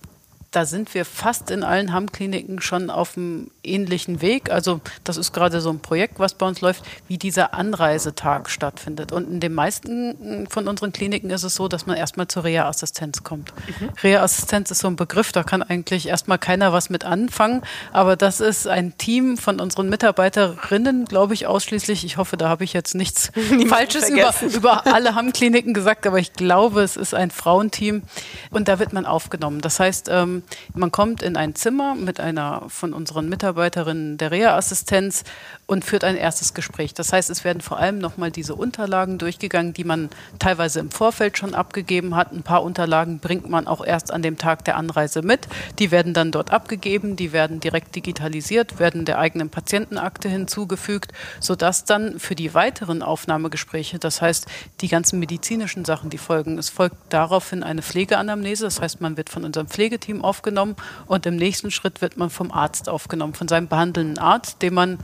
da 0.54 0.64
sind 0.66 0.94
wir 0.94 1.04
fast 1.04 1.50
in 1.50 1.64
allen 1.64 1.92
Hammkliniken 1.92 2.60
schon 2.60 2.88
auf 2.88 3.16
einem 3.16 3.50
ähnlichen 3.64 4.22
Weg. 4.22 4.50
Also 4.50 4.80
das 5.02 5.16
ist 5.16 5.32
gerade 5.32 5.60
so 5.60 5.70
ein 5.70 5.80
Projekt, 5.80 6.20
was 6.20 6.34
bei 6.34 6.46
uns 6.46 6.60
läuft, 6.60 6.84
wie 7.08 7.18
dieser 7.18 7.54
Anreisetag 7.54 8.48
stattfindet. 8.48 9.10
Und 9.10 9.28
in 9.28 9.40
den 9.40 9.52
meisten 9.52 10.46
von 10.48 10.68
unseren 10.68 10.92
Kliniken 10.92 11.30
ist 11.30 11.42
es 11.42 11.56
so, 11.56 11.66
dass 11.66 11.86
man 11.86 11.96
erstmal 11.96 12.28
zur 12.28 12.44
Reha-Assistenz 12.44 13.24
kommt. 13.24 13.52
Mhm. 13.66 13.88
Reha-Assistenz 14.02 14.70
ist 14.70 14.78
so 14.78 14.86
ein 14.86 14.94
Begriff, 14.94 15.32
da 15.32 15.42
kann 15.42 15.62
eigentlich 15.62 16.06
erstmal 16.06 16.38
keiner 16.38 16.72
was 16.72 16.88
mit 16.88 17.04
anfangen. 17.04 17.62
Aber 17.92 18.14
das 18.14 18.38
ist 18.38 18.68
ein 18.68 18.96
Team 18.96 19.36
von 19.36 19.60
unseren 19.60 19.88
Mitarbeiterinnen, 19.88 21.06
glaube 21.06 21.34
ich, 21.34 21.48
ausschließlich. 21.48 22.04
Ich 22.04 22.16
hoffe, 22.16 22.36
da 22.36 22.48
habe 22.48 22.62
ich 22.62 22.72
jetzt 22.72 22.94
nichts 22.94 23.32
Falsches 23.68 24.08
über, 24.08 24.32
über 24.42 24.86
alle 24.86 25.16
Hammkliniken 25.16 25.74
gesagt, 25.74 26.06
aber 26.06 26.20
ich 26.20 26.32
glaube, 26.32 26.82
es 26.82 26.96
ist 26.96 27.12
ein 27.12 27.32
Frauenteam. 27.32 28.02
Und 28.50 28.68
da 28.68 28.78
wird 28.78 28.92
man 28.92 29.04
aufgenommen. 29.04 29.60
Das 29.60 29.80
heißt, 29.80 30.08
ähm, 30.12 30.43
man 30.74 30.90
kommt 30.92 31.22
in 31.22 31.36
ein 31.36 31.54
Zimmer 31.54 31.94
mit 31.94 32.20
einer 32.20 32.64
von 32.68 32.92
unseren 32.92 33.28
Mitarbeiterinnen 33.28 34.18
der 34.18 34.30
Reha-Assistenz 34.30 35.24
und 35.66 35.84
führt 35.84 36.04
ein 36.04 36.16
erstes 36.16 36.54
Gespräch. 36.54 36.94
Das 36.94 37.12
heißt, 37.12 37.30
es 37.30 37.44
werden 37.44 37.60
vor 37.60 37.78
allem 37.78 37.98
nochmal 37.98 38.30
diese 38.30 38.54
Unterlagen 38.54 39.18
durchgegangen, 39.18 39.72
die 39.72 39.84
man 39.84 40.10
teilweise 40.38 40.80
im 40.80 40.90
Vorfeld 40.90 41.38
schon 41.38 41.54
abgegeben 41.54 42.16
hat. 42.16 42.32
Ein 42.32 42.42
paar 42.42 42.62
Unterlagen 42.62 43.18
bringt 43.18 43.48
man 43.48 43.66
auch 43.66 43.84
erst 43.84 44.12
an 44.12 44.22
dem 44.22 44.38
Tag 44.38 44.64
der 44.64 44.76
Anreise 44.76 45.22
mit. 45.22 45.48
Die 45.78 45.90
werden 45.90 46.14
dann 46.14 46.32
dort 46.32 46.50
abgegeben, 46.50 47.16
die 47.16 47.32
werden 47.32 47.60
direkt 47.60 47.96
digitalisiert, 47.96 48.78
werden 48.78 49.04
der 49.04 49.18
eigenen 49.18 49.50
Patientenakte 49.50 50.28
hinzugefügt, 50.28 51.12
sodass 51.40 51.84
dann 51.84 52.18
für 52.18 52.34
die 52.34 52.54
weiteren 52.54 53.02
Aufnahmegespräche, 53.02 53.98
das 53.98 54.20
heißt 54.20 54.46
die 54.80 54.88
ganzen 54.88 55.18
medizinischen 55.18 55.84
Sachen, 55.84 56.10
die 56.10 56.18
folgen, 56.18 56.58
es 56.58 56.68
folgt 56.68 56.96
daraufhin 57.08 57.62
eine 57.62 57.82
Pflegeanamnese. 57.82 58.64
Das 58.64 58.80
heißt, 58.80 59.00
man 59.00 59.16
wird 59.16 59.30
von 59.30 59.44
unserem 59.44 59.68
Pflegeteam 59.68 60.22
aufgenommen 60.34 60.74
und 61.06 61.26
im 61.26 61.36
nächsten 61.36 61.70
Schritt 61.70 62.02
wird 62.02 62.16
man 62.16 62.28
vom 62.28 62.50
Arzt 62.50 62.88
aufgenommen, 62.88 63.34
von 63.34 63.46
seinem 63.46 63.68
behandelnden 63.68 64.18
Arzt, 64.18 64.62
dem 64.62 64.74
man 64.74 64.98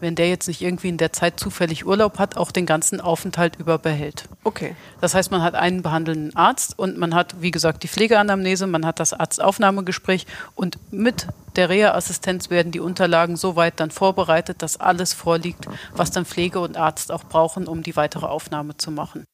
wenn 0.00 0.14
der 0.14 0.28
jetzt 0.28 0.46
nicht 0.46 0.60
irgendwie 0.60 0.88
in 0.88 0.98
der 0.98 1.12
Zeit 1.12 1.40
zufällig 1.40 1.86
Urlaub 1.86 2.18
hat, 2.18 2.36
auch 2.36 2.52
den 2.52 2.66
ganzen 2.66 3.00
Aufenthalt 3.00 3.56
über 3.56 3.78
behält. 3.78 4.24
Okay. 4.44 4.76
Das 5.00 5.14
heißt, 5.14 5.30
man 5.30 5.42
hat 5.42 5.54
einen 5.54 5.82
behandelnden 5.82 6.36
Arzt 6.36 6.78
und 6.78 6.98
man 6.98 7.14
hat, 7.14 7.40
wie 7.40 7.50
gesagt, 7.50 7.82
die 7.82 7.88
Pflegeanamnese, 7.88 8.66
man 8.66 8.84
hat 8.84 9.00
das 9.00 9.14
Arztaufnahmegespräch 9.14 10.26
und 10.54 10.78
mit 10.92 11.26
der 11.56 11.70
Reha-Assistenz 11.70 12.50
werden 12.50 12.72
die 12.72 12.80
Unterlagen 12.80 13.36
so 13.36 13.56
weit 13.56 13.80
dann 13.80 13.90
vorbereitet, 13.90 14.62
dass 14.62 14.78
alles 14.78 15.14
vorliegt, 15.14 15.66
was 15.94 16.10
dann 16.10 16.26
Pflege 16.26 16.60
und 16.60 16.76
Arzt 16.76 17.10
auch 17.10 17.24
brauchen, 17.24 17.66
um 17.66 17.82
die 17.82 17.96
weitere 17.96 18.26
Aufnahme 18.26 18.76
zu 18.76 18.90
machen. 18.90 19.24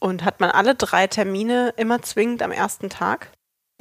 Und 0.00 0.24
hat 0.24 0.40
man 0.40 0.50
alle 0.50 0.74
drei 0.74 1.06
Termine 1.06 1.72
immer 1.76 2.02
zwingend 2.02 2.42
am 2.42 2.50
ersten 2.50 2.90
Tag? 2.90 3.30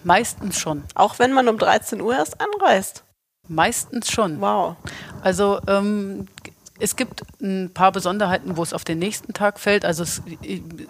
Meistens 0.04 0.60
schon. 0.60 0.84
Auch 0.96 1.20
wenn 1.20 1.34
man 1.34 1.48
um 1.48 1.58
13 1.58 2.02
Uhr 2.02 2.16
erst 2.16 2.40
anreist? 2.42 3.04
Meistens 3.48 4.12
schon. 4.12 4.40
Wow. 4.40 4.76
Also 5.22 5.60
ähm, 5.68 6.28
es 6.80 6.96
gibt 6.96 7.22
ein 7.40 7.70
paar 7.72 7.92
Besonderheiten, 7.92 8.58
wo 8.58 8.64
es 8.64 8.74
auf 8.74 8.84
den 8.84 8.98
nächsten 8.98 9.34
Tag 9.34 9.60
fällt. 9.60 9.86
Also 9.86 10.04
es, 10.04 10.24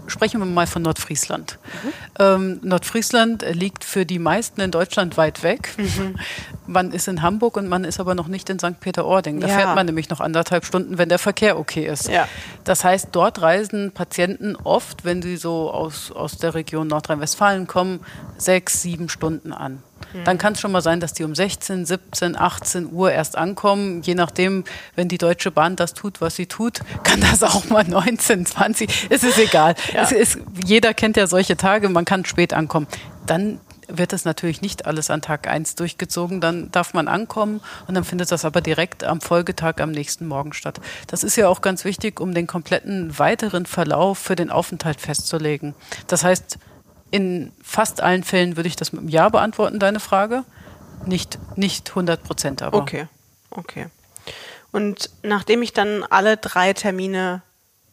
sprechen 0.08 0.40
wir 0.40 0.46
mal 0.46 0.66
von 0.66 0.82
Nordfriesland. 0.82 1.60
Mhm. 1.84 1.94
Ähm, 2.20 2.60
Nordfriesland 2.64 3.46
liegt 3.52 3.84
für 3.84 4.06
die 4.06 4.18
meisten 4.18 4.62
in 4.62 4.72
Deutschland 4.72 5.18
weit 5.18 5.44
weg. 5.44 5.74
Mhm. 5.78 6.16
Man 6.68 6.94
ist 6.94 7.10
in 7.10 7.22
Hamburg 7.22 7.58
und 7.58 7.68
man 7.68 7.84
ist 7.84 8.00
aber 8.00 8.16
noch 8.16 8.30
nicht 8.30 8.50
in 8.50 8.58
St. 8.58 8.80
Peter-Ording. 8.80 9.42
Da 9.42 9.48
ja. 9.48 9.58
fährt 9.58 9.76
man 9.76 9.86
nämlich 9.86 10.10
noch 10.10 10.22
anderthalb 10.22 10.64
Stunden, 10.64 10.98
wenn 10.98 11.10
der 11.10 11.20
Verkehr 11.20 11.60
okay 11.60 11.86
ist. 11.86 12.08
Ja. 12.08 12.26
Das 12.64 12.86
heißt, 12.86 13.10
dort 13.12 13.42
reisen 13.42 13.92
Patienten 13.92 14.56
oft, 14.56 15.04
wenn 15.04 15.22
sie 15.22 15.36
so 15.36 15.70
aus, 15.70 16.10
aus 16.14 16.38
der 16.38 16.56
Region 16.56 16.88
Nordrhein-Westfalen 16.88 17.68
kommen, 17.68 18.00
sechs, 18.38 18.82
sieben 18.82 19.10
Stunden 19.10 19.52
an. 19.52 19.84
Dann 20.26 20.38
kann 20.38 20.54
es 20.54 20.60
schon 20.60 20.72
mal 20.72 20.82
sein, 20.82 21.00
dass 21.00 21.14
die 21.14 21.24
um 21.24 21.36
16, 21.36 21.86
17, 21.86 22.38
18 22.38 22.92
Uhr 22.92 23.12
erst 23.12 23.38
ankommen. 23.38 24.02
Je 24.02 24.16
nachdem, 24.16 24.64
wenn 24.96 25.08
die 25.08 25.18
Deutsche 25.18 25.52
Bahn 25.52 25.76
das 25.76 25.94
tut, 25.94 26.22
was 26.22 26.36
sie 26.36 26.46
tut, 26.46 26.80
kann 27.04 27.22
das 27.22 27.44
auch 27.44 27.66
mal 27.70 27.84
19, 27.84 28.46
20. 28.46 29.08
Es 29.10 29.24
ist 29.24 29.38
egal. 29.38 29.76
Ja. 29.94 30.04
Es 30.04 30.12
ist, 30.12 30.40
jeder 30.64 30.94
kennt 30.94 31.18
ja 31.18 31.28
solche 31.28 31.58
Tage, 31.58 31.90
man 31.90 32.06
kann 32.06 32.26
spät 32.26 32.54
ankommen. 32.54 32.88
Dann 33.26 33.60
wird 33.88 34.14
es 34.14 34.26
natürlich 34.26 34.62
nicht 34.62 34.86
alles 34.86 35.10
an 35.10 35.22
Tag 35.22 35.48
1 35.48 35.76
durchgezogen. 35.76 36.42
Dann 36.42 36.72
darf 36.72 36.94
man 36.94 37.08
ankommen 37.08 37.62
und 37.88 37.96
dann 37.96 38.04
findet 38.04 38.32
das 38.32 38.46
aber 38.46 38.62
direkt 38.62 39.04
am 39.04 39.22
Folgetag 39.22 39.80
am 39.80 39.92
nächsten 39.92 40.28
Morgen 40.28 40.54
statt. 40.54 40.80
Das 41.08 41.24
ist 41.24 41.36
ja 41.36 41.48
auch 41.48 41.62
ganz 41.62 41.86
wichtig, 41.86 42.20
um 42.20 42.34
den 42.34 42.48
kompletten 42.48 43.18
weiteren 43.20 43.66
Verlauf 43.66 44.18
für 44.18 44.36
den 44.36 44.50
Aufenthalt 44.50 45.02
festzulegen. 45.02 45.76
Das 46.08 46.24
heißt, 46.24 46.58
in 47.14 47.52
fast 47.62 48.02
allen 48.02 48.24
Fällen 48.24 48.58
würde 48.58 48.68
ich 48.68 48.76
das 48.76 48.92
mit 48.92 49.02
einem 49.02 49.10
Ja 49.10 49.30
beantworten, 49.30 49.78
deine 49.78 50.00
Frage. 50.00 50.46
Nicht, 51.06 51.38
nicht 51.56 51.90
100 51.90 52.24
Prozent, 52.24 52.64
aber. 52.64 52.80
Okay, 52.80 53.08
okay. 53.52 53.88
Und 54.72 55.12
nachdem 55.22 55.62
ich 55.62 55.74
dann 55.74 56.04
alle 56.10 56.38
drei 56.38 56.74
Termine 56.74 57.44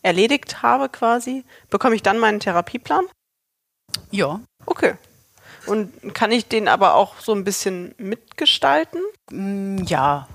erledigt 0.00 0.62
habe 0.62 0.88
quasi, 0.88 1.44
bekomme 1.68 1.96
ich 1.96 2.02
dann 2.02 2.18
meinen 2.18 2.40
Therapieplan? 2.40 3.04
Ja. 4.10 4.40
Okay. 4.64 4.94
Und 5.66 6.14
kann 6.14 6.32
ich 6.32 6.46
den 6.46 6.66
aber 6.66 6.94
auch 6.94 7.20
so 7.20 7.34
ein 7.34 7.44
bisschen 7.44 7.94
mitgestalten? 7.98 9.02
Mm, 9.30 9.82
ja. 9.84 10.28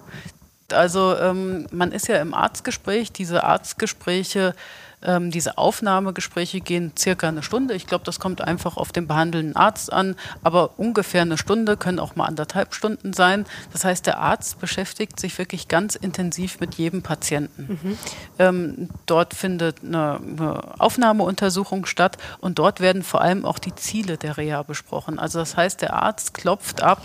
Also 0.72 1.18
ähm, 1.18 1.66
man 1.72 1.92
ist 1.92 2.08
ja 2.08 2.22
im 2.22 2.36
Arztgespräch, 2.36 3.12
diese 3.12 3.44
Arztgespräche 3.44 4.54
ähm, 5.04 5.32
diese 5.32 5.58
Aufnahmegespräche 5.58 6.62
gehen 6.62 6.92
circa 6.98 7.28
eine 7.28 7.44
Stunde. 7.44 7.74
Ich 7.74 7.88
glaube, 7.88 8.04
das 8.06 8.20
kommt 8.20 8.42
einfach 8.42 8.78
auf 8.78 8.92
den 8.92 9.08
behandelnden 9.08 9.56
Arzt 9.56 9.92
an, 9.92 10.16
aber 10.44 10.78
ungefähr 10.78 11.22
eine 11.22 11.38
Stunde 11.38 11.78
können 11.78 12.00
auch 12.00 12.16
mal 12.16 12.26
anderthalb 12.26 12.74
Stunden 12.74 13.14
sein. 13.14 13.46
Das 13.72 13.86
heißt, 13.86 14.06
der 14.06 14.20
Arzt 14.20 14.60
beschäftigt 14.60 15.20
sich 15.20 15.38
wirklich 15.38 15.68
ganz 15.68 15.96
intensiv 15.96 16.60
mit 16.60 16.76
jedem 16.76 17.02
Patienten. 17.02 17.80
Mhm. 17.82 17.98
Ähm, 18.40 18.90
dort 19.06 19.34
findet 19.34 19.84
eine, 19.84 20.20
eine, 20.20 20.80
Aufnahmeuntersuchung 20.80 21.86
statt 21.86 22.18
und 22.40 22.60
dort 22.60 22.80
werden 22.80 23.04
vor 23.04 23.22
allem 23.22 23.46
auch 23.46 23.60
die 23.60 23.76
Ziele 23.76 24.18
der 24.18 24.38
Reha 24.38 24.64
besprochen. 24.64 25.20
Also 25.20 25.40
das 25.40 25.58
heißt, 25.58 25.82
der 25.82 25.94
Arzt 25.94 26.34
klopft 26.34 26.82
ab, 26.82 27.02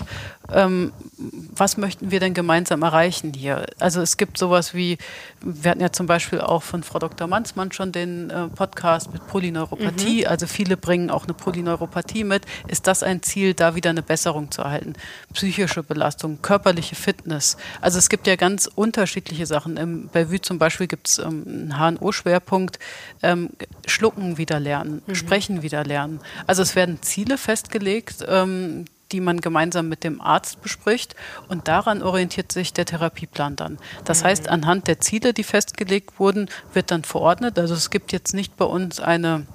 ähm, 0.52 0.92
was 1.16 1.76
möchten 1.76 2.10
wir 2.10 2.20
denn 2.20 2.34
gemeinsam 2.34 2.82
erreichen 2.82 3.32
hier? 3.34 3.66
Also 3.78 4.00
es 4.00 4.16
gibt 4.16 4.38
sowas 4.38 4.74
wie, 4.74 4.98
wir 5.40 5.70
hatten 5.70 5.80
ja 5.80 5.92
zum 5.92 6.06
Beispiel 6.06 6.40
auch 6.40 6.62
von 6.62 6.82
Frau 6.82 6.98
Dr. 6.98 7.26
Manzmann 7.26 7.72
schon 7.72 7.89
den 7.92 8.30
äh, 8.30 8.48
Podcast 8.48 9.12
mit 9.12 9.26
Polyneuropathie, 9.26 10.22
mhm. 10.22 10.26
also 10.28 10.46
viele 10.46 10.76
bringen 10.76 11.10
auch 11.10 11.24
eine 11.24 11.34
Polyneuropathie 11.34 12.24
mit. 12.24 12.44
Ist 12.68 12.86
das 12.86 13.02
ein 13.02 13.22
Ziel, 13.22 13.54
da 13.54 13.74
wieder 13.74 13.90
eine 13.90 14.02
Besserung 14.02 14.50
zu 14.50 14.62
erhalten? 14.62 14.94
Psychische 15.32 15.82
Belastung, 15.82 16.42
körperliche 16.42 16.94
Fitness. 16.94 17.56
Also 17.80 17.98
es 17.98 18.08
gibt 18.08 18.26
ja 18.26 18.36
ganz 18.36 18.66
unterschiedliche 18.66 19.46
Sachen. 19.46 19.76
Im 19.76 20.08
Bellevue 20.08 20.40
zum 20.40 20.58
Beispiel 20.58 20.86
gibt 20.86 21.08
es 21.08 21.18
ähm, 21.18 21.44
einen 21.46 21.98
HNO-Schwerpunkt, 21.98 22.78
ähm, 23.22 23.50
Schlucken 23.86 24.38
wieder 24.38 24.60
lernen, 24.60 25.02
mhm. 25.06 25.14
Sprechen 25.14 25.62
wieder 25.62 25.84
lernen. 25.84 26.20
Also 26.46 26.62
es 26.62 26.74
werden 26.74 27.02
Ziele 27.02 27.38
festgelegt, 27.38 28.24
ähm, 28.28 28.84
die 29.12 29.20
man 29.20 29.40
gemeinsam 29.40 29.88
mit 29.88 30.04
dem 30.04 30.20
Arzt 30.20 30.62
bespricht. 30.62 31.14
Und 31.48 31.68
daran 31.68 32.02
orientiert 32.02 32.52
sich 32.52 32.72
der 32.72 32.86
Therapieplan 32.86 33.56
dann. 33.56 33.78
Das 34.04 34.22
mhm. 34.22 34.26
heißt, 34.26 34.48
anhand 34.48 34.86
der 34.88 35.00
Ziele, 35.00 35.32
die 35.32 35.44
festgelegt 35.44 36.18
wurden, 36.18 36.48
wird 36.72 36.90
dann 36.90 37.04
verordnet. 37.04 37.58
Also 37.58 37.74
es 37.74 37.90
gibt 37.90 38.12
jetzt 38.12 38.34
nicht 38.34 38.56
bei 38.56 38.64
uns 38.64 39.00
eine 39.00 39.46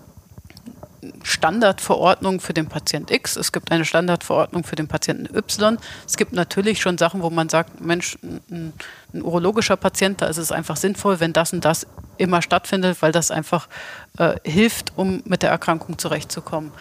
Standardverordnung 1.23 2.39
für 2.39 2.53
den 2.53 2.67
Patient 2.67 3.11
X, 3.11 3.35
es 3.35 3.51
gibt 3.51 3.71
eine 3.71 3.85
Standardverordnung 3.85 4.63
für 4.63 4.75
den 4.75 4.87
Patienten 4.87 5.35
Y. 5.35 5.77
Es 6.05 6.17
gibt 6.17 6.33
natürlich 6.33 6.81
schon 6.81 6.97
Sachen, 6.97 7.21
wo 7.21 7.29
man 7.29 7.49
sagt, 7.49 7.81
Mensch, 7.81 8.17
ein 8.49 8.73
ein 9.15 9.23
urologischer 9.23 9.77
Patient, 9.77 10.21
da 10.21 10.27
ist 10.27 10.37
es 10.37 10.51
einfach 10.51 10.77
sinnvoll, 10.77 11.19
wenn 11.19 11.33
das 11.33 11.53
und 11.53 11.65
das 11.65 11.87
immer 12.17 12.41
stattfindet, 12.41 13.01
weil 13.01 13.11
das 13.11 13.31
einfach 13.31 13.67
äh, 14.17 14.35
hilft, 14.43 14.93
um 14.95 15.21
mit 15.25 15.41
der 15.41 15.49
Erkrankung 15.49 15.97
zurechtzukommen. 15.97 16.71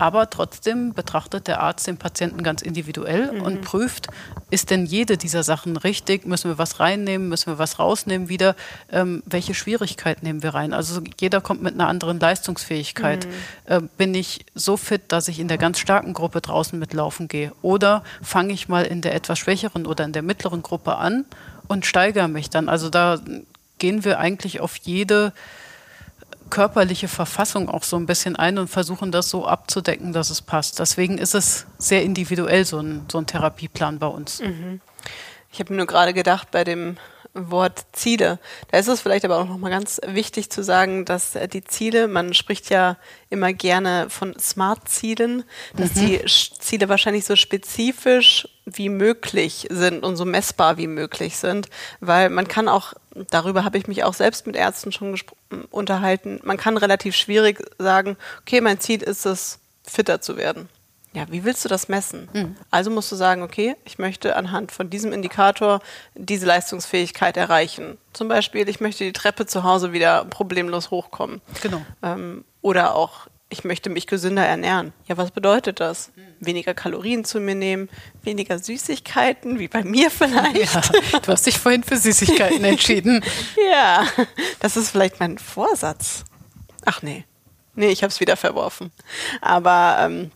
Aber 0.00 0.30
trotzdem 0.30 0.94
betrachtet 0.94 1.46
der 1.46 1.60
Arzt 1.60 1.86
den 1.86 1.98
Patienten 1.98 2.42
ganz 2.42 2.62
individuell 2.62 3.32
mhm. 3.32 3.42
und 3.42 3.60
prüft, 3.60 4.06
ist 4.48 4.70
denn 4.70 4.86
jede 4.86 5.18
dieser 5.18 5.42
Sachen 5.42 5.76
richtig? 5.76 6.24
Müssen 6.24 6.50
wir 6.50 6.56
was 6.56 6.80
reinnehmen? 6.80 7.28
Müssen 7.28 7.52
wir 7.52 7.58
was 7.58 7.78
rausnehmen 7.78 8.30
wieder? 8.30 8.56
Ähm, 8.90 9.22
welche 9.26 9.52
Schwierigkeit 9.52 10.22
nehmen 10.22 10.42
wir 10.42 10.54
rein? 10.54 10.72
Also 10.72 11.02
jeder 11.20 11.42
kommt 11.42 11.62
mit 11.62 11.74
einer 11.74 11.86
anderen 11.86 12.18
Leistungsfähigkeit. 12.18 13.26
Mhm. 13.26 13.32
Äh, 13.66 13.80
bin 13.98 14.14
ich 14.14 14.46
so 14.54 14.78
fit, 14.78 15.02
dass 15.08 15.28
ich 15.28 15.38
in 15.38 15.48
der 15.48 15.58
ganz 15.58 15.78
starken 15.78 16.14
Gruppe 16.14 16.40
draußen 16.40 16.78
mitlaufen 16.78 17.28
gehe? 17.28 17.52
Oder 17.60 18.02
fange 18.22 18.54
ich 18.54 18.70
mal 18.70 18.86
in 18.86 19.02
der 19.02 19.14
etwas 19.14 19.38
schwächeren 19.38 19.84
oder 19.84 20.04
in 20.04 20.14
der 20.14 20.22
mittleren 20.22 20.62
Gruppe 20.62 20.96
an 20.96 21.26
und 21.70 21.86
steigere 21.86 22.26
mich 22.26 22.50
dann? 22.50 22.68
Also 22.68 22.90
da 22.90 23.20
gehen 23.78 24.04
wir 24.04 24.18
eigentlich 24.18 24.60
auf 24.60 24.74
jede 24.76 25.32
körperliche 26.50 27.06
Verfassung 27.06 27.68
auch 27.68 27.84
so 27.84 27.96
ein 27.96 28.06
bisschen 28.06 28.34
ein 28.34 28.58
und 28.58 28.66
versuchen 28.66 29.12
das 29.12 29.30
so 29.30 29.46
abzudecken, 29.46 30.12
dass 30.12 30.30
es 30.30 30.42
passt. 30.42 30.80
Deswegen 30.80 31.16
ist 31.16 31.34
es 31.34 31.66
sehr 31.78 32.02
individuell, 32.02 32.64
so 32.64 32.80
ein, 32.80 33.06
so 33.10 33.18
ein 33.18 33.26
Therapieplan 33.26 34.00
bei 34.00 34.08
uns. 34.08 34.40
Mhm. 34.40 34.80
Ich 35.52 35.60
habe 35.60 35.72
mir 35.72 35.76
nur 35.76 35.86
gerade 35.86 36.12
gedacht, 36.12 36.50
bei 36.50 36.64
dem 36.64 36.96
Wort 37.34 37.84
Ziele. 37.92 38.38
Da 38.70 38.78
ist 38.78 38.88
es 38.88 39.00
vielleicht 39.00 39.24
aber 39.24 39.38
auch 39.38 39.46
nochmal 39.46 39.70
ganz 39.70 40.00
wichtig 40.06 40.50
zu 40.50 40.62
sagen, 40.62 41.04
dass 41.04 41.38
die 41.52 41.64
Ziele, 41.64 42.08
man 42.08 42.34
spricht 42.34 42.70
ja 42.70 42.96
immer 43.28 43.52
gerne 43.52 44.06
von 44.10 44.38
Smart-Zielen, 44.38 45.44
dass 45.76 45.94
mhm. 45.94 46.00
die 46.00 46.24
Ziele 46.26 46.88
wahrscheinlich 46.88 47.24
so 47.24 47.36
spezifisch 47.36 48.48
wie 48.66 48.88
möglich 48.88 49.66
sind 49.70 50.04
und 50.04 50.16
so 50.16 50.24
messbar 50.24 50.76
wie 50.76 50.86
möglich 50.86 51.36
sind, 51.36 51.68
weil 52.00 52.30
man 52.30 52.48
kann 52.48 52.68
auch, 52.68 52.94
darüber 53.30 53.64
habe 53.64 53.78
ich 53.78 53.86
mich 53.86 54.04
auch 54.04 54.14
selbst 54.14 54.46
mit 54.46 54.56
Ärzten 54.56 54.92
schon 54.92 55.18
unterhalten, 55.70 56.40
man 56.42 56.56
kann 56.56 56.76
relativ 56.76 57.16
schwierig 57.16 57.62
sagen, 57.78 58.16
okay, 58.40 58.60
mein 58.60 58.80
Ziel 58.80 59.02
ist 59.02 59.26
es, 59.26 59.58
fitter 59.84 60.20
zu 60.20 60.36
werden. 60.36 60.68
Ja, 61.12 61.26
wie 61.28 61.44
willst 61.44 61.64
du 61.64 61.68
das 61.68 61.88
messen? 61.88 62.28
Mhm. 62.32 62.56
Also 62.70 62.90
musst 62.90 63.10
du 63.10 63.16
sagen, 63.16 63.42
okay, 63.42 63.74
ich 63.84 63.98
möchte 63.98 64.36
anhand 64.36 64.70
von 64.70 64.90
diesem 64.90 65.12
Indikator 65.12 65.80
diese 66.14 66.46
Leistungsfähigkeit 66.46 67.36
erreichen. 67.36 67.98
Zum 68.12 68.28
Beispiel, 68.28 68.68
ich 68.68 68.80
möchte 68.80 69.04
die 69.04 69.12
Treppe 69.12 69.46
zu 69.46 69.64
Hause 69.64 69.92
wieder 69.92 70.24
problemlos 70.26 70.92
hochkommen. 70.92 71.40
Genau. 71.62 71.82
Ähm, 72.02 72.44
oder 72.62 72.94
auch, 72.94 73.26
ich 73.48 73.64
möchte 73.64 73.90
mich 73.90 74.06
gesünder 74.06 74.46
ernähren. 74.46 74.92
Ja, 75.08 75.16
was 75.16 75.32
bedeutet 75.32 75.80
das? 75.80 76.12
Mhm. 76.14 76.46
Weniger 76.46 76.74
Kalorien 76.74 77.24
zu 77.24 77.40
mir 77.40 77.56
nehmen, 77.56 77.88
weniger 78.22 78.60
Süßigkeiten, 78.60 79.58
wie 79.58 79.66
bei 79.66 79.82
mir 79.82 80.10
vielleicht. 80.12 80.74
Ja, 80.74 81.18
du 81.18 81.32
hast 81.32 81.44
dich 81.44 81.58
vorhin 81.58 81.82
für 81.82 81.96
Süßigkeiten 81.96 82.62
entschieden. 82.62 83.24
ja, 83.72 84.06
das 84.60 84.76
ist 84.76 84.90
vielleicht 84.90 85.18
mein 85.18 85.38
Vorsatz. 85.38 86.24
Ach 86.84 87.02
nee. 87.02 87.24
Nee, 87.74 87.88
ich 87.88 88.02
habe 88.02 88.10
es 88.10 88.20
wieder 88.20 88.36
verworfen. 88.36 88.92
Aber 89.40 89.96
ähm, 90.00 90.30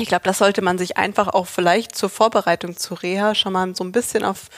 ich 0.00 0.08
glaube, 0.08 0.24
das 0.24 0.38
sollte 0.38 0.62
man 0.62 0.78
sich 0.78 0.96
einfach 0.96 1.28
auch 1.28 1.46
vielleicht 1.46 1.94
zur 1.94 2.08
Vorbereitung 2.08 2.76
zu 2.76 2.94
Reha 2.94 3.34
schon 3.34 3.52
mal 3.52 3.74
so 3.74 3.84
ein 3.84 3.92
bisschen 3.92 4.24
auf 4.24 4.48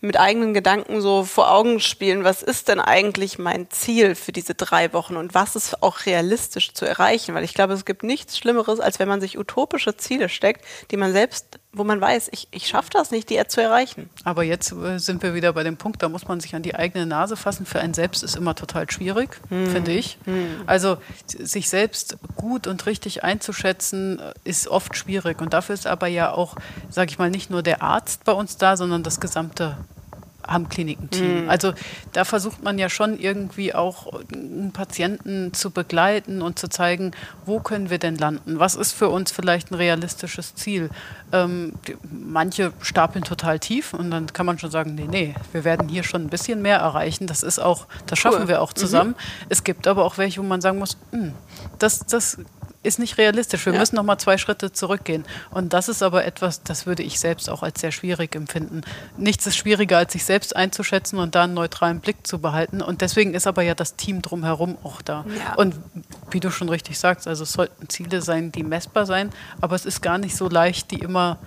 mit 0.00 0.18
eigenen 0.18 0.54
Gedanken 0.54 1.00
so 1.00 1.24
vor 1.24 1.50
Augen 1.50 1.80
spielen, 1.80 2.22
was 2.22 2.42
ist 2.42 2.68
denn 2.68 2.78
eigentlich 2.78 3.38
mein 3.38 3.68
Ziel 3.70 4.14
für 4.14 4.30
diese 4.30 4.54
drei 4.54 4.92
Wochen 4.92 5.16
und 5.16 5.34
was 5.34 5.56
ist 5.56 5.82
auch 5.82 6.06
realistisch 6.06 6.72
zu 6.72 6.84
erreichen? 6.84 7.34
Weil 7.34 7.42
ich 7.42 7.54
glaube, 7.54 7.72
es 7.72 7.84
gibt 7.84 8.04
nichts 8.04 8.38
Schlimmeres, 8.38 8.78
als 8.78 9.00
wenn 9.00 9.08
man 9.08 9.20
sich 9.20 9.38
utopische 9.38 9.96
Ziele 9.96 10.28
steckt, 10.28 10.64
die 10.92 10.96
man 10.96 11.12
selbst, 11.12 11.57
wo 11.72 11.84
man 11.84 12.00
weiß, 12.00 12.28
ich, 12.32 12.48
ich 12.50 12.66
schaffe 12.66 12.90
das 12.92 13.10
nicht, 13.10 13.28
die 13.30 13.40
zu 13.46 13.62
erreichen. 13.62 14.08
Aber 14.24 14.42
jetzt 14.42 14.72
äh, 14.72 14.98
sind 14.98 15.22
wir 15.22 15.34
wieder 15.34 15.52
bei 15.52 15.62
dem 15.62 15.76
Punkt, 15.76 16.02
da 16.02 16.08
muss 16.08 16.26
man 16.26 16.40
sich 16.40 16.54
an 16.54 16.62
die 16.62 16.74
eigene 16.74 17.04
Nase 17.06 17.36
fassen. 17.36 17.66
Für 17.66 17.80
einen 17.80 17.94
selbst 17.94 18.22
ist 18.22 18.36
immer 18.36 18.54
total 18.54 18.90
schwierig, 18.90 19.40
hm. 19.48 19.66
finde 19.68 19.92
ich. 19.92 20.18
Hm. 20.24 20.62
Also 20.66 20.96
sich 21.26 21.68
selbst 21.68 22.16
gut 22.36 22.66
und 22.66 22.86
richtig 22.86 23.22
einzuschätzen, 23.22 24.18
äh, 24.18 24.32
ist 24.44 24.68
oft 24.68 24.96
schwierig. 24.96 25.40
Und 25.40 25.52
dafür 25.52 25.74
ist 25.74 25.86
aber 25.86 26.06
ja 26.06 26.32
auch, 26.32 26.56
sage 26.88 27.10
ich 27.10 27.18
mal, 27.18 27.30
nicht 27.30 27.50
nur 27.50 27.62
der 27.62 27.82
Arzt 27.82 28.24
bei 28.24 28.32
uns 28.32 28.56
da, 28.56 28.76
sondern 28.76 29.02
das 29.02 29.20
gesamte 29.20 29.76
am 30.48 30.68
Klinikenteam. 30.68 31.44
Mhm. 31.44 31.50
Also 31.50 31.72
da 32.12 32.24
versucht 32.24 32.62
man 32.62 32.78
ja 32.78 32.88
schon 32.88 33.18
irgendwie 33.18 33.74
auch 33.74 34.12
einen 34.32 34.72
Patienten 34.72 35.52
zu 35.52 35.70
begleiten 35.70 36.42
und 36.42 36.58
zu 36.58 36.68
zeigen, 36.68 37.12
wo 37.44 37.60
können 37.60 37.90
wir 37.90 37.98
denn 37.98 38.16
landen? 38.16 38.58
Was 38.58 38.74
ist 38.74 38.92
für 38.92 39.08
uns 39.08 39.30
vielleicht 39.30 39.70
ein 39.70 39.74
realistisches 39.74 40.54
Ziel? 40.54 40.90
Ähm, 41.32 41.74
die, 41.86 41.96
manche 42.10 42.72
stapeln 42.80 43.24
total 43.24 43.58
tief 43.58 43.92
und 43.92 44.10
dann 44.10 44.32
kann 44.32 44.46
man 44.46 44.58
schon 44.58 44.70
sagen, 44.70 44.94
nee, 44.94 45.06
nee, 45.08 45.34
wir 45.52 45.64
werden 45.64 45.88
hier 45.88 46.02
schon 46.02 46.22
ein 46.22 46.30
bisschen 46.30 46.62
mehr 46.62 46.78
erreichen. 46.78 47.26
Das 47.26 47.42
ist 47.42 47.58
auch, 47.58 47.86
das 48.06 48.18
schaffen 48.18 48.42
cool. 48.42 48.48
wir 48.48 48.62
auch 48.62 48.72
zusammen. 48.72 49.10
Mhm. 49.10 49.46
Es 49.50 49.64
gibt 49.64 49.86
aber 49.86 50.04
auch 50.04 50.18
welche, 50.18 50.40
wo 50.40 50.46
man 50.46 50.60
sagen 50.60 50.78
muss, 50.78 50.96
mh, 51.12 51.20
hm, 51.20 51.32
das, 51.78 52.00
das 52.06 52.38
ist 52.82 52.98
nicht 52.98 53.18
realistisch. 53.18 53.66
Wir 53.66 53.72
ja. 53.72 53.78
müssen 53.80 53.96
noch 53.96 54.04
mal 54.04 54.18
zwei 54.18 54.38
Schritte 54.38 54.72
zurückgehen. 54.72 55.24
Und 55.50 55.72
das 55.72 55.88
ist 55.88 56.02
aber 56.02 56.24
etwas, 56.24 56.62
das 56.62 56.86
würde 56.86 57.02
ich 57.02 57.18
selbst 57.18 57.50
auch 57.50 57.62
als 57.62 57.80
sehr 57.80 57.90
schwierig 57.90 58.36
empfinden. 58.36 58.82
Nichts 59.16 59.46
ist 59.46 59.56
schwieriger, 59.56 59.98
als 59.98 60.12
sich 60.12 60.24
selbst 60.24 60.54
einzuschätzen 60.54 61.18
und 61.18 61.34
da 61.34 61.44
einen 61.44 61.54
neutralen 61.54 62.00
Blick 62.00 62.26
zu 62.26 62.38
behalten. 62.38 62.80
Und 62.80 63.00
deswegen 63.00 63.34
ist 63.34 63.46
aber 63.46 63.62
ja 63.62 63.74
das 63.74 63.96
Team 63.96 64.22
drumherum 64.22 64.78
auch 64.84 65.02
da. 65.02 65.24
Ja. 65.36 65.54
Und 65.54 65.74
wie 66.30 66.40
du 66.40 66.50
schon 66.50 66.68
richtig 66.68 66.98
sagst, 66.98 67.26
also 67.26 67.42
es 67.42 67.52
sollten 67.52 67.88
Ziele 67.88 68.22
sein, 68.22 68.52
die 68.52 68.62
messbar 68.62 69.06
sein, 69.06 69.30
aber 69.60 69.74
es 69.74 69.84
ist 69.84 70.00
gar 70.00 70.18
nicht 70.18 70.36
so 70.36 70.48
leicht, 70.48 70.90
die 70.92 71.00
immer 71.00 71.38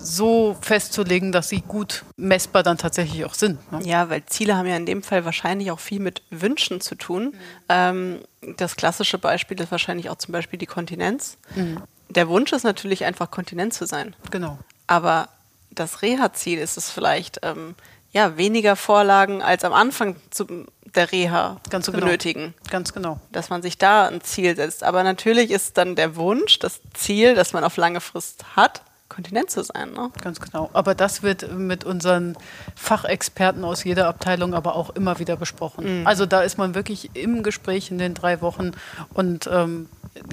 so 0.00 0.56
festzulegen, 0.60 1.32
dass 1.32 1.48
sie 1.48 1.60
gut 1.60 2.04
messbar 2.16 2.62
dann 2.62 2.78
tatsächlich 2.78 3.24
auch 3.24 3.34
sind. 3.34 3.72
Ne? 3.72 3.80
Ja, 3.84 4.10
weil 4.10 4.24
Ziele 4.26 4.56
haben 4.56 4.66
ja 4.66 4.76
in 4.76 4.86
dem 4.86 5.02
Fall 5.02 5.24
wahrscheinlich 5.24 5.70
auch 5.70 5.80
viel 5.80 6.00
mit 6.00 6.22
Wünschen 6.30 6.80
zu 6.80 6.94
tun. 6.94 7.24
Mhm. 7.24 7.34
Ähm, 7.68 8.18
das 8.56 8.76
klassische 8.76 9.18
Beispiel 9.18 9.60
ist 9.60 9.70
wahrscheinlich 9.70 10.10
auch 10.10 10.16
zum 10.16 10.32
Beispiel 10.32 10.58
die 10.58 10.66
Kontinenz. 10.66 11.36
Mhm. 11.54 11.82
Der 12.08 12.28
Wunsch 12.28 12.52
ist 12.52 12.64
natürlich 12.64 13.04
einfach 13.04 13.30
Kontinent 13.30 13.74
zu 13.74 13.86
sein. 13.86 14.14
Genau. 14.30 14.58
Aber 14.86 15.28
das 15.70 16.02
Reha-Ziel 16.02 16.58
ist 16.58 16.76
es 16.76 16.90
vielleicht, 16.90 17.40
ähm, 17.42 17.74
ja, 18.12 18.36
weniger 18.36 18.76
Vorlagen 18.76 19.42
als 19.42 19.64
am 19.64 19.72
Anfang 19.72 20.16
zu, 20.30 20.66
der 20.94 21.10
Reha 21.10 21.60
Ganz 21.70 21.86
zu 21.86 21.92
genau. 21.92 22.04
benötigen. 22.04 22.54
Ganz 22.70 22.92
genau. 22.92 23.18
Dass 23.30 23.48
man 23.48 23.62
sich 23.62 23.78
da 23.78 24.06
ein 24.06 24.20
Ziel 24.20 24.54
setzt. 24.54 24.84
Aber 24.84 25.02
natürlich 25.02 25.50
ist 25.50 25.78
dann 25.78 25.96
der 25.96 26.16
Wunsch, 26.16 26.58
das 26.58 26.80
Ziel, 26.92 27.34
das 27.34 27.54
man 27.54 27.64
auf 27.64 27.76
lange 27.78 28.00
Frist 28.00 28.44
hat, 28.54 28.82
Kontinent 29.12 29.50
zu 29.50 29.62
sein. 29.62 29.92
Ne? 29.92 30.10
Ganz 30.22 30.40
genau. 30.40 30.70
Aber 30.72 30.94
das 30.94 31.22
wird 31.22 31.52
mit 31.52 31.84
unseren 31.84 32.34
Fachexperten 32.74 33.62
aus 33.62 33.84
jeder 33.84 34.08
Abteilung 34.08 34.54
aber 34.54 34.74
auch 34.74 34.90
immer 34.90 35.18
wieder 35.18 35.36
besprochen. 35.36 36.00
Mhm. 36.00 36.06
Also 36.06 36.24
da 36.24 36.40
ist 36.42 36.56
man 36.56 36.74
wirklich 36.74 37.10
im 37.14 37.42
Gespräch 37.42 37.90
in 37.90 37.98
den 37.98 38.14
drei 38.14 38.40
Wochen 38.40 38.72
und 39.12 39.48
ähm, 39.52 39.88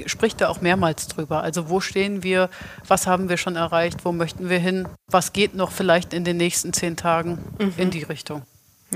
spricht 0.06 0.40
da 0.40 0.48
auch 0.48 0.62
mehrmals 0.62 1.10
drüber. 1.10 1.44
Also 1.44 1.70
wo 1.70 1.82
stehen 1.82 2.24
wir, 2.24 2.50
was 2.88 3.06
haben 3.06 3.28
wir 3.28 3.36
schon 3.36 3.58
erreicht, 3.58 4.06
wo 4.06 4.14
möchten 4.14 4.50
wir 4.50 4.60
hin, 4.60 4.88
was 5.08 5.34
geht 5.34 5.56
noch 5.56 5.72
vielleicht 5.72 6.14
in 6.14 6.24
den 6.24 6.38
nächsten 6.38 6.72
zehn 6.72 6.96
Tagen 6.96 7.38
mhm. 7.60 7.74
in 7.76 7.92
die 7.92 8.04
Richtung. 8.04 8.44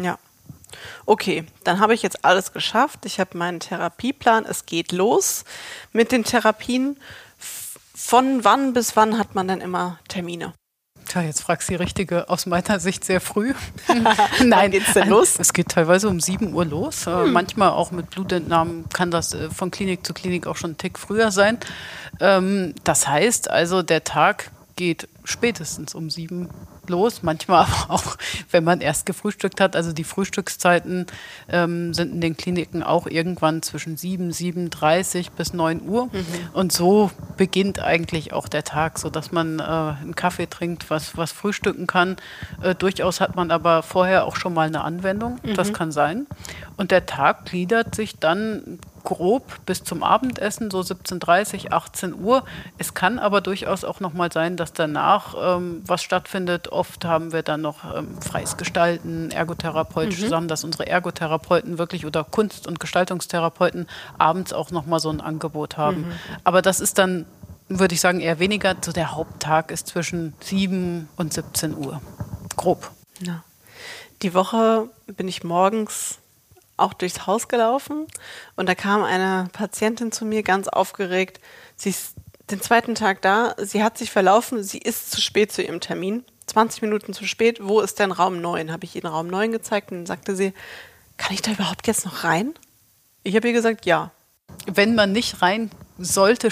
Ja. 0.02 0.18
Okay, 1.06 1.46
dann 1.64 1.80
habe 1.80 1.94
ich 1.94 2.02
jetzt 2.02 2.26
alles 2.26 2.54
geschafft. 2.54 3.06
Ich 3.06 3.20
habe 3.20 3.38
meinen 3.38 3.60
Therapieplan. 3.60 4.46
Es 4.46 4.66
geht 4.66 4.92
los 4.92 5.44
mit 5.92 6.12
den 6.12 6.24
Therapien. 6.24 6.98
Von 8.06 8.44
wann 8.44 8.74
bis 8.74 8.98
wann 8.98 9.18
hat 9.18 9.34
man 9.34 9.48
denn 9.48 9.62
immer 9.62 9.98
Termine? 10.10 10.54
Tja, 11.08 11.22
jetzt 11.22 11.42
fragst 11.42 11.70
du 11.70 11.74
die 11.74 11.78
Richtige 11.78 12.30
aus 12.30 12.46
meiner 12.46 12.80
Sicht 12.82 13.06
sehr 13.06 13.22
früh. 13.22 13.54
Nein, 14.44 14.72
geht's 14.72 14.94
denn 14.94 15.08
los? 15.08 15.40
Es 15.40 15.54
geht 15.54 15.70
teilweise 15.70 16.10
um 16.10 16.20
7 16.20 16.54
Uhr 16.54 16.66
los. 16.66 17.08
Äh, 17.08 17.12
hm. 17.12 17.32
Manchmal 17.32 17.70
auch 17.70 17.92
mit 17.92 18.10
Blutentnahmen 18.10 18.90
kann 18.90 19.10
das 19.10 19.34
äh, 19.34 19.50
von 19.50 19.72
Klinik 19.72 20.06
zu 20.06 20.14
Klinik 20.14 20.48
auch 20.48 20.58
schon 20.58 20.72
einen 20.72 20.78
Tick 20.78 21.00
früher 21.00 21.32
sein. 21.32 21.60
Ähm, 22.20 22.76
das 22.84 23.08
heißt 23.08 23.50
also, 23.50 23.82
der 23.82 24.04
Tag 24.04 24.52
geht 24.76 25.08
spätestens 25.24 25.96
um 25.96 26.10
7 26.10 26.50
Los, 26.90 27.24
manchmal 27.24 27.66
aber 27.66 27.94
auch, 27.94 28.18
wenn 28.52 28.64
man 28.64 28.82
erst 28.82 29.06
gefrühstückt 29.06 29.62
hat. 29.62 29.76
Also 29.76 29.94
die 29.94 30.04
Frühstückszeiten 30.04 31.08
ähm, 31.50 31.94
sind 31.94 32.14
in 32.14 32.22
den 32.22 32.38
Kliniken 32.38 32.84
auch 32.84 33.08
irgendwann 33.08 33.62
zwischen 33.62 33.98
7, 33.98 34.32
7.30 34.32 35.28
bis 35.36 35.54
9 35.54 35.88
Uhr. 35.88 36.06
Mhm. 36.06 36.26
Und 36.54 36.72
so 36.72 37.12
beginnt 37.38 37.80
eigentlich 37.80 38.34
auch 38.34 38.48
der 38.48 38.64
Tag, 38.64 39.00
sodass 39.00 39.32
man 39.32 39.60
äh, 39.60 39.64
einen 39.64 40.16
Kaffee 40.16 40.48
trinkt, 40.48 40.90
was, 40.90 41.18
was 41.18 41.32
frühstücken 41.32 41.88
kann. 41.88 42.18
Äh, 42.62 42.76
durchaus 42.76 43.22
hat 43.22 43.36
man 43.36 43.52
aber 43.52 43.84
vorher 43.84 44.26
auch 44.26 44.36
schon 44.36 44.54
mal 44.54 44.68
eine 44.68 44.82
Anwendung, 44.82 45.40
mhm. 45.44 45.56
das 45.56 45.74
kann 45.74 45.92
sein. 45.92 46.28
Und 46.78 46.92
der 46.92 47.06
Tag 47.06 47.46
gliedert 47.46 47.96
sich 47.96 48.18
dann 48.18 48.80
grob 49.04 49.66
bis 49.66 49.84
zum 49.84 50.02
Abendessen, 50.02 50.72
so 50.72 50.80
17.30, 50.80 51.72
18 51.72 52.14
Uhr. 52.14 52.44
Es 52.78 52.94
kann 52.94 53.20
aber 53.20 53.42
durchaus 53.42 53.84
auch 53.84 54.00
noch 54.00 54.14
mal 54.14 54.32
sein, 54.32 54.58
dass 54.58 54.74
danach 54.74 55.36
ähm, 55.40 55.84
was 55.86 56.02
stattfindet. 56.04 56.70
Oft 56.70 57.06
haben 57.06 57.34
wir 57.34 57.44
dann 57.44 57.62
noch 57.62 57.96
ähm, 57.96 58.20
freies 58.22 58.58
Gestalten, 58.58 59.30
ergotherapeutische 59.32 60.26
mhm. 60.26 60.30
Sachen, 60.30 60.48
dass 60.48 60.64
unsere 60.64 60.88
Ergotherapeuten 60.88 61.78
wirklich 61.78 62.06
oder 62.06 62.24
Kunst- 62.24 62.66
und 62.66 62.80
Gestaltungstherapeuten 62.80 63.88
abends 64.18 64.54
auch 64.54 64.72
noch 64.72 64.86
mal 64.86 65.00
so 65.00 65.10
ein 65.10 65.22
Angebot 65.22 65.78
haben. 65.78 66.02
Mhm. 66.02 66.12
Aber 66.44 66.62
das 66.62 66.80
ist 66.80 66.98
dann, 66.98 67.26
würde 67.68 67.94
ich 67.94 68.02
sagen, 68.02 68.22
eher 68.22 68.40
weniger. 68.40 68.76
So 68.84 68.92
der 68.92 69.12
Haupttag 69.12 69.70
ist 69.72 69.88
zwischen 69.88 70.34
7 70.40 71.10
und 71.18 71.34
17 71.34 71.76
Uhr. 71.76 72.02
Grob. 72.56 72.92
Ja. 73.20 73.44
Die 74.22 74.34
Woche 74.34 74.88
bin 75.08 75.28
ich 75.28 75.44
morgens 75.44 76.20
auch 76.78 76.94
durchs 76.94 77.28
Haus 77.28 77.48
gelaufen 77.48 78.08
und 78.56 78.68
da 78.68 78.76
kam 78.76 79.04
eine 79.04 79.48
Patientin 79.54 80.12
zu 80.12 80.26
mir 80.26 80.44
ganz 80.44 80.68
aufgeregt. 80.68 81.40
Sie 81.76 81.90
ist 81.90 82.16
den 82.50 82.62
zweiten 82.62 82.96
Tag 82.96 83.22
da, 83.22 83.56
sie 83.58 83.84
hat 83.84 83.98
sich 83.98 84.12
verlaufen, 84.12 84.64
sie 84.64 84.80
ist 84.80 85.12
zu 85.12 85.22
spät 85.22 85.52
zu 85.52 85.62
ihrem 85.62 85.80
Termin. 85.80 86.26
20 86.48 86.82
Minuten 86.82 87.14
zu 87.14 87.26
spät, 87.26 87.60
wo 87.62 87.80
ist 87.80 88.00
denn 88.00 88.12
Raum 88.12 88.42
9? 88.42 88.72
Habe 88.72 88.84
ich 88.84 88.96
ihr 88.96 89.06
Raum 89.06 89.28
9 89.28 89.52
gezeigt 89.52 89.92
und 89.92 90.00
dann 90.00 90.06
sagte 90.06 90.36
sie, 90.36 90.54
kann 91.18 91.34
ich 91.34 91.42
da 91.42 91.52
überhaupt 91.52 91.88
jetzt 91.88 92.06
noch 92.06 92.24
rein? 92.24 92.54
Ich 93.24 93.36
habe 93.36 93.48
ihr 93.48 93.54
gesagt, 93.54 93.86
ja. 93.86 94.12
Wenn 94.66 94.94
man 94.94 95.14
nicht 95.14 95.42
rein 95.42 95.72
sollte, 96.04 96.50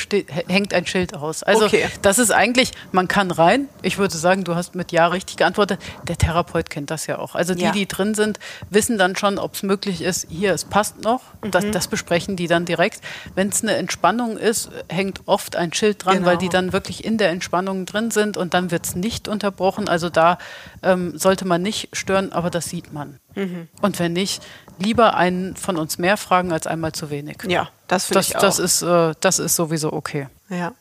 hängt 0.48 0.74
ein 0.74 0.86
Schild 0.86 1.14
aus. 1.14 1.44
Also 1.44 1.66
okay. 1.66 1.88
das 2.02 2.20
ist 2.20 2.32
eigentlich, 2.32 2.72
man 2.92 3.08
kann 3.08 3.32
rein. 3.32 3.70
Ich 3.82 3.98
würde 3.98 4.16
sagen, 4.18 4.44
du 4.44 4.56
hast 4.56 4.76
mit 4.76 4.92
Ja 4.92 5.08
richtig 5.08 5.38
geantwortet. 5.38 5.80
Der 6.08 6.18
Therapeut 6.18 6.70
kennt 6.70 6.92
das 6.92 7.08
ja 7.08 7.20
auch. 7.20 7.36
Also 7.36 7.54
die, 7.54 7.64
ja. 7.64 7.72
die 7.72 7.88
drin 7.88 8.14
sind, 8.14 8.40
wissen 8.70 8.98
dann 8.98 9.16
schon, 9.16 9.38
ob 9.38 9.56
es 9.56 9.64
möglich 9.64 10.02
ist, 10.02 10.28
hier, 10.30 10.54
es 10.54 10.66
passt 10.66 11.04
noch. 11.04 11.22
Mhm. 11.44 11.52
Das, 11.52 11.70
das, 11.72 11.88
besprechen 11.88 12.36
die 12.36 12.48
dann 12.48 12.66
direkt. 12.66 13.02
Wenn 13.36 13.50
es 13.50 13.64
eine 13.64 13.76
Entspannung 13.76 14.38
ist, 14.38 14.70
hängt 14.88 15.22
oft 15.26 15.56
ein 15.56 15.74
Schild 15.74 16.06
dran, 16.06 16.18
genau. 16.18 16.28
weil 16.28 16.38
die 16.38 16.50
dann 16.50 16.74
wirklich 16.74 17.04
in 17.04 17.18
der 17.18 17.30
Entspannung 17.30 17.86
drin 17.86 18.12
sind 18.12 18.38
und 18.38 18.54
dann 18.54 18.72
wird 18.72 18.86
es 18.86 18.96
nicht 18.96 19.28
unterbrochen. 19.28 19.90
Also 19.90 20.10
da 20.10 20.38
ähm, 20.84 21.18
sollte 21.18 21.46
man 21.46 21.62
nicht 21.62 21.90
stören, 21.94 22.32
aber 22.32 22.50
das 22.50 22.66
sieht 22.66 22.94
man. 22.94 23.20
Mhm. 23.36 23.68
Und 23.82 24.00
wenn 24.00 24.14
nicht, 24.14 24.42
lieber 24.82 25.16
einen 25.16 25.56
von 25.56 25.78
uns 25.78 25.98
mehr 25.98 26.18
fragen 26.18 26.52
als 26.52 26.68
einmal 26.68 26.92
zu 26.92 27.10
wenig. 27.10 27.38
Ja, 27.48 27.70
das 27.88 28.06
finde 28.06 28.22
ich 28.22 28.36
auch. 28.36 28.42
Das 28.42 28.60
ist, 28.60 28.82
äh, 28.82 29.14
das 29.20 29.40
ist 29.40 29.56
sowieso 29.56 29.94
okay. 29.94 30.28
Ja. 30.50 30.74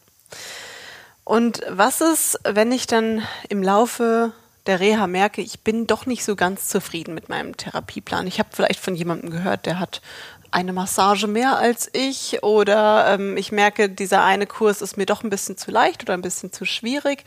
Und 1.24 1.62
was 1.68 2.00
ist, 2.00 2.40
wenn 2.44 2.72
ich 2.72 2.86
dann 2.86 3.22
im 3.48 3.62
Laufe 3.62 4.32
der 4.66 4.80
Reha 4.80 5.06
merke, 5.06 5.40
ich 5.40 5.60
bin 5.60 5.86
doch 5.86 6.06
nicht 6.06 6.24
so 6.24 6.36
ganz 6.36 6.68
zufrieden 6.68 7.14
mit 7.14 7.28
meinem 7.28 7.56
Therapieplan. 7.56 8.26
Ich 8.26 8.38
habe 8.38 8.50
vielleicht 8.52 8.80
von 8.80 8.94
jemandem 8.94 9.30
gehört, 9.30 9.66
der 9.66 9.78
hat 9.78 10.02
eine 10.50 10.72
Massage 10.72 11.26
mehr 11.26 11.58
als 11.58 11.88
ich 11.92 12.42
oder 12.42 13.14
ähm, 13.14 13.36
ich 13.36 13.52
merke, 13.52 13.88
dieser 13.88 14.24
eine 14.24 14.46
Kurs 14.46 14.82
ist 14.82 14.96
mir 14.96 15.06
doch 15.06 15.22
ein 15.22 15.30
bisschen 15.30 15.56
zu 15.56 15.70
leicht 15.70 16.02
oder 16.02 16.14
ein 16.14 16.22
bisschen 16.22 16.52
zu 16.52 16.64
schwierig. 16.64 17.24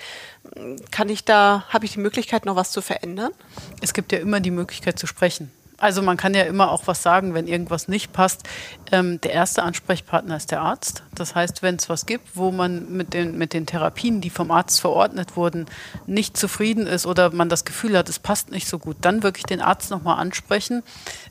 Kann 0.91 1.09
ich 1.09 1.23
da, 1.23 1.63
habe 1.69 1.85
ich 1.85 1.93
die 1.93 1.99
Möglichkeit, 1.99 2.45
noch 2.45 2.55
was 2.55 2.71
zu 2.71 2.81
verändern? 2.81 3.31
Es 3.81 3.93
gibt 3.93 4.11
ja 4.11 4.19
immer 4.19 4.39
die 4.39 4.51
Möglichkeit 4.51 4.99
zu 4.99 5.07
sprechen. 5.07 5.51
Also 5.77 6.01
man 6.01 6.17
kann 6.17 6.33
ja 6.33 6.43
immer 6.43 6.71
auch 6.71 6.87
was 6.87 7.01
sagen, 7.01 7.33
wenn 7.33 7.47
irgendwas 7.47 7.87
nicht 7.87 8.13
passt. 8.13 8.43
Ähm, 8.91 9.19
der 9.21 9.31
erste 9.31 9.63
Ansprechpartner 9.63 10.37
ist 10.37 10.51
der 10.51 10.61
Arzt. 10.61 11.03
Das 11.15 11.35
heißt, 11.35 11.61
wenn 11.63 11.75
es 11.75 11.89
was 11.89 12.05
gibt, 12.05 12.35
wo 12.35 12.51
man 12.51 12.91
mit 12.91 13.13
den, 13.13 13.37
mit 13.37 13.53
den 13.53 13.65
Therapien, 13.65 14.21
die 14.21 14.29
vom 14.29 14.51
Arzt 14.51 14.81
verordnet 14.81 15.35
wurden, 15.35 15.65
nicht 16.05 16.37
zufrieden 16.37 16.87
ist 16.87 17.05
oder 17.05 17.31
man 17.31 17.49
das 17.49 17.65
Gefühl 17.65 17.97
hat, 17.97 18.09
es 18.09 18.19
passt 18.19 18.51
nicht 18.51 18.67
so 18.67 18.79
gut, 18.79 18.97
dann 19.01 19.23
wirklich 19.23 19.45
den 19.45 19.61
Arzt 19.61 19.91
nochmal 19.91 20.19
ansprechen. 20.19 20.83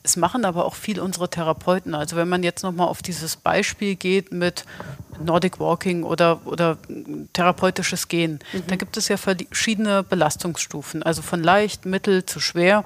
Es 0.05 0.17
machen 0.17 0.45
aber 0.45 0.65
auch 0.65 0.75
viel 0.75 0.99
unsere 0.99 1.31
Therapeuten. 1.31 1.95
Also 1.95 2.17
wenn 2.17 2.29
man 2.29 2.43
jetzt 2.43 2.63
nochmal 2.63 2.89
auf 2.89 3.03
dieses 3.03 3.37
Beispiel 3.37 3.95
geht 3.95 4.33
mit 4.33 4.65
Nordic 5.23 5.61
Walking 5.61 6.03
oder, 6.03 6.41
oder 6.45 6.79
therapeutisches 7.33 8.09
Gehen, 8.09 8.41
mhm. 8.53 8.65
da 8.67 8.77
gibt 8.77 8.97
es 8.97 9.09
ja 9.09 9.17
verschiedene 9.17 10.03
Belastungsstufen, 10.03 11.03
also 11.03 11.23
von 11.23 11.43
leicht, 11.43 11.87
mittel 11.87 12.27
zu 12.27 12.41
schwer. 12.41 12.85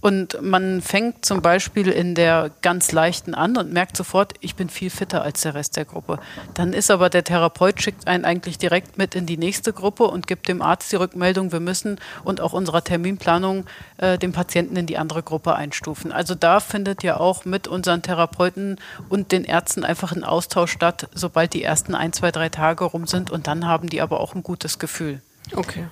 Und 0.00 0.42
man 0.42 0.82
fängt 0.82 1.24
zum 1.24 1.42
Beispiel 1.42 1.88
in 1.88 2.16
der 2.16 2.50
ganz 2.60 2.90
leichten 2.90 3.34
an 3.34 3.56
und 3.56 3.72
merkt 3.72 3.96
sofort, 3.96 4.34
ich 4.40 4.56
bin 4.56 4.68
viel 4.68 4.90
fitter 4.90 5.22
als 5.22 5.42
der 5.42 5.54
Rest 5.54 5.76
der 5.76 5.84
Gruppe. 5.84 6.18
Dann 6.54 6.72
ist 6.72 6.90
aber 6.90 7.08
der 7.08 7.22
Therapeut 7.22 7.80
schickt 7.80 8.08
einen 8.08 8.24
eigentlich 8.24 8.58
direkt 8.58 8.98
mit 8.98 9.14
in 9.14 9.26
die 9.26 9.36
nächste 9.36 9.72
Gruppe 9.72 10.04
und 10.04 10.26
gibt 10.26 10.48
dem 10.48 10.60
Arzt 10.60 10.90
die 10.90 10.96
Rückmeldung, 10.96 11.52
wir 11.52 11.60
müssen 11.60 12.00
und 12.24 12.40
auch 12.40 12.52
unserer 12.52 12.82
Terminplanung 12.82 13.64
äh, 13.98 14.18
den 14.18 14.32
Patienten 14.32 14.74
in 14.74 14.86
die 14.86 14.98
andere 14.98 15.22
Gruppe 15.22 15.54
einstufen. 15.54 16.10
Also 16.10 16.34
da 16.34 16.51
findet 16.60 17.02
ja 17.02 17.18
auch 17.18 17.44
mit 17.44 17.68
unseren 17.68 18.02
Therapeuten 18.02 18.78
und 19.08 19.32
den 19.32 19.44
Ärzten 19.44 19.84
einfach 19.84 20.12
ein 20.12 20.24
Austausch 20.24 20.72
statt, 20.72 21.08
sobald 21.14 21.54
die 21.54 21.62
ersten 21.62 21.94
ein, 21.94 22.12
zwei, 22.12 22.30
drei 22.30 22.48
Tage 22.48 22.84
rum 22.84 23.06
sind 23.06 23.30
und 23.30 23.46
dann 23.46 23.66
haben 23.66 23.88
die 23.88 24.00
aber 24.00 24.20
auch 24.20 24.34
ein 24.34 24.42
gutes 24.42 24.78
Gefühl. 24.78 25.20
Okay. 25.54 25.86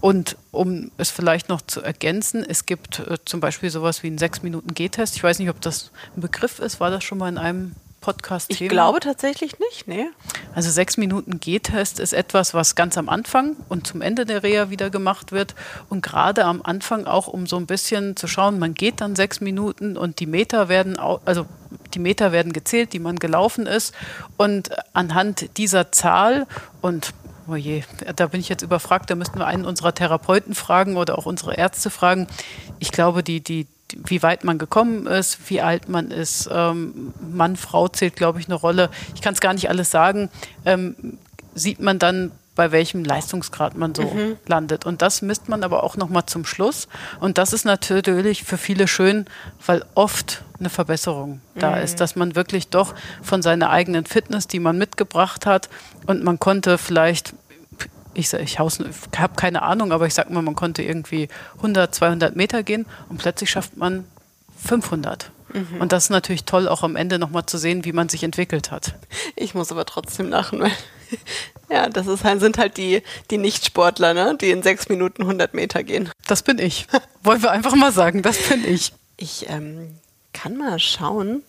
Und 0.00 0.36
um 0.50 0.90
es 0.96 1.10
vielleicht 1.10 1.48
noch 1.48 1.60
zu 1.60 1.82
ergänzen, 1.82 2.44
es 2.46 2.64
gibt 2.64 3.00
äh, 3.00 3.18
zum 3.24 3.40
Beispiel 3.40 3.70
sowas 3.70 4.02
wie 4.02 4.06
einen 4.06 4.18
sechs 4.18 4.42
Minuten 4.42 4.72
G-Test. 4.72 5.16
Ich 5.16 5.22
weiß 5.22 5.38
nicht, 5.38 5.50
ob 5.50 5.60
das 5.60 5.90
ein 6.16 6.22
Begriff 6.22 6.58
ist. 6.58 6.80
War 6.80 6.90
das 6.90 7.04
schon 7.04 7.18
mal 7.18 7.28
in 7.28 7.36
einem 7.36 7.74
Podcast? 8.00 8.50
-Thema? 8.50 8.62
Ich 8.62 8.68
glaube 8.68 9.00
tatsächlich 9.00 9.58
nicht, 9.58 9.86
nee. 9.86 10.06
Also 10.54 10.70
sechs 10.70 10.96
Minuten 10.96 11.40
G-Test 11.40 12.00
ist 12.00 12.12
etwas, 12.12 12.54
was 12.54 12.74
ganz 12.74 12.98
am 12.98 13.08
Anfang 13.08 13.56
und 13.68 13.86
zum 13.86 14.02
Ende 14.02 14.26
der 14.26 14.42
Reha 14.42 14.70
wieder 14.70 14.90
gemacht 14.90 15.32
wird. 15.32 15.54
Und 15.88 16.02
gerade 16.02 16.44
am 16.44 16.62
Anfang 16.62 17.06
auch, 17.06 17.28
um 17.28 17.46
so 17.46 17.56
ein 17.56 17.66
bisschen 17.66 18.16
zu 18.16 18.26
schauen, 18.26 18.58
man 18.58 18.74
geht 18.74 19.00
dann 19.00 19.16
sechs 19.16 19.40
Minuten 19.40 19.96
und 19.96 20.20
die 20.20 20.26
Meter 20.26 20.68
werden, 20.68 20.98
also 20.98 21.46
die 21.94 21.98
Meter 21.98 22.32
werden 22.32 22.52
gezählt, 22.52 22.92
die 22.92 22.98
man 22.98 23.16
gelaufen 23.16 23.66
ist. 23.66 23.94
Und 24.36 24.70
anhand 24.92 25.56
dieser 25.58 25.92
Zahl 25.92 26.46
und 26.80 27.12
Oh 27.48 27.56
je, 27.56 27.82
da 28.14 28.28
bin 28.28 28.40
ich 28.40 28.48
jetzt 28.48 28.62
überfragt. 28.62 29.10
Da 29.10 29.16
müssten 29.16 29.40
wir 29.40 29.46
einen 29.46 29.64
unserer 29.64 29.92
Therapeuten 29.92 30.54
fragen 30.54 30.96
oder 30.96 31.18
auch 31.18 31.26
unsere 31.26 31.54
Ärzte 31.54 31.90
fragen. 31.90 32.28
Ich 32.78 32.92
glaube, 32.92 33.24
die, 33.24 33.40
die, 33.40 33.66
wie 34.04 34.22
weit 34.22 34.44
man 34.44 34.58
gekommen 34.58 35.06
ist, 35.06 35.50
wie 35.50 35.60
alt 35.60 35.88
man 35.88 36.10
ist, 36.10 36.48
ähm, 36.52 37.12
Mann, 37.32 37.56
Frau 37.56 37.88
zählt, 37.88 38.16
glaube 38.16 38.40
ich, 38.40 38.46
eine 38.46 38.54
Rolle. 38.54 38.90
Ich 39.14 39.22
kann 39.22 39.34
es 39.34 39.40
gar 39.40 39.54
nicht 39.54 39.68
alles 39.68 39.90
sagen. 39.90 40.30
Ähm, 40.64 41.18
sieht 41.54 41.80
man 41.80 41.98
dann 41.98 42.32
bei 42.60 42.72
welchem 42.72 43.04
Leistungsgrad 43.04 43.76
man 43.76 43.94
so 43.94 44.02
mhm. 44.02 44.36
landet. 44.46 44.84
Und 44.84 45.02
das 45.02 45.22
misst 45.22 45.48
man 45.48 45.62
aber 45.64 45.82
auch 45.82 45.96
nochmal 45.96 46.26
zum 46.26 46.44
Schluss. 46.44 46.88
Und 47.18 47.38
das 47.38 47.52
ist 47.52 47.64
natürlich 47.64 48.44
für 48.44 48.58
viele 48.58 48.86
schön, 48.86 49.24
weil 49.64 49.84
oft 49.94 50.42
eine 50.58 50.68
Verbesserung 50.68 51.40
da 51.54 51.76
mhm. 51.76 51.82
ist, 51.82 52.00
dass 52.00 52.16
man 52.16 52.34
wirklich 52.34 52.68
doch 52.68 52.94
von 53.22 53.40
seiner 53.40 53.70
eigenen 53.70 54.04
Fitness, 54.04 54.46
die 54.46 54.60
man 54.60 54.76
mitgebracht 54.76 55.46
hat, 55.46 55.70
und 56.06 56.22
man 56.22 56.38
konnte 56.38 56.76
vielleicht 56.76 57.34
ich, 58.14 58.32
ich, 58.32 58.58
ich 58.58 58.58
habe 58.58 59.34
keine 59.36 59.62
Ahnung, 59.62 59.92
aber 59.92 60.06
ich 60.06 60.14
sag 60.14 60.30
mal, 60.30 60.42
man 60.42 60.56
konnte 60.56 60.82
irgendwie 60.82 61.28
100, 61.56 61.94
200 61.94 62.36
Meter 62.36 62.62
gehen 62.62 62.86
und 63.08 63.18
plötzlich 63.18 63.50
schafft 63.50 63.76
man 63.76 64.04
500. 64.64 65.30
Mhm. 65.52 65.80
Und 65.80 65.92
das 65.92 66.04
ist 66.04 66.10
natürlich 66.10 66.44
toll, 66.44 66.68
auch 66.68 66.82
am 66.82 66.96
Ende 66.96 67.18
nochmal 67.18 67.46
zu 67.46 67.58
sehen, 67.58 67.84
wie 67.84 67.92
man 67.92 68.08
sich 68.08 68.22
entwickelt 68.22 68.70
hat. 68.70 68.94
Ich 69.36 69.54
muss 69.54 69.72
aber 69.72 69.84
trotzdem 69.84 70.28
lachen, 70.28 70.60
weil 70.60 70.72
ja, 71.70 71.88
das 71.88 72.06
ist 72.06 72.24
halt, 72.24 72.40
sind 72.40 72.58
halt 72.58 72.76
die, 72.76 73.02
die 73.30 73.38
Nichtsportler, 73.38 74.14
ne? 74.14 74.36
die 74.40 74.50
in 74.50 74.62
sechs 74.62 74.88
Minuten 74.88 75.22
100 75.22 75.54
Meter 75.54 75.82
gehen. 75.82 76.10
Das 76.26 76.42
bin 76.42 76.58
ich. 76.58 76.86
Wollen 77.22 77.42
wir 77.42 77.50
einfach 77.50 77.74
mal 77.74 77.92
sagen, 77.92 78.22
das 78.22 78.38
bin 78.48 78.64
ich. 78.64 78.92
Ich 79.16 79.48
ähm, 79.48 79.94
kann 80.32 80.56
mal 80.56 80.78
schauen. 80.78 81.42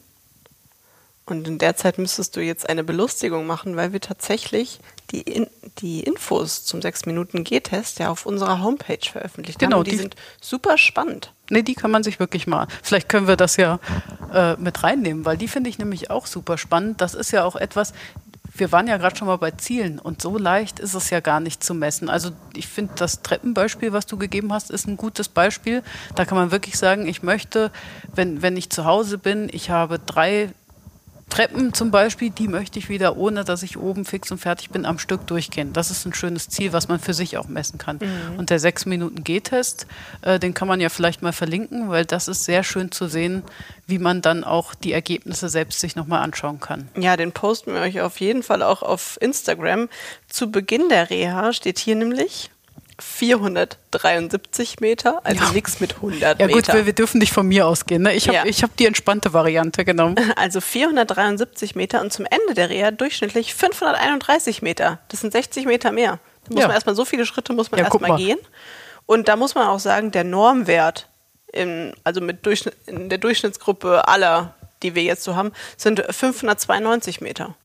Und 1.26 1.48
in 1.48 1.60
der 1.60 1.76
Zeit 1.76 1.98
müsstest 1.98 2.36
du 2.36 2.42
jetzt 2.42 2.68
eine 2.68 2.84
Belustigung 2.84 3.46
machen, 3.46 3.76
weil 3.76 3.94
wir 3.94 4.02
tatsächlich 4.02 4.80
die, 5.12 5.22
in, 5.22 5.48
die 5.80 6.02
Infos 6.02 6.66
zum 6.66 6.80
6-Minuten-G-Test 6.80 8.00
ja 8.00 8.10
auf 8.10 8.26
unserer 8.26 8.62
Homepage 8.62 9.10
veröffentlicht 9.10 9.60
genau, 9.60 9.78
haben. 9.78 9.84
Die, 9.86 9.92
die 9.92 9.98
sind 9.98 10.16
super 10.40 10.78
spannend. 10.78 11.34
Nee, 11.50 11.64
die 11.64 11.76
kann 11.76 11.92
man 11.92 12.04
sich 12.04 12.20
wirklich 12.20 12.48
mal. 12.48 12.68
Vielleicht 12.82 13.10
können 13.10 13.28
wir 13.28 13.36
das 13.36 13.58
ja 13.58 13.80
äh, 14.34 14.56
mit 14.56 14.84
reinnehmen, 14.84 15.26
weil 15.26 15.38
die 15.38 15.48
finde 15.48 15.70
ich 15.70 15.78
nämlich 15.78 16.10
auch 16.10 16.26
super 16.26 16.58
spannend. 16.58 17.02
Das 17.02 17.14
ist 17.14 17.32
ja 17.32 17.44
auch 17.44 17.56
etwas, 17.56 17.94
wir 18.54 18.72
waren 18.72 18.88
ja 18.88 18.98
gerade 18.98 19.16
schon 19.16 19.28
mal 19.28 19.38
bei 19.38 19.52
Zielen 19.52 20.00
und 20.00 20.22
so 20.22 20.38
leicht 20.38 20.80
ist 20.80 20.94
es 20.94 21.10
ja 21.10 21.20
gar 21.20 21.40
nicht 21.40 21.64
zu 21.64 21.74
messen. 21.74 22.10
Also 22.10 22.32
ich 22.54 22.68
finde, 22.68 22.94
das 22.98 23.22
Treppenbeispiel, 23.22 23.94
was 23.94 24.06
du 24.06 24.18
gegeben 24.18 24.52
hast, 24.52 24.72
ist 24.72 24.88
ein 24.88 24.98
gutes 24.98 25.30
Beispiel. 25.30 25.84
Da 26.16 26.26
kann 26.26 26.38
man 26.38 26.52
wirklich 26.52 26.78
sagen, 26.78 27.08
ich 27.08 27.24
möchte, 27.24 27.72
wenn, 28.14 28.42
wenn 28.42 28.58
ich 28.58 28.70
zu 28.70 28.86
Hause 28.86 29.18
bin, 29.18 29.50
ich 29.52 29.70
habe 29.70 30.00
drei 30.00 30.50
Treppen 31.32 31.74
zum 31.74 31.92
Beispiel, 31.92 32.30
die 32.30 32.48
möchte 32.48 32.78
ich 32.78 32.90
wieder, 32.90 33.18
ohne 33.18 33.44
dass 33.44 33.64
ich 33.64 33.78
oben 33.78 34.06
fix 34.06 34.32
und 34.32 34.38
fertig 34.38 34.70
bin, 34.70 34.86
am 34.86 35.00
Stück 35.00 35.26
durchgehen. 35.28 35.74
Das 35.74 35.90
ist 35.90 36.06
ein 36.06 36.14
schönes 36.14 36.50
Ziel, 36.50 36.74
was 36.74 36.90
man 36.90 37.00
für 37.00 37.14
sich 37.14 37.38
auch 37.38 37.48
messen 37.48 37.78
kann. 37.78 38.00
Mhm. 38.02 38.38
Und 38.38 38.50
der 38.50 38.60
6-Minuten-G-Test, 38.60 39.88
äh, 40.22 40.40
den 40.40 40.54
kann 40.54 40.68
man 40.68 40.82
ja 40.82 40.90
vielleicht 40.90 41.22
mal 41.22 41.32
verlinken, 41.32 41.90
weil 41.90 42.06
das 42.06 42.28
ist 42.28 42.44
sehr 42.44 42.64
schön 42.64 42.92
zu 42.92 43.08
sehen, 43.08 43.44
wie 43.88 43.98
man 43.98 44.22
dann 44.22 44.44
auch 44.44 44.76
die 44.76 44.92
Ergebnisse 44.92 45.48
selbst 45.50 45.80
sich 45.80 45.96
nochmal 45.96 46.22
anschauen 46.22 46.60
kann. 46.60 46.90
Ja, 46.98 47.16
den 47.16 47.32
posten 47.32 47.74
wir 47.74 47.82
euch 47.82 48.02
auf 48.02 48.20
jeden 48.20 48.44
Fall 48.44 48.62
auch 48.62 48.84
auf 48.84 49.18
Instagram. 49.22 49.88
Zu 50.28 50.52
Beginn 50.52 50.90
der 50.90 51.10
Reha 51.10 51.54
steht 51.54 51.80
hier 51.80 51.96
nämlich 51.96 52.52
473 53.02 54.80
Meter, 54.80 55.22
also 55.24 55.44
ja. 55.44 55.52
nichts 55.52 55.80
mit 55.80 55.96
100 55.96 56.40
Ja 56.40 56.48
gut, 56.48 56.68
wir, 56.68 56.86
wir, 56.86 56.94
dürfen 56.94 57.18
nicht 57.18 57.34
von 57.34 57.48
mir 57.48 57.68
ausgehen. 57.68 58.04
Ne? 58.04 58.14
Ich 58.14 58.28
habe 58.28 58.48
ja. 58.50 58.54
hab 58.62 58.78
die 58.78 58.86
entspannte 58.86 59.34
Variante 59.34 59.86
genommen. 59.86 60.16
Also 60.36 60.62
473 60.62 61.76
Meter 61.76 62.02
und 62.02 62.12
zum 62.12 62.26
Ende 62.26 62.54
der 62.56 62.70
Reha 62.70 62.92
durchschnittlich 62.92 63.54
531 63.54 64.62
Meter. 64.62 65.00
Das 65.10 65.22
sind 65.22 65.34
60 65.34 65.66
Meter 65.66 65.92
mehr. 65.92 66.20
Da 66.46 66.54
muss 66.54 66.62
ja. 66.62 66.68
man 66.68 66.74
erstmal 66.74 66.96
so 66.96 67.06
viele 67.06 67.26
Schritte 67.26 67.54
muss 67.54 67.70
man 67.70 67.80
ja, 67.80 67.86
erstmal 67.86 68.18
gehen. 68.18 68.40
Und 69.06 69.28
da 69.28 69.36
muss 69.36 69.56
man 69.56 69.68
auch 69.68 69.80
sagen, 69.80 70.12
der 70.12 70.24
Normwert, 70.24 71.10
in, 71.52 71.94
also 72.04 72.22
mit 72.22 72.46
Durchschnitt, 72.46 72.76
in 72.88 73.10
der 73.10 73.18
Durchschnittsgruppe 73.18 74.08
aller, 74.08 74.56
die 74.84 74.96
wir 74.96 75.04
jetzt 75.04 75.24
so 75.24 75.36
haben, 75.36 75.52
sind 75.78 76.04
592 76.10 77.22
Meter. 77.22 77.56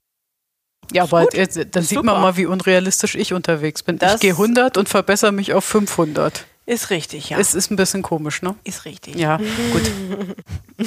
Ja, 0.92 1.04
aber 1.04 1.34
jetzt, 1.34 1.58
dann 1.72 1.82
sieht 1.82 1.98
super. 1.98 2.12
man 2.12 2.22
mal, 2.22 2.36
wie 2.36 2.46
unrealistisch 2.46 3.14
ich 3.14 3.32
unterwegs 3.32 3.82
bin. 3.82 3.98
Das 3.98 4.14
ich 4.14 4.20
gehe 4.20 4.32
100 4.32 4.76
und 4.76 4.88
verbessere 4.88 5.32
mich 5.32 5.52
auf 5.52 5.64
500. 5.64 6.46
Ist 6.66 6.90
richtig, 6.90 7.30
ja. 7.30 7.38
Es 7.38 7.54
ist 7.54 7.70
ein 7.70 7.76
bisschen 7.76 8.02
komisch, 8.02 8.42
ne? 8.42 8.54
ist 8.64 8.84
richtig. 8.84 9.16
Ja, 9.16 9.36
gut. 9.36 9.90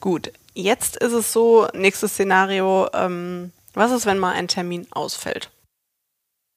Gut, 0.00 0.32
jetzt 0.54 0.96
ist 0.96 1.12
es 1.12 1.32
so, 1.32 1.68
nächstes 1.74 2.12
Szenario, 2.12 2.88
ähm, 2.94 3.52
was 3.74 3.92
ist, 3.92 4.06
wenn 4.06 4.18
mal 4.18 4.32
ein 4.32 4.48
Termin 4.48 4.86
ausfällt? 4.90 5.50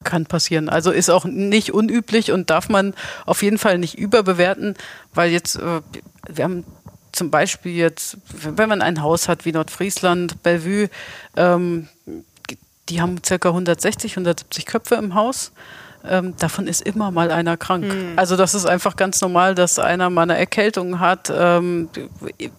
Kann 0.02 0.26
passieren. 0.26 0.68
Also 0.68 0.90
ist 0.90 1.10
auch 1.10 1.24
nicht 1.24 1.72
unüblich 1.72 2.32
und 2.32 2.50
darf 2.50 2.68
man 2.68 2.94
auf 3.26 3.42
jeden 3.42 3.58
Fall 3.58 3.78
nicht 3.78 3.96
überbewerten, 3.96 4.74
weil 5.12 5.30
jetzt, 5.30 5.56
äh, 5.56 5.80
wir 6.28 6.44
haben 6.44 6.64
zum 7.14 7.30
Beispiel 7.30 7.72
jetzt, 7.72 8.18
wenn 8.28 8.68
man 8.68 8.82
ein 8.82 9.02
Haus 9.02 9.28
hat 9.28 9.44
wie 9.44 9.52
Nordfriesland, 9.52 10.42
Bellevue, 10.42 10.88
ähm, 11.36 11.88
die 12.88 13.00
haben 13.00 13.22
circa 13.24 13.48
160, 13.48 14.12
170 14.12 14.66
Köpfe 14.66 14.96
im 14.96 15.14
Haus. 15.14 15.52
Ähm, 16.06 16.34
davon 16.38 16.66
ist 16.66 16.82
immer 16.82 17.10
mal 17.10 17.30
einer 17.30 17.56
krank. 17.56 17.86
Also 18.16 18.36
das 18.36 18.54
ist 18.54 18.66
einfach 18.66 18.96
ganz 18.96 19.22
normal, 19.22 19.54
dass 19.54 19.78
einer 19.78 20.10
mal 20.10 20.22
eine 20.22 20.36
Erkältung 20.36 21.00
hat 21.00 21.32
ähm, 21.34 21.88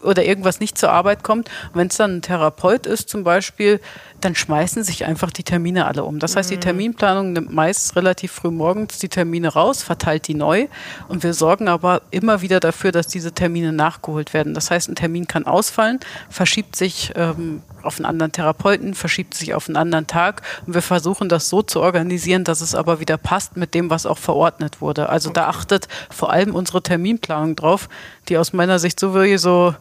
oder 0.01 0.23
irgendwas 0.23 0.59
nicht 0.59 0.79
zur 0.79 0.91
Arbeit 0.91 1.23
kommt. 1.23 1.49
Wenn 1.73 1.87
es 1.87 1.97
dann 1.97 2.17
ein 2.17 2.21
Therapeut 2.23 2.87
ist 2.87 3.07
zum 3.07 3.23
Beispiel, 3.23 3.79
dann 4.21 4.35
schmeißen 4.35 4.83
sich 4.83 5.05
einfach 5.05 5.31
die 5.31 5.43
Termine 5.43 5.85
alle 5.85 6.03
um. 6.03 6.19
Das 6.19 6.35
heißt, 6.35 6.49
die 6.49 6.57
Terminplanung 6.57 7.33
nimmt 7.33 7.53
meist 7.53 7.95
relativ 7.95 8.31
früh 8.31 8.49
morgens 8.49 8.97
die 8.97 9.09
Termine 9.09 9.49
raus, 9.49 9.83
verteilt 9.83 10.27
die 10.27 10.33
neu 10.33 10.67
und 11.07 11.23
wir 11.23 11.33
sorgen 11.33 11.67
aber 11.67 12.01
immer 12.11 12.41
wieder 12.41 12.59
dafür, 12.59 12.91
dass 12.91 13.07
diese 13.07 13.33
Termine 13.33 13.71
nachgeholt 13.71 14.33
werden. 14.33 14.53
Das 14.53 14.71
heißt, 14.71 14.89
ein 14.89 14.95
Termin 14.95 15.27
kann 15.27 15.45
ausfallen, 15.45 15.99
verschiebt 16.29 16.75
sich 16.75 17.11
ähm, 17.15 17.61
auf 17.83 17.97
einen 17.97 18.05
anderen 18.05 18.31
Therapeuten, 18.31 18.95
verschiebt 18.95 19.33
sich 19.35 19.53
auf 19.53 19.67
einen 19.67 19.77
anderen 19.77 20.07
Tag 20.07 20.41
und 20.65 20.73
wir 20.73 20.81
versuchen 20.81 21.29
das 21.29 21.49
so 21.49 21.61
zu 21.61 21.81
organisieren, 21.81 22.43
dass 22.43 22.61
es 22.61 22.73
aber 22.75 22.99
wieder 22.99 23.17
passt 23.17 23.57
mit 23.57 23.73
dem, 23.73 23.89
was 23.89 24.05
auch 24.05 24.17
verordnet 24.17 24.81
wurde. 24.81 25.09
Also 25.09 25.29
da 25.29 25.47
achtet 25.47 25.87
vor 26.09 26.31
allem 26.31 26.55
unsere 26.55 26.81
Terminplanung 26.81 27.55
drauf, 27.55 27.89
die 28.27 28.37
aus 28.37 28.53
meiner 28.53 28.79
Sicht 28.79 28.99
sowieso 28.99 29.75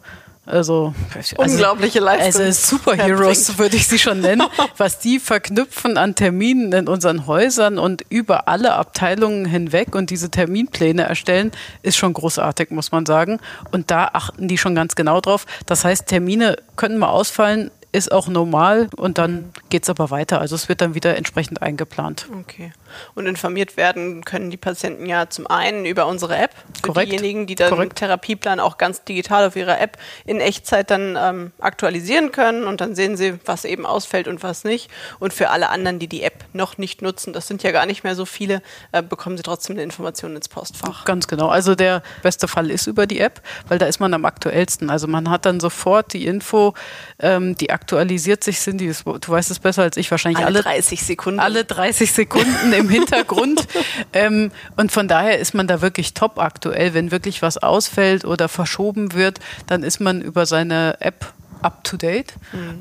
also, 0.45 0.93
Unglaubliche 1.37 1.99
Leistung 1.99 2.43
Also 2.43 2.77
Superheroes 2.77 3.57
würde 3.57 3.77
ich 3.77 3.87
sie 3.87 3.97
schon 3.97 4.21
nennen, 4.21 4.43
was 4.77 4.99
die 4.99 5.19
verknüpfen 5.19 5.97
an 5.97 6.13
Terminen 6.13 6.71
in 6.71 6.87
unseren 6.87 7.25
Häusern 7.25 7.79
und 7.79 8.03
über 8.09 8.47
alle 8.47 8.73
Abteilungen 8.73 9.45
hinweg 9.45 9.95
und 9.95 10.11
diese 10.11 10.29
Terminpläne 10.29 11.03
erstellen, 11.03 11.51
ist 11.81 11.97
schon 11.97 12.13
großartig, 12.13 12.69
muss 12.69 12.91
man 12.91 13.07
sagen. 13.07 13.39
Und 13.71 13.89
da 13.89 14.09
achten 14.13 14.47
die 14.47 14.59
schon 14.59 14.75
ganz 14.75 14.95
genau 14.95 15.19
drauf. 15.19 15.47
Das 15.65 15.83
heißt, 15.83 16.05
Termine 16.07 16.57
können 16.75 16.99
mal 16.99 17.09
ausfallen, 17.09 17.71
ist 17.95 18.11
auch 18.11 18.27
normal 18.27 18.89
und 18.97 19.17
dann 19.17 19.51
geht's 19.69 19.89
aber 19.89 20.09
weiter. 20.09 20.41
Also 20.41 20.55
es 20.55 20.67
wird 20.67 20.81
dann 20.81 20.95
wieder 20.95 21.15
entsprechend 21.15 21.61
eingeplant. 21.61 22.27
Okay. 22.41 22.73
Und 23.13 23.25
informiert 23.25 23.77
werden 23.77 24.25
können 24.25 24.49
die 24.51 24.57
Patienten 24.57 25.05
ja 25.05 25.29
zum 25.29 25.47
einen 25.47 25.85
über 25.85 26.05
unsere 26.07 26.35
App. 26.35 26.51
Für 26.75 26.93
Korrekt. 26.93 27.11
diejenigen, 27.11 27.47
die 27.47 27.55
dann 27.55 27.69
den 27.69 27.75
Korrekt. 27.75 27.95
Therapieplan 27.97 28.59
auch 28.59 28.77
ganz 28.77 29.03
digital 29.03 29.45
auf 29.47 29.55
ihrer 29.55 29.79
App 29.79 29.97
in 30.25 30.41
Echtzeit 30.41 30.91
dann 30.91 31.17
ähm, 31.19 31.51
aktualisieren 31.59 32.31
können 32.31 32.65
und 32.65 32.81
dann 32.81 32.95
sehen 32.95 33.15
sie, 33.15 33.39
was 33.45 33.63
eben 33.65 33.85
ausfällt 33.85 34.27
und 34.27 34.43
was 34.43 34.65
nicht. 34.65 34.89
Und 35.19 35.33
für 35.33 35.49
alle 35.49 35.69
anderen, 35.69 35.99
die 35.99 36.07
die 36.07 36.23
App 36.23 36.45
noch 36.53 36.77
nicht 36.77 37.01
nutzen, 37.01 37.31
das 37.31 37.47
sind 37.47 37.63
ja 37.63 37.71
gar 37.71 37.85
nicht 37.85 38.03
mehr 38.03 38.15
so 38.15 38.25
viele, 38.25 38.61
äh, 38.91 39.01
bekommen 39.01 39.37
sie 39.37 39.43
trotzdem 39.43 39.75
eine 39.75 39.83
Information 39.83 40.35
ins 40.35 40.49
Postfach. 40.49 41.05
Ganz 41.05 41.27
genau. 41.27 41.47
Also 41.47 41.75
der 41.75 42.03
beste 42.23 42.47
Fall 42.47 42.69
ist 42.69 42.87
über 42.87 43.07
die 43.07 43.19
App, 43.19 43.41
weil 43.67 43.77
da 43.77 43.85
ist 43.85 43.99
man 43.99 44.13
am 44.13 44.25
aktuellsten. 44.25 44.89
Also 44.89 45.07
man 45.07 45.29
hat 45.29 45.45
dann 45.45 45.59
sofort 45.59 46.11
die 46.13 46.25
Info, 46.25 46.73
ähm, 47.19 47.55
die 47.55 47.69
aktualisiert 47.85 48.43
sich, 48.43 48.59
die, 48.65 48.91
du 49.05 49.31
weißt 49.31 49.51
es 49.51 49.59
besser 49.59 49.83
als 49.83 49.95
ich, 49.95 50.09
wahrscheinlich 50.09 50.43
Alle 50.43 50.47
alle, 50.47 50.63
30 50.63 51.03
Sekunden. 51.03 51.39
alle 51.39 51.65
30 51.65 52.11
Sekunden 52.11 52.73
im 52.73 52.89
Hintergrund. 52.97 53.67
ähm, 54.11 54.51
und 54.75 54.91
von 54.91 55.07
daher 55.07 55.37
ist 55.37 55.53
man 55.53 55.67
da 55.67 55.81
wirklich 55.81 56.15
top 56.15 56.39
aktuell. 56.39 56.95
Wenn 56.95 57.11
wirklich 57.11 57.43
was 57.43 57.57
ausfällt 57.57 58.25
oder 58.25 58.49
verschoben 58.49 59.13
wird, 59.13 59.39
dann 59.67 59.83
ist 59.83 59.99
man 59.99 60.21
über 60.21 60.47
seine 60.47 60.99
App 60.99 61.31
up 61.61 61.83
to 61.83 61.95
date. 61.95 62.33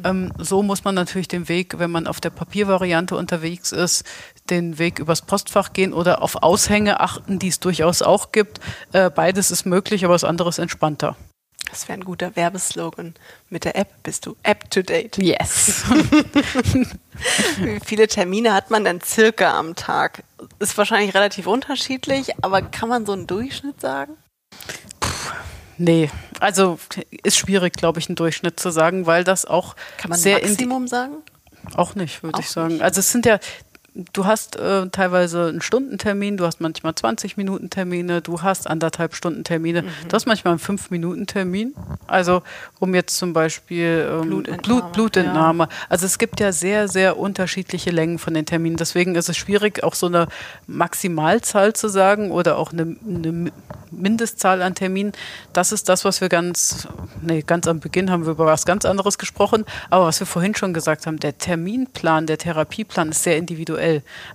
Ähm, 0.05 0.33
so 0.39 0.63
muss 0.63 0.85
man 0.85 0.95
natürlich 0.95 1.29
den 1.29 1.49
Weg, 1.49 1.79
wenn 1.79 1.91
man 1.91 2.07
auf 2.07 2.21
der 2.21 2.31
Papiervariante 2.31 3.15
unterwegs 3.15 3.73
ist, 3.73 4.05
den 4.49 4.79
Weg 4.79 4.99
übers 4.99 5.21
Postfach 5.23 5.75
gehen 5.75 5.93
oder 5.93 6.23
auf 6.23 6.43
Aushänge 6.43 7.01
achten, 7.01 7.39
die 7.39 7.49
es 7.49 7.61
durchaus 7.61 8.01
auch 8.01 8.33
gibt. 8.33 8.61
Äh, 8.93 9.11
beides 9.11 9.51
ist 9.51 9.67
möglich, 9.67 10.05
aber 10.07 10.15
das 10.15 10.25
andere 10.25 10.49
ist 10.49 10.59
entspannter. 10.59 11.15
Das 11.71 11.89
wäre 11.89 11.99
ein 11.99 12.05
guter 12.05 12.37
Werbeslogan. 12.37 13.15
Mit 13.51 13.65
der 13.65 13.77
App 13.77 13.89
bist 14.03 14.27
du 14.27 14.37
up 14.45 14.71
to 14.71 14.83
date. 14.83 15.19
Yes. 15.19 15.85
Wie 17.59 17.81
viele 17.85 18.07
Termine 18.07 18.53
hat 18.53 18.71
man 18.71 18.85
denn 18.85 19.01
circa 19.01 19.59
am 19.59 19.75
Tag? 19.75 20.23
Ist 20.59 20.77
wahrscheinlich 20.79 21.15
relativ 21.15 21.47
unterschiedlich, 21.47 22.33
aber 22.43 22.63
kann 22.63 22.89
man 22.89 23.07
so 23.07 23.13
einen 23.13 23.27
Durchschnitt 23.27 23.81
sagen? 23.81 24.17
nee, 25.79 26.11
also 26.41 26.79
ist 27.23 27.37
schwierig, 27.37 27.73
glaube 27.75 27.99
ich, 27.99 28.09
einen 28.09 28.17
Durchschnitt 28.17 28.61
zu 28.61 28.71
sagen, 28.71 29.07
weil 29.07 29.25
das 29.25 29.45
auch 29.45 29.75
Kann 29.99 30.11
man 30.11 30.19
sehr 30.19 30.41
Maximum 30.41 30.87
sagen? 30.87 31.17
Auch 31.75 31.95
nicht, 31.95 32.23
würde 32.23 32.41
ich 32.41 32.51
sagen. 32.51 32.75
nicht. 32.75 32.83
Also 32.83 33.01
es 33.01 33.11
sind 33.11 33.27
ja, 33.27 33.39
du 33.95 34.27
hast 34.27 34.57
äh, 34.57 34.89
teilweise 34.89 35.47
einen 35.47 35.61
Stundentermin, 35.61 36.37
du 36.37 36.45
hast 36.47 36.61
manchmal 36.61 36.95
20 36.95 37.37
Minuten 37.37 37.71
Termine, 37.71 38.21
du 38.23 38.43
hast 38.43 38.67
anderthalb 38.69 39.15
Stunden 39.15 39.45
Termine, 39.45 39.83
Mhm. 39.83 39.89
du 40.09 40.15
hast 40.15 40.27
manchmal 40.27 40.53
einen 40.53 40.59
5 40.59 40.91
Minuten 40.91 41.27
Termin. 41.27 41.75
Also 42.09 42.43
um 42.81 42.95
jetzt 42.95 43.17
zum 43.17 43.33
Beispiel 43.33 44.09
ähm, 44.11 44.23
Blutentnahme, 44.23 44.63
Blut, 44.63 44.93
Blutentnahme. 44.93 45.69
Also 45.89 46.07
es 46.07 46.19
gibt 46.19 46.41
ja 46.41 46.51
sehr, 46.51 46.89
sehr 46.89 47.17
unterschiedliche 47.19 47.91
Längen 47.91 48.19
von 48.19 48.35
den 48.35 48.47
Terminen. 48.47 48.77
Deswegen 48.77 49.15
ist 49.15 49.29
es 49.29 49.37
schwierig, 49.37 49.85
auch 49.85 49.95
so 49.95 50.07
eine 50.07 50.27
Maximalzahl 50.67 51.73
zu 51.73 51.89
sagen 51.89 52.31
oder 52.31 52.59
auch 52.59 52.73
eine, 52.73 52.97
eine 53.07 53.53
Mindestzahl 53.91 54.61
an 54.63 54.75
Terminen. 54.75 55.13
Das 55.53 55.71
ist 55.71 55.89
das, 55.89 56.05
was 56.05 56.21
wir 56.21 56.29
ganz, 56.29 56.89
nee, 57.23 57.43
ganz 57.43 57.69
am 57.69 57.79
Beginn 57.79 58.11
haben 58.11 58.25
wir 58.27 58.33
über 58.33 58.47
was 58.47 58.67
ganz 58.67 58.85
anderes 58.85 59.19
gesprochen. 59.19 59.65
Aber 59.91 60.07
was 60.07 60.19
wir 60.21 60.27
vorhin 60.27 60.55
schon 60.57 60.75
gesagt 60.75 61.07
haben, 61.07 61.21
der 61.21 61.39
Terminplan, 61.39 62.27
der 62.27 62.39
Therapieplan 62.39 63.11
ist 63.11 63.23
sehr 63.23 63.37
individuell. 63.37 63.84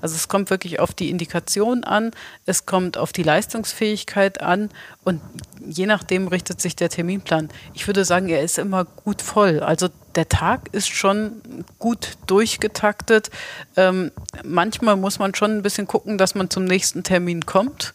Also 0.02 0.16
es 0.16 0.28
kommt 0.28 0.50
wirklich 0.50 0.80
auf 0.80 0.94
die 0.94 1.10
Indikation 1.10 1.84
an, 1.84 2.12
es 2.46 2.66
kommt 2.66 2.98
auf 2.98 3.12
die 3.12 3.24
Leistungsfähigkeit 3.24 4.42
an 4.42 4.70
und 5.04 5.22
je 5.66 5.86
nachdem 5.86 6.28
richtet 6.28 6.62
sich 6.62 6.76
der 6.76 6.90
Terminplan. 6.90 7.50
Ich 7.74 7.88
würde 7.88 8.06
sagen, 8.06 8.30
er 8.30 8.42
ist 8.42 8.58
immer 8.58 8.86
gut 8.86 9.22
voll. 9.22 9.60
Also 9.60 9.90
der 10.16 10.30
Tag 10.30 10.70
ist 10.74 10.90
schon 10.90 11.42
gut 11.78 12.18
durchgetaktet. 12.28 13.30
Ähm, 13.76 14.12
manchmal 14.44 14.96
muss 14.96 15.20
man 15.20 15.36
schon 15.36 15.58
ein 15.58 15.62
bisschen 15.62 15.88
gucken, 15.88 16.18
dass 16.18 16.36
man 16.36 16.50
zum 16.50 16.66
nächsten 16.66 17.04
Termin 17.04 17.46
kommt. 17.46 17.94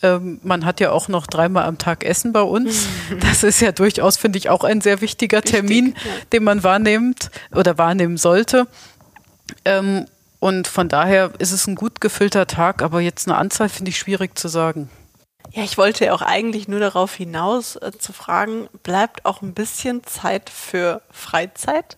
Ähm, 0.00 0.38
man 0.44 0.64
hat 0.64 0.80
ja 0.80 0.92
auch 0.92 1.08
noch 1.08 1.26
dreimal 1.26 1.64
am 1.64 1.78
Tag 1.78 2.04
Essen 2.04 2.32
bei 2.32 2.42
uns. 2.42 2.86
Das 3.20 3.42
ist 3.42 3.60
ja 3.60 3.72
durchaus, 3.72 4.16
finde 4.16 4.38
ich, 4.38 4.48
auch 4.48 4.64
ein 4.64 4.80
sehr 4.80 5.00
wichtiger 5.00 5.42
Termin, 5.42 5.94
ja. 5.96 6.10
den 6.32 6.44
man 6.44 6.62
wahrnimmt 6.62 7.30
oder 7.54 7.78
wahrnehmen 7.78 8.16
sollte. 8.16 8.66
Ähm, 9.64 10.06
und 10.40 10.68
von 10.68 10.88
daher 10.88 11.32
ist 11.38 11.52
es 11.52 11.66
ein 11.66 11.74
gut 11.74 12.00
gefüllter 12.00 12.46
Tag, 12.46 12.82
aber 12.82 13.00
jetzt 13.00 13.26
eine 13.28 13.36
Anzahl 13.36 13.68
finde 13.68 13.90
ich 13.90 13.98
schwierig 13.98 14.38
zu 14.38 14.48
sagen. 14.48 14.88
Ja, 15.52 15.62
ich 15.62 15.78
wollte 15.78 16.04
ja 16.04 16.12
auch 16.12 16.22
eigentlich 16.22 16.68
nur 16.68 16.78
darauf 16.80 17.14
hinaus 17.14 17.76
äh, 17.76 17.92
zu 17.98 18.12
fragen, 18.12 18.68
bleibt 18.82 19.24
auch 19.24 19.40
ein 19.42 19.54
bisschen 19.54 20.04
Zeit 20.04 20.50
für 20.50 21.00
Freizeit? 21.10 21.96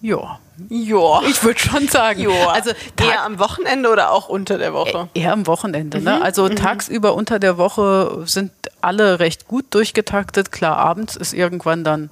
Ja, 0.00 0.40
Ja. 0.68 1.22
ich 1.28 1.42
würde 1.44 1.58
schon 1.60 1.86
sagen. 1.88 2.20
Ja. 2.20 2.48
Also 2.48 2.70
eher 3.00 3.22
am 3.24 3.38
Wochenende 3.38 3.88
oder 3.90 4.10
auch 4.10 4.28
unter 4.28 4.58
der 4.58 4.72
Woche? 4.72 5.08
Eher 5.14 5.32
am 5.32 5.46
Wochenende. 5.46 6.00
Ne? 6.00 6.20
Also 6.20 6.48
tagsüber 6.48 7.14
unter 7.14 7.38
der 7.38 7.56
Woche 7.56 8.22
sind 8.26 8.50
alle 8.80 9.20
recht 9.20 9.46
gut 9.46 9.66
durchgetaktet. 9.70 10.50
Klar, 10.52 10.76
abends 10.76 11.14
ist 11.16 11.34
irgendwann 11.34 11.84
dann 11.84 12.10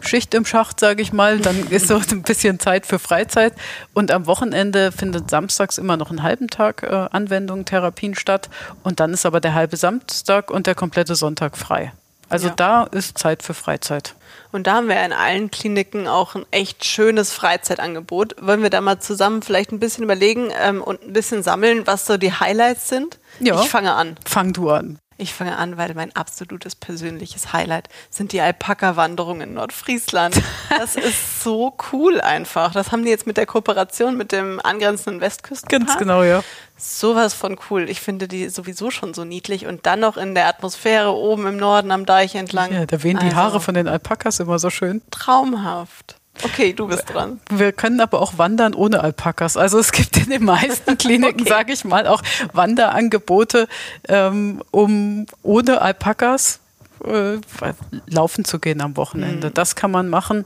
Schicht 0.00 0.34
im 0.34 0.44
Schacht, 0.44 0.80
sage 0.80 1.02
ich 1.02 1.12
mal. 1.12 1.38
Dann 1.38 1.66
ist 1.68 1.88
so 1.88 1.96
ein 2.10 2.22
bisschen 2.22 2.58
Zeit 2.60 2.86
für 2.86 2.98
Freizeit. 2.98 3.54
Und 3.92 4.10
am 4.10 4.26
Wochenende 4.26 4.92
findet 4.92 5.30
samstags 5.30 5.78
immer 5.78 5.96
noch 5.96 6.10
einen 6.10 6.22
halben 6.22 6.48
Tag 6.48 6.82
äh, 6.82 7.08
Anwendung, 7.10 7.64
Therapien 7.64 8.14
statt. 8.14 8.48
Und 8.82 9.00
dann 9.00 9.12
ist 9.12 9.26
aber 9.26 9.40
der 9.40 9.54
halbe 9.54 9.76
Samstag 9.76 10.50
und 10.50 10.66
der 10.66 10.74
komplette 10.74 11.14
Sonntag 11.14 11.56
frei. 11.56 11.92
Also 12.28 12.48
Ja. 12.48 12.54
da 12.56 12.82
ist 12.84 13.18
Zeit 13.18 13.42
für 13.42 13.54
Freizeit. 13.54 14.14
Und 14.50 14.66
da 14.66 14.74
haben 14.74 14.88
wir 14.88 15.02
in 15.04 15.12
allen 15.12 15.50
Kliniken 15.50 16.06
auch 16.08 16.34
ein 16.34 16.46
echt 16.50 16.84
schönes 16.84 17.32
Freizeitangebot. 17.32 18.36
Wollen 18.40 18.62
wir 18.62 18.70
da 18.70 18.80
mal 18.80 18.98
zusammen 18.98 19.42
vielleicht 19.42 19.72
ein 19.72 19.78
bisschen 19.80 20.04
überlegen 20.04 20.48
ähm, 20.60 20.80
und 20.82 21.02
ein 21.02 21.12
bisschen 21.12 21.42
sammeln, 21.42 21.86
was 21.86 22.06
so 22.06 22.16
die 22.16 22.32
Highlights 22.32 22.88
sind? 22.88 23.18
Ja. 23.40 23.60
Ich 23.60 23.68
fange 23.68 23.92
an. 23.94 24.16
Fang 24.24 24.52
du 24.52 24.70
an. 24.70 24.98
Ich 25.16 25.32
fange 25.32 25.56
an, 25.56 25.76
weil 25.76 25.94
mein 25.94 26.14
absolutes 26.16 26.74
persönliches 26.74 27.52
Highlight 27.52 27.88
sind 28.10 28.32
die 28.32 28.40
Alpaka-Wanderungen 28.40 29.48
in 29.48 29.54
Nordfriesland. 29.54 30.40
Das 30.76 30.96
ist 30.96 31.42
so 31.44 31.76
cool 31.92 32.20
einfach. 32.20 32.72
Das 32.72 32.90
haben 32.90 33.04
die 33.04 33.10
jetzt 33.10 33.26
mit 33.26 33.36
der 33.36 33.46
Kooperation 33.46 34.16
mit 34.16 34.32
dem 34.32 34.60
angrenzenden 34.64 35.20
Westküstenpark. 35.20 35.86
Ganz 35.86 35.98
genau, 35.98 36.22
ja. 36.24 36.42
Sowas 36.76 37.32
von 37.32 37.56
cool. 37.70 37.88
Ich 37.88 38.00
finde 38.00 38.26
die 38.26 38.48
sowieso 38.48 38.90
schon 38.90 39.14
so 39.14 39.24
niedlich 39.24 39.66
und 39.66 39.86
dann 39.86 40.00
noch 40.00 40.16
in 40.16 40.34
der 40.34 40.48
Atmosphäre 40.48 41.12
oben 41.14 41.46
im 41.46 41.56
Norden 41.56 41.92
am 41.92 42.06
Deich 42.06 42.34
entlang. 42.34 42.72
Ja, 42.72 42.86
da 42.86 43.02
wehen 43.02 43.18
die 43.20 43.26
Also, 43.26 43.36
Haare 43.36 43.60
von 43.60 43.74
den 43.74 43.86
Alpakas 43.86 44.40
immer 44.40 44.58
so 44.58 44.68
schön. 44.70 45.00
Traumhaft. 45.12 46.16
Okay, 46.42 46.72
du 46.72 46.88
bist 46.88 47.04
dran. 47.12 47.40
Wir 47.50 47.72
können 47.72 48.00
aber 48.00 48.20
auch 48.20 48.38
wandern 48.38 48.74
ohne 48.74 49.02
Alpakas. 49.02 49.56
Also 49.56 49.78
es 49.78 49.92
gibt 49.92 50.16
in 50.16 50.30
den 50.30 50.44
meisten 50.44 50.98
Kliniken, 50.98 51.42
okay. 51.42 51.48
sage 51.48 51.72
ich 51.72 51.84
mal, 51.84 52.06
auch 52.06 52.22
Wanderangebote, 52.52 53.68
ähm, 54.08 54.62
um 54.70 55.26
ohne 55.42 55.80
Alpakas 55.80 56.60
äh, 57.04 57.38
laufen 58.06 58.44
zu 58.44 58.58
gehen 58.58 58.80
am 58.80 58.96
Wochenende. 58.96 59.48
Mhm. 59.48 59.54
Das 59.54 59.76
kann 59.76 59.90
man 59.90 60.08
machen. 60.08 60.44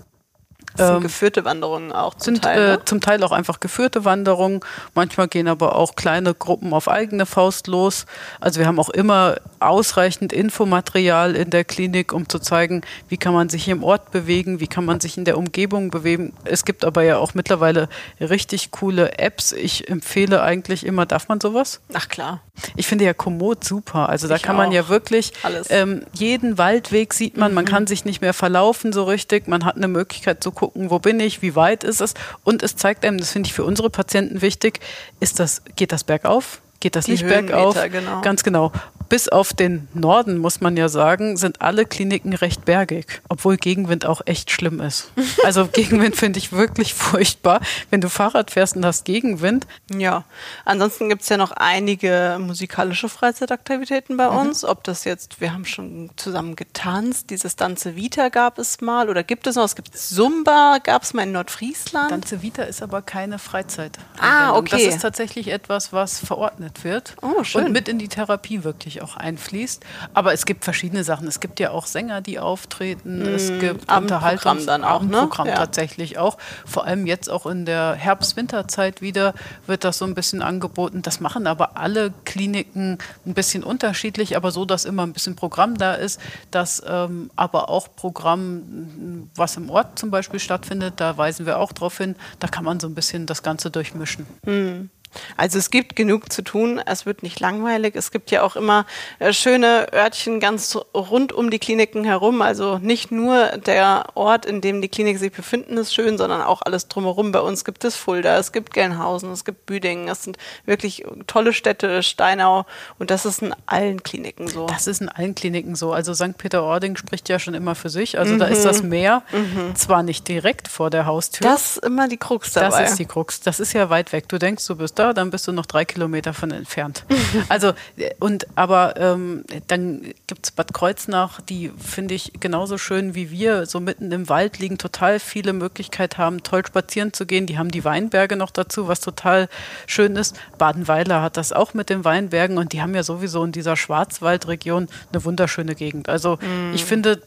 Das 0.78 0.88
sind 0.88 0.96
ähm, 0.96 1.02
geführte 1.02 1.44
Wanderungen 1.44 1.92
auch 1.92 2.14
zum 2.14 2.34
sind, 2.34 2.44
Teil. 2.44 2.60
Ne? 2.60 2.72
Äh, 2.74 2.84
zum 2.84 3.00
Teil 3.00 3.22
auch 3.24 3.32
einfach 3.32 3.60
geführte 3.60 4.04
Wanderungen. 4.04 4.60
Manchmal 4.94 5.28
gehen 5.28 5.48
aber 5.48 5.76
auch 5.76 5.96
kleine 5.96 6.34
Gruppen 6.34 6.72
auf 6.72 6.88
eigene 6.88 7.26
Faust 7.26 7.66
los. 7.66 8.06
Also 8.40 8.60
wir 8.60 8.66
haben 8.66 8.78
auch 8.78 8.90
immer 8.90 9.36
ausreichend 9.60 10.32
Infomaterial 10.32 11.34
in 11.34 11.50
der 11.50 11.64
Klinik, 11.64 12.12
um 12.12 12.28
zu 12.28 12.38
zeigen, 12.38 12.82
wie 13.08 13.16
kann 13.16 13.34
man 13.34 13.48
sich 13.48 13.68
im 13.68 13.82
Ort 13.82 14.10
bewegen, 14.10 14.60
wie 14.60 14.68
kann 14.68 14.84
man 14.84 15.00
sich 15.00 15.18
in 15.18 15.24
der 15.24 15.36
Umgebung 15.36 15.90
bewegen. 15.90 16.32
Es 16.44 16.64
gibt 16.64 16.84
aber 16.84 17.02
ja 17.02 17.18
auch 17.18 17.34
mittlerweile 17.34 17.88
richtig 18.20 18.70
coole 18.70 19.18
Apps. 19.18 19.52
Ich 19.52 19.88
empfehle 19.88 20.42
eigentlich 20.42 20.86
immer, 20.86 21.06
darf 21.06 21.28
man 21.28 21.40
sowas? 21.40 21.80
Ach 21.92 22.08
klar. 22.08 22.40
Ich 22.76 22.86
finde 22.86 23.04
ja 23.04 23.14
Komoot 23.14 23.64
super. 23.64 24.08
Also 24.08 24.28
da 24.28 24.36
ich 24.36 24.42
kann 24.42 24.56
man 24.56 24.72
ja 24.72 24.88
wirklich 24.88 25.32
ähm, 25.68 26.04
jeden 26.12 26.58
Waldweg 26.58 27.14
sieht 27.14 27.36
man, 27.36 27.52
mhm. 27.52 27.56
man 27.56 27.64
kann 27.64 27.86
sich 27.86 28.04
nicht 28.04 28.20
mehr 28.20 28.34
verlaufen 28.34 28.92
so 28.92 29.04
richtig. 29.04 29.48
Man 29.48 29.64
hat 29.64 29.76
eine 29.76 29.88
Möglichkeit 29.88 30.42
zu 30.42 30.50
gucken, 30.50 30.90
wo 30.90 30.98
bin 30.98 31.20
ich, 31.20 31.42
wie 31.42 31.54
weit 31.54 31.84
ist 31.84 32.00
es. 32.00 32.14
Und 32.44 32.62
es 32.62 32.76
zeigt 32.76 33.04
einem, 33.04 33.18
das 33.18 33.32
finde 33.32 33.48
ich 33.48 33.54
für 33.54 33.64
unsere 33.64 33.90
Patienten 33.90 34.42
wichtig, 34.42 34.80
ist 35.20 35.40
das, 35.40 35.62
geht 35.76 35.92
das 35.92 36.04
bergauf? 36.04 36.60
Geht 36.80 36.94
das 36.94 37.08
nicht 37.08 37.26
bergauf? 37.26 37.76
Genau. 37.90 38.20
Ganz 38.20 38.44
genau 38.44 38.72
bis 39.08 39.28
auf 39.28 39.52
den 39.52 39.88
Norden, 39.94 40.38
muss 40.38 40.60
man 40.60 40.76
ja 40.76 40.88
sagen, 40.88 41.36
sind 41.36 41.60
alle 41.62 41.84
Kliniken 41.84 42.34
recht 42.34 42.64
bergig, 42.64 43.20
obwohl 43.28 43.56
Gegenwind 43.56 44.06
auch 44.06 44.20
echt 44.26 44.50
schlimm 44.50 44.80
ist. 44.80 45.12
Also 45.44 45.66
Gegenwind 45.66 46.16
finde 46.16 46.38
ich 46.38 46.52
wirklich 46.52 46.94
furchtbar. 46.94 47.60
Wenn 47.90 48.00
du 48.00 48.10
Fahrrad 48.10 48.50
fährst 48.50 48.76
und 48.76 48.84
hast 48.84 49.04
Gegenwind. 49.04 49.66
Ja, 49.90 50.24
ansonsten 50.64 51.08
gibt 51.08 51.22
es 51.22 51.28
ja 51.28 51.36
noch 51.36 51.52
einige 51.52 52.38
musikalische 52.40 53.08
Freizeitaktivitäten 53.08 54.16
bei 54.16 54.28
mhm. 54.28 54.36
uns. 54.36 54.64
Ob 54.64 54.84
das 54.84 55.04
jetzt, 55.04 55.40
wir 55.40 55.52
haben 55.52 55.64
schon 55.64 56.10
zusammen 56.16 56.56
getanzt, 56.56 57.30
dieses 57.30 57.56
Danze 57.56 57.96
Vita 57.96 58.28
gab 58.28 58.58
es 58.58 58.80
mal 58.80 59.08
oder 59.08 59.22
gibt 59.22 59.46
es 59.46 59.56
noch, 59.56 59.64
es 59.64 59.76
gibt 59.76 59.96
Zumba, 59.96 60.78
gab 60.82 61.04
es 61.04 61.14
mal 61.14 61.22
in 61.22 61.32
Nordfriesland. 61.32 62.10
Danze 62.10 62.42
Vita 62.42 62.64
ist 62.64 62.82
aber 62.82 63.00
keine 63.00 63.38
Freizeit. 63.38 63.96
Ah, 64.18 64.54
okay. 64.54 64.84
Das 64.84 64.94
ist 64.94 65.02
tatsächlich 65.02 65.48
etwas, 65.48 65.92
was 65.92 66.18
verordnet 66.18 66.84
wird 66.84 67.16
oh, 67.22 67.42
schön. 67.44 67.66
und 67.66 67.72
mit 67.72 67.88
in 67.88 67.98
die 67.98 68.08
Therapie 68.08 68.64
wirklich 68.64 68.97
auch 69.02 69.16
einfließt. 69.16 69.84
Aber 70.14 70.32
es 70.32 70.46
gibt 70.46 70.64
verschiedene 70.64 71.04
Sachen. 71.04 71.26
Es 71.28 71.40
gibt 71.40 71.60
ja 71.60 71.70
auch 71.70 71.86
Sänger, 71.86 72.20
die 72.20 72.38
auftreten. 72.38 73.22
Mm, 73.22 73.34
es 73.34 73.48
gibt 73.58 73.90
Unterhaltungs 73.92 74.66
dann 74.66 74.84
auch, 74.84 75.02
ne? 75.02 75.18
Abendprogramm 75.18 75.46
ne? 75.46 75.52
ja. 75.52 75.58
tatsächlich 75.58 76.18
auch. 76.18 76.38
Vor 76.66 76.84
allem 76.84 77.06
jetzt 77.06 77.30
auch 77.30 77.46
in 77.46 77.64
der 77.64 77.94
Herbst-Winterzeit 77.94 79.02
wieder 79.02 79.34
wird 79.66 79.84
das 79.84 79.98
so 79.98 80.04
ein 80.04 80.14
bisschen 80.14 80.42
angeboten. 80.42 81.02
Das 81.02 81.20
machen 81.20 81.46
aber 81.46 81.76
alle 81.76 82.12
Kliniken 82.24 82.98
ein 83.26 83.34
bisschen 83.34 83.62
unterschiedlich, 83.62 84.36
aber 84.36 84.50
so, 84.50 84.64
dass 84.64 84.84
immer 84.84 85.04
ein 85.04 85.12
bisschen 85.12 85.36
Programm 85.36 85.76
da 85.76 85.94
ist, 85.94 86.20
dass 86.50 86.82
ähm, 86.86 87.30
aber 87.36 87.68
auch 87.68 87.88
Programm, 87.94 89.28
was 89.34 89.56
im 89.56 89.70
Ort 89.70 89.98
zum 89.98 90.10
Beispiel 90.10 90.40
stattfindet, 90.40 90.94
da 90.96 91.16
weisen 91.16 91.46
wir 91.46 91.58
auch 91.58 91.72
darauf 91.72 91.98
hin, 91.98 92.16
da 92.38 92.48
kann 92.48 92.64
man 92.64 92.80
so 92.80 92.86
ein 92.86 92.94
bisschen 92.94 93.26
das 93.26 93.42
Ganze 93.42 93.70
durchmischen. 93.70 94.26
Mm. 94.44 94.90
Also 95.36 95.58
es 95.58 95.70
gibt 95.70 95.96
genug 95.96 96.32
zu 96.32 96.42
tun, 96.42 96.80
es 96.84 97.06
wird 97.06 97.22
nicht 97.22 97.40
langweilig. 97.40 97.94
Es 97.96 98.10
gibt 98.10 98.30
ja 98.30 98.42
auch 98.42 98.56
immer 98.56 98.86
äh, 99.18 99.32
schöne 99.32 99.92
Örtchen 99.92 100.40
ganz 100.40 100.76
rund 100.94 101.32
um 101.32 101.50
die 101.50 101.58
Kliniken 101.58 102.04
herum. 102.04 102.42
Also 102.42 102.78
nicht 102.78 103.10
nur 103.10 103.46
der 103.58 104.06
Ort, 104.14 104.46
in 104.46 104.60
dem 104.60 104.82
die 104.82 104.88
Klinik 104.88 105.18
sich 105.18 105.32
befinden, 105.32 105.76
ist 105.76 105.94
schön, 105.94 106.18
sondern 106.18 106.42
auch 106.42 106.62
alles 106.62 106.88
drumherum. 106.88 107.32
Bei 107.32 107.40
uns 107.40 107.64
gibt 107.64 107.84
es 107.84 107.96
Fulda, 107.96 108.38
es 108.38 108.52
gibt 108.52 108.72
Gelnhausen, 108.72 109.30
es 109.32 109.44
gibt 109.44 109.66
Büdingen. 109.66 110.08
Es 110.08 110.24
sind 110.24 110.38
wirklich 110.64 111.04
tolle 111.26 111.52
Städte, 111.52 112.02
Steinau. 112.02 112.66
Und 112.98 113.10
das 113.10 113.24
ist 113.24 113.42
in 113.42 113.54
allen 113.66 114.02
Kliniken 114.02 114.48
so. 114.48 114.66
Das 114.66 114.86
ist 114.86 115.00
in 115.00 115.08
allen 115.08 115.34
Kliniken 115.34 115.74
so. 115.74 115.92
Also 115.92 116.14
St. 116.14 116.36
Peter-Ording 116.36 116.96
spricht 116.96 117.28
ja 117.28 117.38
schon 117.38 117.54
immer 117.54 117.74
für 117.74 117.88
sich. 117.88 118.18
Also 118.18 118.34
mhm. 118.34 118.38
da 118.38 118.46
ist 118.46 118.64
das 118.64 118.82
mhm. 118.82 118.88
Meer 118.88 119.22
mhm. 119.32 119.74
zwar 119.74 120.02
nicht 120.02 120.28
direkt 120.28 120.68
vor 120.68 120.90
der 120.90 121.06
Haustür. 121.06 121.48
Das 121.48 121.76
ist 121.76 121.84
immer 121.84 122.08
die 122.08 122.16
Krux 122.16 122.52
dabei. 122.52 122.82
Das 122.82 122.90
ist 122.90 122.98
die 122.98 123.06
Krux. 123.06 123.40
Das 123.40 123.60
ist 123.60 123.72
ja 123.72 123.90
weit 123.90 124.12
weg. 124.12 124.28
Du 124.28 124.38
denkst, 124.38 124.66
du 124.66 124.76
bist 124.76 124.97
da, 124.98 125.12
dann 125.12 125.30
bist 125.30 125.46
du 125.46 125.52
noch 125.52 125.66
drei 125.66 125.84
Kilometer 125.84 126.34
von 126.34 126.50
entfernt. 126.50 127.04
also, 127.48 127.72
und 128.18 128.46
aber 128.56 128.94
ähm, 128.98 129.44
dann 129.66 130.02
gibt 130.26 130.46
es 130.46 130.50
Bad 130.50 130.74
Kreuznach, 130.74 131.40
die 131.40 131.70
finde 131.78 132.14
ich 132.14 132.32
genauso 132.40 132.78
schön 132.78 133.14
wie 133.14 133.30
wir, 133.30 133.66
so 133.66 133.80
mitten 133.80 134.10
im 134.12 134.28
Wald 134.28 134.58
liegen, 134.58 134.78
total 134.78 135.20
viele 135.20 135.52
Möglichkeiten 135.52 136.18
haben, 136.18 136.42
toll 136.42 136.66
spazieren 136.66 137.12
zu 137.12 137.26
gehen. 137.26 137.46
Die 137.46 137.58
haben 137.58 137.70
die 137.70 137.84
Weinberge 137.84 138.36
noch 138.36 138.50
dazu, 138.50 138.88
was 138.88 139.00
total 139.00 139.48
schön 139.86 140.16
ist. 140.16 140.36
Badenweiler 140.58 141.22
hat 141.22 141.36
das 141.36 141.52
auch 141.52 141.74
mit 141.74 141.90
den 141.90 142.04
Weinbergen 142.04 142.58
und 142.58 142.72
die 142.72 142.82
haben 142.82 142.94
ja 142.94 143.02
sowieso 143.02 143.44
in 143.44 143.52
dieser 143.52 143.76
Schwarzwaldregion 143.76 144.88
eine 145.12 145.24
wunderschöne 145.24 145.74
Gegend. 145.74 146.08
Also 146.08 146.36
mm. 146.36 146.74
ich 146.74 146.84
finde, 146.84 147.22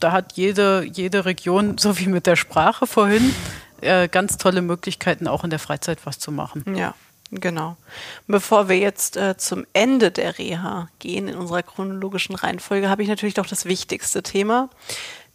da 0.00 0.12
hat 0.12 0.34
jede, 0.34 0.84
jede 0.84 1.24
Region, 1.24 1.78
so 1.78 1.98
wie 1.98 2.06
mit 2.06 2.26
der 2.26 2.36
Sprache 2.36 2.86
vorhin, 2.86 3.34
äh, 3.80 4.08
ganz 4.08 4.38
tolle 4.38 4.62
Möglichkeiten, 4.62 5.28
auch 5.28 5.44
in 5.44 5.50
der 5.50 5.58
Freizeit 5.58 5.98
was 6.04 6.18
zu 6.18 6.32
machen. 6.32 6.64
Ja. 6.76 6.94
Genau. 7.30 7.76
Bevor 8.26 8.68
wir 8.68 8.78
jetzt 8.78 9.16
äh, 9.16 9.36
zum 9.36 9.66
Ende 9.72 10.10
der 10.10 10.38
Reha 10.38 10.88
gehen 10.98 11.28
in 11.28 11.36
unserer 11.36 11.62
chronologischen 11.62 12.36
Reihenfolge, 12.36 12.88
habe 12.88 13.02
ich 13.02 13.08
natürlich 13.08 13.36
noch 13.36 13.46
das 13.46 13.64
wichtigste 13.64 14.22
Thema. 14.22 14.70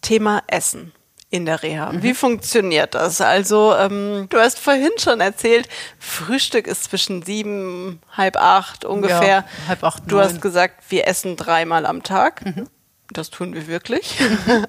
Thema 0.02 0.42
Essen 0.48 0.94
in 1.30 1.46
der 1.46 1.64
Reha. 1.64 1.92
Mhm. 1.92 2.04
Wie 2.04 2.14
funktioniert 2.14 2.94
das? 2.94 3.22
Also, 3.22 3.74
ähm, 3.76 4.28
du 4.30 4.38
hast 4.38 4.60
vorhin 4.60 4.92
schon 4.98 5.22
erzählt, 5.22 5.68
Frühstück 5.98 6.68
ist 6.68 6.86
zwischen 6.86 7.24
sieben, 7.24 8.02
halb 8.12 8.36
acht 8.36 8.86
ungefähr. 8.86 9.46
Ja, 9.46 9.68
halb 9.68 9.84
acht, 9.84 10.04
Du 10.08 10.20
hast 10.20 10.42
gesagt, 10.42 10.84
wir 10.90 11.08
essen 11.08 11.38
dreimal 11.38 11.86
am 11.86 12.04
Tag. 12.04 12.46
Mhm. 12.46 12.68
Das 13.12 13.30
tun 13.30 13.54
wir 13.54 13.68
wirklich. 13.68 14.18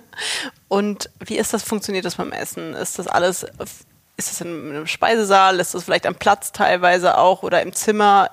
Und 0.68 1.10
wie 1.20 1.36
ist 1.36 1.52
das, 1.52 1.62
funktioniert 1.62 2.04
das 2.04 2.16
beim 2.16 2.32
Essen? 2.32 2.74
Ist 2.74 2.98
das 2.98 3.06
alles 3.06 3.46
ist 4.16 4.32
es 4.32 4.40
in 4.40 4.70
einem 4.70 4.86
Speisesaal? 4.86 5.58
Ist 5.60 5.74
es 5.74 5.84
vielleicht 5.84 6.06
am 6.06 6.14
Platz 6.14 6.52
teilweise 6.52 7.18
auch 7.18 7.42
oder 7.42 7.62
im 7.62 7.72
Zimmer? 7.72 8.30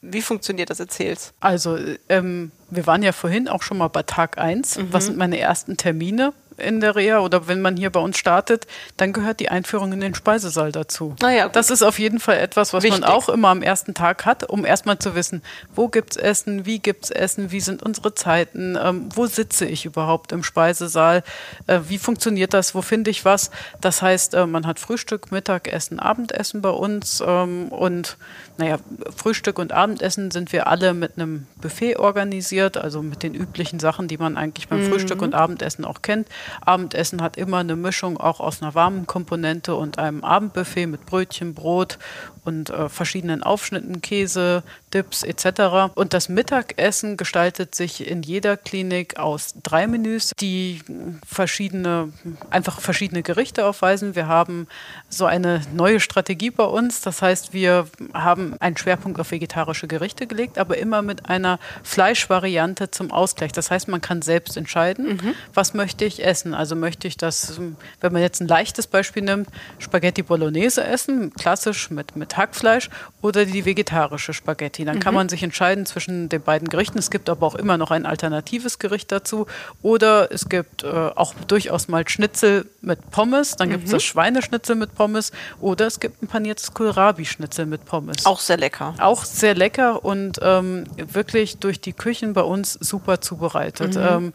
Wie 0.00 0.22
funktioniert 0.22 0.70
das? 0.70 0.80
Erzähl's. 0.80 1.32
Also, 1.40 1.78
ähm, 2.08 2.50
wir 2.70 2.86
waren 2.86 3.02
ja 3.02 3.12
vorhin 3.12 3.48
auch 3.48 3.62
schon 3.62 3.78
mal 3.78 3.88
bei 3.88 4.02
Tag 4.02 4.38
1. 4.38 4.78
Mhm. 4.78 4.92
Was 4.92 5.06
sind 5.06 5.16
meine 5.16 5.38
ersten 5.38 5.76
Termine? 5.76 6.32
In 6.56 6.80
der 6.80 6.96
Reha 6.96 7.20
oder 7.20 7.48
wenn 7.48 7.60
man 7.60 7.76
hier 7.76 7.90
bei 7.90 8.00
uns 8.00 8.18
startet, 8.18 8.66
dann 8.96 9.12
gehört 9.12 9.40
die 9.40 9.48
Einführung 9.48 9.92
in 9.92 10.00
den 10.00 10.14
Speisesaal 10.14 10.72
dazu. 10.72 11.14
Naja, 11.20 11.48
das 11.48 11.70
ist 11.70 11.82
auf 11.82 11.98
jeden 11.98 12.20
Fall 12.20 12.38
etwas, 12.38 12.72
was 12.72 12.82
Wichtig. 12.82 13.00
man 13.00 13.10
auch 13.10 13.28
immer 13.28 13.48
am 13.48 13.62
ersten 13.62 13.94
Tag 13.94 14.24
hat, 14.24 14.48
um 14.48 14.64
erstmal 14.64 14.98
zu 14.98 15.14
wissen, 15.14 15.42
wo 15.74 15.88
gibt 15.88 16.12
es 16.12 16.16
Essen, 16.16 16.66
wie 16.66 16.78
gibt 16.78 17.04
es 17.04 17.10
Essen, 17.10 17.50
wie 17.50 17.60
sind 17.60 17.82
unsere 17.82 18.14
Zeiten, 18.14 18.78
ähm, 18.82 19.08
wo 19.14 19.26
sitze 19.26 19.64
ich 19.64 19.84
überhaupt 19.84 20.32
im 20.32 20.42
Speisesaal, 20.42 21.22
äh, 21.66 21.80
wie 21.88 21.98
funktioniert 21.98 22.54
das, 22.54 22.74
wo 22.74 22.82
finde 22.82 23.10
ich 23.10 23.24
was. 23.24 23.50
Das 23.80 24.02
heißt, 24.02 24.34
äh, 24.34 24.46
man 24.46 24.66
hat 24.66 24.78
Frühstück, 24.78 25.32
Mittagessen, 25.32 25.98
Abendessen 25.98 26.62
bei 26.62 26.70
uns 26.70 27.22
ähm, 27.26 27.68
und 27.68 28.16
naja, 28.58 28.78
Frühstück 29.16 29.58
und 29.58 29.72
Abendessen 29.72 30.30
sind 30.30 30.52
wir 30.52 30.66
alle 30.66 30.94
mit 30.94 31.16
einem 31.16 31.46
Buffet 31.60 31.96
organisiert, 31.96 32.76
also 32.76 33.02
mit 33.02 33.22
den 33.22 33.34
üblichen 33.34 33.80
Sachen, 33.80 34.08
die 34.08 34.18
man 34.18 34.36
eigentlich 34.36 34.68
beim 34.68 34.84
mhm. 34.84 34.90
Frühstück 34.90 35.22
und 35.22 35.34
Abendessen 35.34 35.84
auch 35.84 36.02
kennt. 36.02 36.28
Abendessen 36.60 37.22
hat 37.22 37.36
immer 37.36 37.58
eine 37.58 37.76
Mischung 37.76 38.18
auch 38.18 38.40
aus 38.40 38.62
einer 38.62 38.74
warmen 38.74 39.06
Komponente 39.06 39.74
und 39.74 39.98
einem 39.98 40.24
Abendbuffet 40.24 40.86
mit 40.86 41.06
Brötchen, 41.06 41.54
Brot 41.54 41.98
und 42.44 42.70
äh, 42.70 42.88
verschiedenen 42.88 43.42
Aufschnitten, 43.42 44.02
Käse, 44.02 44.62
Dips 44.92 45.22
etc. 45.22 45.94
Und 45.94 46.12
das 46.12 46.28
Mittagessen 46.28 47.16
gestaltet 47.16 47.74
sich 47.74 48.06
in 48.06 48.22
jeder 48.22 48.56
Klinik 48.56 49.18
aus 49.18 49.54
drei 49.62 49.86
Menüs, 49.86 50.32
die 50.40 50.80
verschiedene, 51.26 52.12
einfach 52.50 52.80
verschiedene 52.80 53.22
Gerichte 53.22 53.64
aufweisen. 53.64 54.16
Wir 54.16 54.26
haben 54.26 54.66
so 55.08 55.24
eine 55.24 55.62
neue 55.72 56.00
Strategie 56.00 56.50
bei 56.50 56.64
uns. 56.64 57.00
Das 57.00 57.22
heißt, 57.22 57.52
wir 57.52 57.86
haben 58.12 58.56
einen 58.60 58.76
Schwerpunkt 58.76 59.20
auf 59.20 59.30
vegetarische 59.30 59.86
Gerichte 59.86 60.26
gelegt, 60.26 60.58
aber 60.58 60.78
immer 60.78 61.02
mit 61.02 61.28
einer 61.28 61.58
Fleischvariante 61.84 62.90
zum 62.90 63.12
Ausgleich. 63.12 63.52
Das 63.52 63.70
heißt, 63.70 63.88
man 63.88 64.00
kann 64.00 64.20
selbst 64.20 64.56
entscheiden, 64.56 65.14
mhm. 65.14 65.34
was 65.54 65.74
möchte 65.74 66.04
ich 66.04 66.24
essen. 66.24 66.54
Also 66.54 66.74
möchte 66.74 67.06
ich 67.06 67.16
das, 67.16 67.60
wenn 68.00 68.12
man 68.12 68.20
jetzt 68.20 68.40
ein 68.40 68.48
leichtes 68.48 68.88
Beispiel 68.88 69.22
nimmt, 69.22 69.48
Spaghetti 69.78 70.22
Bolognese 70.22 70.84
essen, 70.84 71.32
klassisch 71.34 71.90
mit, 71.90 72.16
mit 72.16 72.31
Hackfleisch 72.36 72.90
oder 73.20 73.44
die 73.44 73.64
vegetarische 73.64 74.32
Spaghetti. 74.32 74.84
Dann 74.84 74.96
mhm. 74.96 75.00
kann 75.00 75.14
man 75.14 75.28
sich 75.28 75.42
entscheiden 75.42 75.86
zwischen 75.86 76.28
den 76.28 76.42
beiden 76.42 76.68
Gerichten. 76.68 76.98
Es 76.98 77.10
gibt 77.10 77.28
aber 77.28 77.46
auch 77.46 77.54
immer 77.54 77.78
noch 77.78 77.90
ein 77.90 78.06
alternatives 78.06 78.78
Gericht 78.78 79.12
dazu. 79.12 79.46
Oder 79.82 80.32
es 80.32 80.48
gibt 80.48 80.82
äh, 80.82 80.86
auch 80.88 81.34
durchaus 81.46 81.88
mal 81.88 82.06
Schnitzel 82.08 82.66
mit 82.80 83.10
Pommes. 83.10 83.56
Dann 83.56 83.70
gibt 83.70 83.84
es 83.84 83.90
mhm. 83.90 83.96
das 83.96 84.04
Schweineschnitzel 84.04 84.76
mit 84.76 84.94
Pommes. 84.94 85.32
Oder 85.60 85.86
es 85.86 86.00
gibt 86.00 86.22
ein 86.22 86.26
paniertes 86.26 86.74
Kohlrabi-Schnitzel 86.74 87.66
mit 87.66 87.84
Pommes. 87.84 88.26
Auch 88.26 88.40
sehr 88.40 88.56
lecker. 88.56 88.94
Auch 88.98 89.24
sehr 89.24 89.54
lecker 89.54 90.04
und 90.04 90.38
ähm, 90.42 90.84
wirklich 90.96 91.58
durch 91.58 91.80
die 91.80 91.92
Küchen 91.92 92.32
bei 92.32 92.42
uns 92.42 92.74
super 92.74 93.20
zubereitet. 93.20 93.94
Mhm. 93.94 94.02
Ähm, 94.02 94.32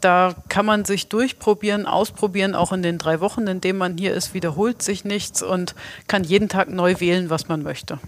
da 0.00 0.34
kann 0.48 0.66
man 0.66 0.84
sich 0.84 1.08
durchprobieren, 1.08 1.86
ausprobieren, 1.86 2.54
auch 2.54 2.72
in 2.72 2.82
den 2.82 2.98
drei 2.98 3.20
Wochen, 3.20 3.46
in 3.46 3.60
denen 3.60 3.78
man 3.78 3.98
hier 3.98 4.14
ist, 4.14 4.34
wiederholt 4.34 4.82
sich 4.82 5.04
nichts 5.04 5.42
und 5.42 5.74
kann 6.06 6.24
jeden 6.24 6.48
Tag 6.48 6.68
neu 6.68 7.00
wählen, 7.00 7.30
was 7.30 7.48
man 7.48 7.62
möchte. 7.62 7.98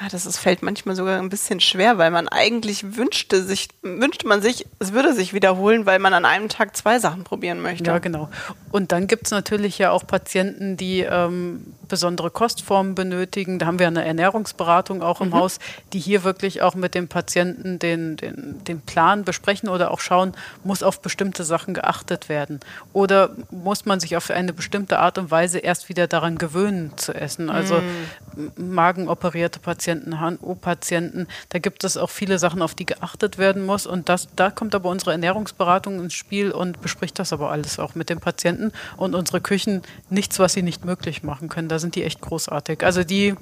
Ja, 0.00 0.08
das 0.10 0.26
ist, 0.26 0.38
fällt 0.38 0.60
manchmal 0.62 0.96
sogar 0.96 1.20
ein 1.20 1.28
bisschen 1.28 1.60
schwer, 1.60 1.98
weil 1.98 2.10
man 2.10 2.26
eigentlich 2.26 2.96
wünschte 2.96 3.44
sich, 3.44 3.68
wünschte 3.82 4.26
man 4.26 4.42
sich, 4.42 4.66
es 4.80 4.92
würde 4.92 5.14
sich 5.14 5.34
wiederholen, 5.34 5.86
weil 5.86 6.00
man 6.00 6.12
an 6.14 6.24
einem 6.24 6.48
Tag 6.48 6.76
zwei 6.76 6.98
Sachen 6.98 7.22
probieren 7.22 7.62
möchte. 7.62 7.84
Ja, 7.84 7.98
genau. 8.00 8.28
Und 8.72 8.90
dann 8.90 9.06
gibt 9.06 9.26
es 9.26 9.30
natürlich 9.30 9.78
ja 9.78 9.92
auch 9.92 10.04
Patienten, 10.04 10.76
die 10.76 11.02
ähm, 11.02 11.74
besondere 11.86 12.30
Kostformen 12.30 12.96
benötigen. 12.96 13.60
Da 13.60 13.66
haben 13.66 13.78
wir 13.78 13.86
eine 13.86 14.04
Ernährungsberatung 14.04 15.00
auch 15.00 15.20
im 15.20 15.28
mhm. 15.28 15.34
Haus, 15.34 15.60
die 15.92 16.00
hier 16.00 16.24
wirklich 16.24 16.60
auch 16.60 16.74
mit 16.74 16.96
dem 16.96 17.06
Patienten 17.06 17.78
den, 17.78 18.16
den, 18.16 18.64
den 18.64 18.80
Plan 18.80 19.22
besprechen 19.22 19.68
oder 19.68 19.92
auch 19.92 20.00
schauen, 20.00 20.32
muss 20.64 20.82
auf 20.82 21.02
bestimmte 21.02 21.44
Sachen 21.44 21.72
geachtet 21.72 22.28
werden. 22.28 22.58
Oder 22.92 23.30
muss 23.52 23.86
man 23.86 24.00
sich 24.00 24.16
auf 24.16 24.28
eine 24.28 24.52
bestimmte 24.52 24.98
Art 24.98 25.18
und 25.18 25.30
Weise 25.30 25.60
erst 25.60 25.88
wieder 25.88 26.08
daran 26.08 26.36
gewöhnen 26.36 26.90
zu 26.96 27.14
essen. 27.14 27.48
Also 27.48 27.76
mhm. 27.76 28.74
magenoperierte 28.74 29.60
Patienten 29.60 29.83
Patienten, 29.84 30.18
HNO-Patienten. 30.18 31.26
Da 31.50 31.58
gibt 31.58 31.84
es 31.84 31.98
auch 31.98 32.08
viele 32.08 32.38
Sachen, 32.38 32.62
auf 32.62 32.74
die 32.74 32.86
geachtet 32.86 33.36
werden 33.36 33.66
muss. 33.66 33.86
Und 33.86 34.08
das, 34.08 34.28
da 34.34 34.50
kommt 34.50 34.74
aber 34.74 34.88
unsere 34.88 35.12
Ernährungsberatung 35.12 36.00
ins 36.00 36.14
Spiel 36.14 36.52
und 36.52 36.80
bespricht 36.80 37.18
das 37.18 37.34
aber 37.34 37.50
alles 37.50 37.78
auch 37.78 37.94
mit 37.94 38.08
den 38.08 38.18
Patienten. 38.18 38.72
Und 38.96 39.14
unsere 39.14 39.42
Küchen, 39.42 39.82
nichts, 40.08 40.38
was 40.38 40.54
sie 40.54 40.62
nicht 40.62 40.86
möglich 40.86 41.22
machen 41.22 41.50
können. 41.50 41.68
Da 41.68 41.78
sind 41.78 41.96
die 41.96 42.04
echt 42.04 42.22
großartig. 42.22 42.82
Also 42.82 43.04
die 43.04 43.28
äh, 43.28 43.36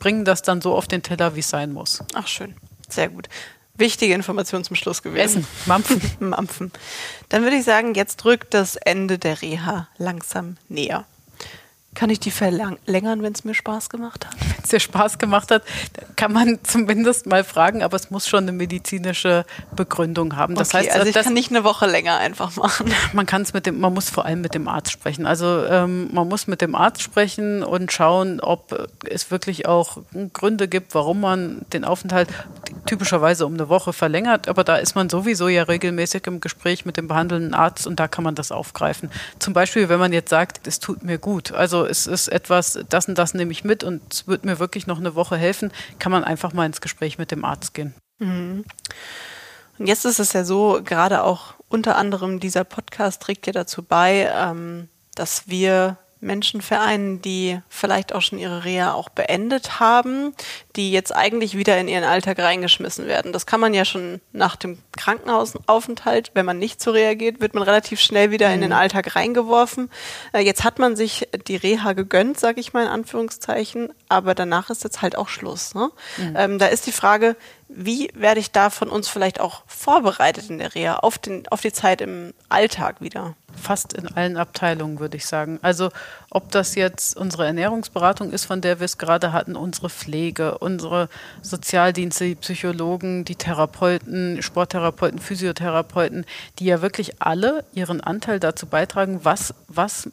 bringen 0.00 0.24
das 0.24 0.42
dann 0.42 0.60
so 0.60 0.74
auf 0.74 0.88
den 0.88 1.04
Teller, 1.04 1.36
wie 1.36 1.40
es 1.40 1.48
sein 1.48 1.72
muss. 1.72 2.02
Ach, 2.14 2.26
schön. 2.26 2.56
Sehr 2.88 3.08
gut. 3.08 3.28
Wichtige 3.76 4.14
Information 4.14 4.64
zum 4.64 4.74
Schluss 4.74 5.00
gewesen. 5.02 5.42
Essen, 5.42 5.46
mampfen. 5.66 6.00
mampfen. 6.18 6.72
Dann 7.28 7.44
würde 7.44 7.56
ich 7.56 7.64
sagen, 7.64 7.94
jetzt 7.94 8.24
rückt 8.24 8.52
das 8.52 8.74
Ende 8.74 9.18
der 9.18 9.42
Reha 9.42 9.86
langsam 9.96 10.56
näher. 10.68 11.04
Kann 11.96 12.10
ich 12.10 12.20
die 12.20 12.30
verlängern, 12.30 13.22
wenn 13.22 13.32
es 13.32 13.44
mir 13.44 13.54
Spaß 13.54 13.88
gemacht 13.88 14.26
hat? 14.26 14.34
Wenn 14.40 14.62
es 14.62 14.68
dir 14.68 14.80
Spaß 14.80 15.16
gemacht 15.16 15.50
hat, 15.50 15.62
kann 16.16 16.30
man 16.30 16.58
zumindest 16.62 17.26
mal 17.26 17.42
fragen, 17.42 17.82
aber 17.82 17.96
es 17.96 18.10
muss 18.10 18.28
schon 18.28 18.44
eine 18.44 18.52
medizinische 18.52 19.46
Begründung 19.74 20.36
haben. 20.36 20.56
Das 20.56 20.74
okay, 20.74 20.88
heißt, 20.88 20.90
also 20.90 21.08
ich 21.08 21.14
kann 21.14 21.32
nicht 21.32 21.50
eine 21.50 21.64
Woche 21.64 21.86
länger 21.86 22.18
einfach 22.18 22.54
machen. 22.56 22.92
Man 23.14 23.24
kann 23.24 23.42
es 23.42 23.54
mit 23.54 23.64
dem, 23.64 23.80
man 23.80 23.94
muss 23.94 24.10
vor 24.10 24.26
allem 24.26 24.42
mit 24.42 24.54
dem 24.54 24.68
Arzt 24.68 24.92
sprechen. 24.92 25.26
Also 25.26 25.64
ähm, 25.64 26.12
man 26.12 26.28
muss 26.28 26.46
mit 26.46 26.60
dem 26.60 26.74
Arzt 26.74 27.00
sprechen 27.00 27.62
und 27.62 27.90
schauen, 27.92 28.40
ob 28.40 28.88
es 29.08 29.30
wirklich 29.30 29.66
auch 29.66 29.98
Gründe 30.32 30.68
gibt, 30.68 30.94
warum 30.94 31.20
man 31.20 31.64
den 31.72 31.84
Aufenthalt 31.84 32.28
typischerweise 32.84 33.46
um 33.46 33.54
eine 33.54 33.68
Woche 33.68 33.92
verlängert. 33.92 34.48
Aber 34.48 34.64
da 34.64 34.76
ist 34.76 34.94
man 34.94 35.08
sowieso 35.08 35.48
ja 35.48 35.62
regelmäßig 35.62 36.26
im 36.26 36.40
Gespräch 36.40 36.84
mit 36.84 36.96
dem 36.98 37.08
behandelnden 37.08 37.54
Arzt 37.54 37.86
und 37.86 37.98
da 37.98 38.06
kann 38.08 38.24
man 38.24 38.34
das 38.34 38.52
aufgreifen. 38.52 39.10
Zum 39.38 39.54
Beispiel, 39.54 39.88
wenn 39.88 39.98
man 39.98 40.12
jetzt 40.12 40.30
sagt, 40.30 40.66
es 40.66 40.78
tut 40.78 41.02
mir 41.02 41.18
gut. 41.18 41.52
Also 41.52 41.85
es 41.86 42.06
ist 42.06 42.28
etwas, 42.28 42.78
das 42.88 43.08
und 43.08 43.16
das 43.16 43.34
nehme 43.34 43.52
ich 43.52 43.64
mit 43.64 43.84
und 43.84 44.02
es 44.12 44.26
wird 44.26 44.44
mir 44.44 44.58
wirklich 44.58 44.86
noch 44.86 44.98
eine 44.98 45.14
Woche 45.14 45.36
helfen, 45.36 45.72
kann 45.98 46.12
man 46.12 46.24
einfach 46.24 46.52
mal 46.52 46.66
ins 46.66 46.80
Gespräch 46.80 47.18
mit 47.18 47.30
dem 47.30 47.44
Arzt 47.44 47.74
gehen. 47.74 47.94
Mhm. 48.18 48.64
Und 49.78 49.86
jetzt 49.86 50.04
ist 50.04 50.18
es 50.18 50.32
ja 50.32 50.44
so, 50.44 50.80
gerade 50.84 51.22
auch 51.22 51.54
unter 51.68 51.96
anderem 51.96 52.40
dieser 52.40 52.64
Podcast 52.64 53.22
trägt 53.22 53.46
ja 53.46 53.52
dazu 53.52 53.82
bei, 53.82 54.30
ähm, 54.34 54.88
dass 55.14 55.48
wir 55.48 55.98
Menschen 56.26 56.60
vereinen, 56.60 57.22
die 57.22 57.60
vielleicht 57.68 58.12
auch 58.12 58.20
schon 58.20 58.38
ihre 58.38 58.64
Reha 58.64 58.92
auch 58.92 59.08
beendet 59.08 59.80
haben, 59.80 60.34
die 60.74 60.92
jetzt 60.92 61.14
eigentlich 61.14 61.56
wieder 61.56 61.78
in 61.78 61.88
ihren 61.88 62.04
Alltag 62.04 62.38
reingeschmissen 62.38 63.06
werden. 63.06 63.32
Das 63.32 63.46
kann 63.46 63.60
man 63.60 63.72
ja 63.72 63.84
schon 63.84 64.20
nach 64.32 64.56
dem 64.56 64.78
Krankenhausaufenthalt, 64.96 66.32
wenn 66.34 66.44
man 66.44 66.58
nicht 66.58 66.80
zur 66.80 66.94
Reha 66.94 67.14
geht, 67.14 67.40
wird 67.40 67.54
man 67.54 67.62
relativ 67.62 68.00
schnell 68.00 68.30
wieder 68.30 68.48
mhm. 68.48 68.54
in 68.54 68.60
den 68.62 68.70
mhm. 68.70 68.76
Alltag 68.76 69.16
reingeworfen. 69.16 69.90
Äh, 70.32 70.40
jetzt 70.40 70.64
hat 70.64 70.78
man 70.78 70.96
sich 70.96 71.28
die 71.46 71.56
Reha 71.56 71.92
gegönnt, 71.92 72.38
sage 72.38 72.60
ich 72.60 72.72
mal 72.72 72.82
in 72.82 72.90
Anführungszeichen, 72.90 73.90
aber 74.08 74.34
danach 74.34 74.68
ist 74.70 74.84
jetzt 74.84 75.02
halt 75.02 75.16
auch 75.16 75.28
Schluss. 75.28 75.74
Ne? 75.74 75.90
Mhm. 76.18 76.34
Ähm, 76.36 76.58
da 76.58 76.66
ist 76.66 76.86
die 76.86 76.92
Frage, 76.92 77.36
wie 77.68 78.10
werde 78.14 78.40
ich 78.40 78.52
da 78.52 78.70
von 78.70 78.88
uns 78.88 79.08
vielleicht 79.08 79.40
auch 79.40 79.62
vorbereitet 79.66 80.50
in 80.50 80.58
der 80.58 80.74
Reha 80.74 80.96
auf, 80.96 81.18
den, 81.18 81.46
auf 81.48 81.60
die 81.60 81.72
Zeit 81.72 82.00
im 82.00 82.32
Alltag 82.48 83.00
wieder? 83.00 83.34
Fast 83.60 83.92
in 83.92 84.06
allen 84.14 84.36
Abteilungen, 84.36 85.00
würde 85.00 85.16
ich 85.16 85.26
sagen. 85.26 85.58
Also 85.62 85.90
ob 86.30 86.52
das 86.52 86.74
jetzt 86.76 87.16
unsere 87.16 87.46
Ernährungsberatung 87.46 88.30
ist, 88.30 88.44
von 88.44 88.60
der 88.60 88.78
wir 88.78 88.84
es 88.84 88.98
gerade 88.98 89.32
hatten, 89.32 89.56
unsere 89.56 89.90
Pflege, 89.90 90.58
unsere 90.58 91.08
Sozialdienste, 91.42 92.26
die 92.26 92.34
Psychologen, 92.36 93.24
die 93.24 93.36
Therapeuten, 93.36 94.42
Sporttherapeuten, 94.42 95.18
Physiotherapeuten, 95.18 96.24
die 96.58 96.66
ja 96.66 96.82
wirklich 96.82 97.20
alle 97.20 97.64
ihren 97.72 98.00
Anteil 98.00 98.38
dazu 98.38 98.66
beitragen, 98.66 99.20
was, 99.24 99.54
was 99.66 100.10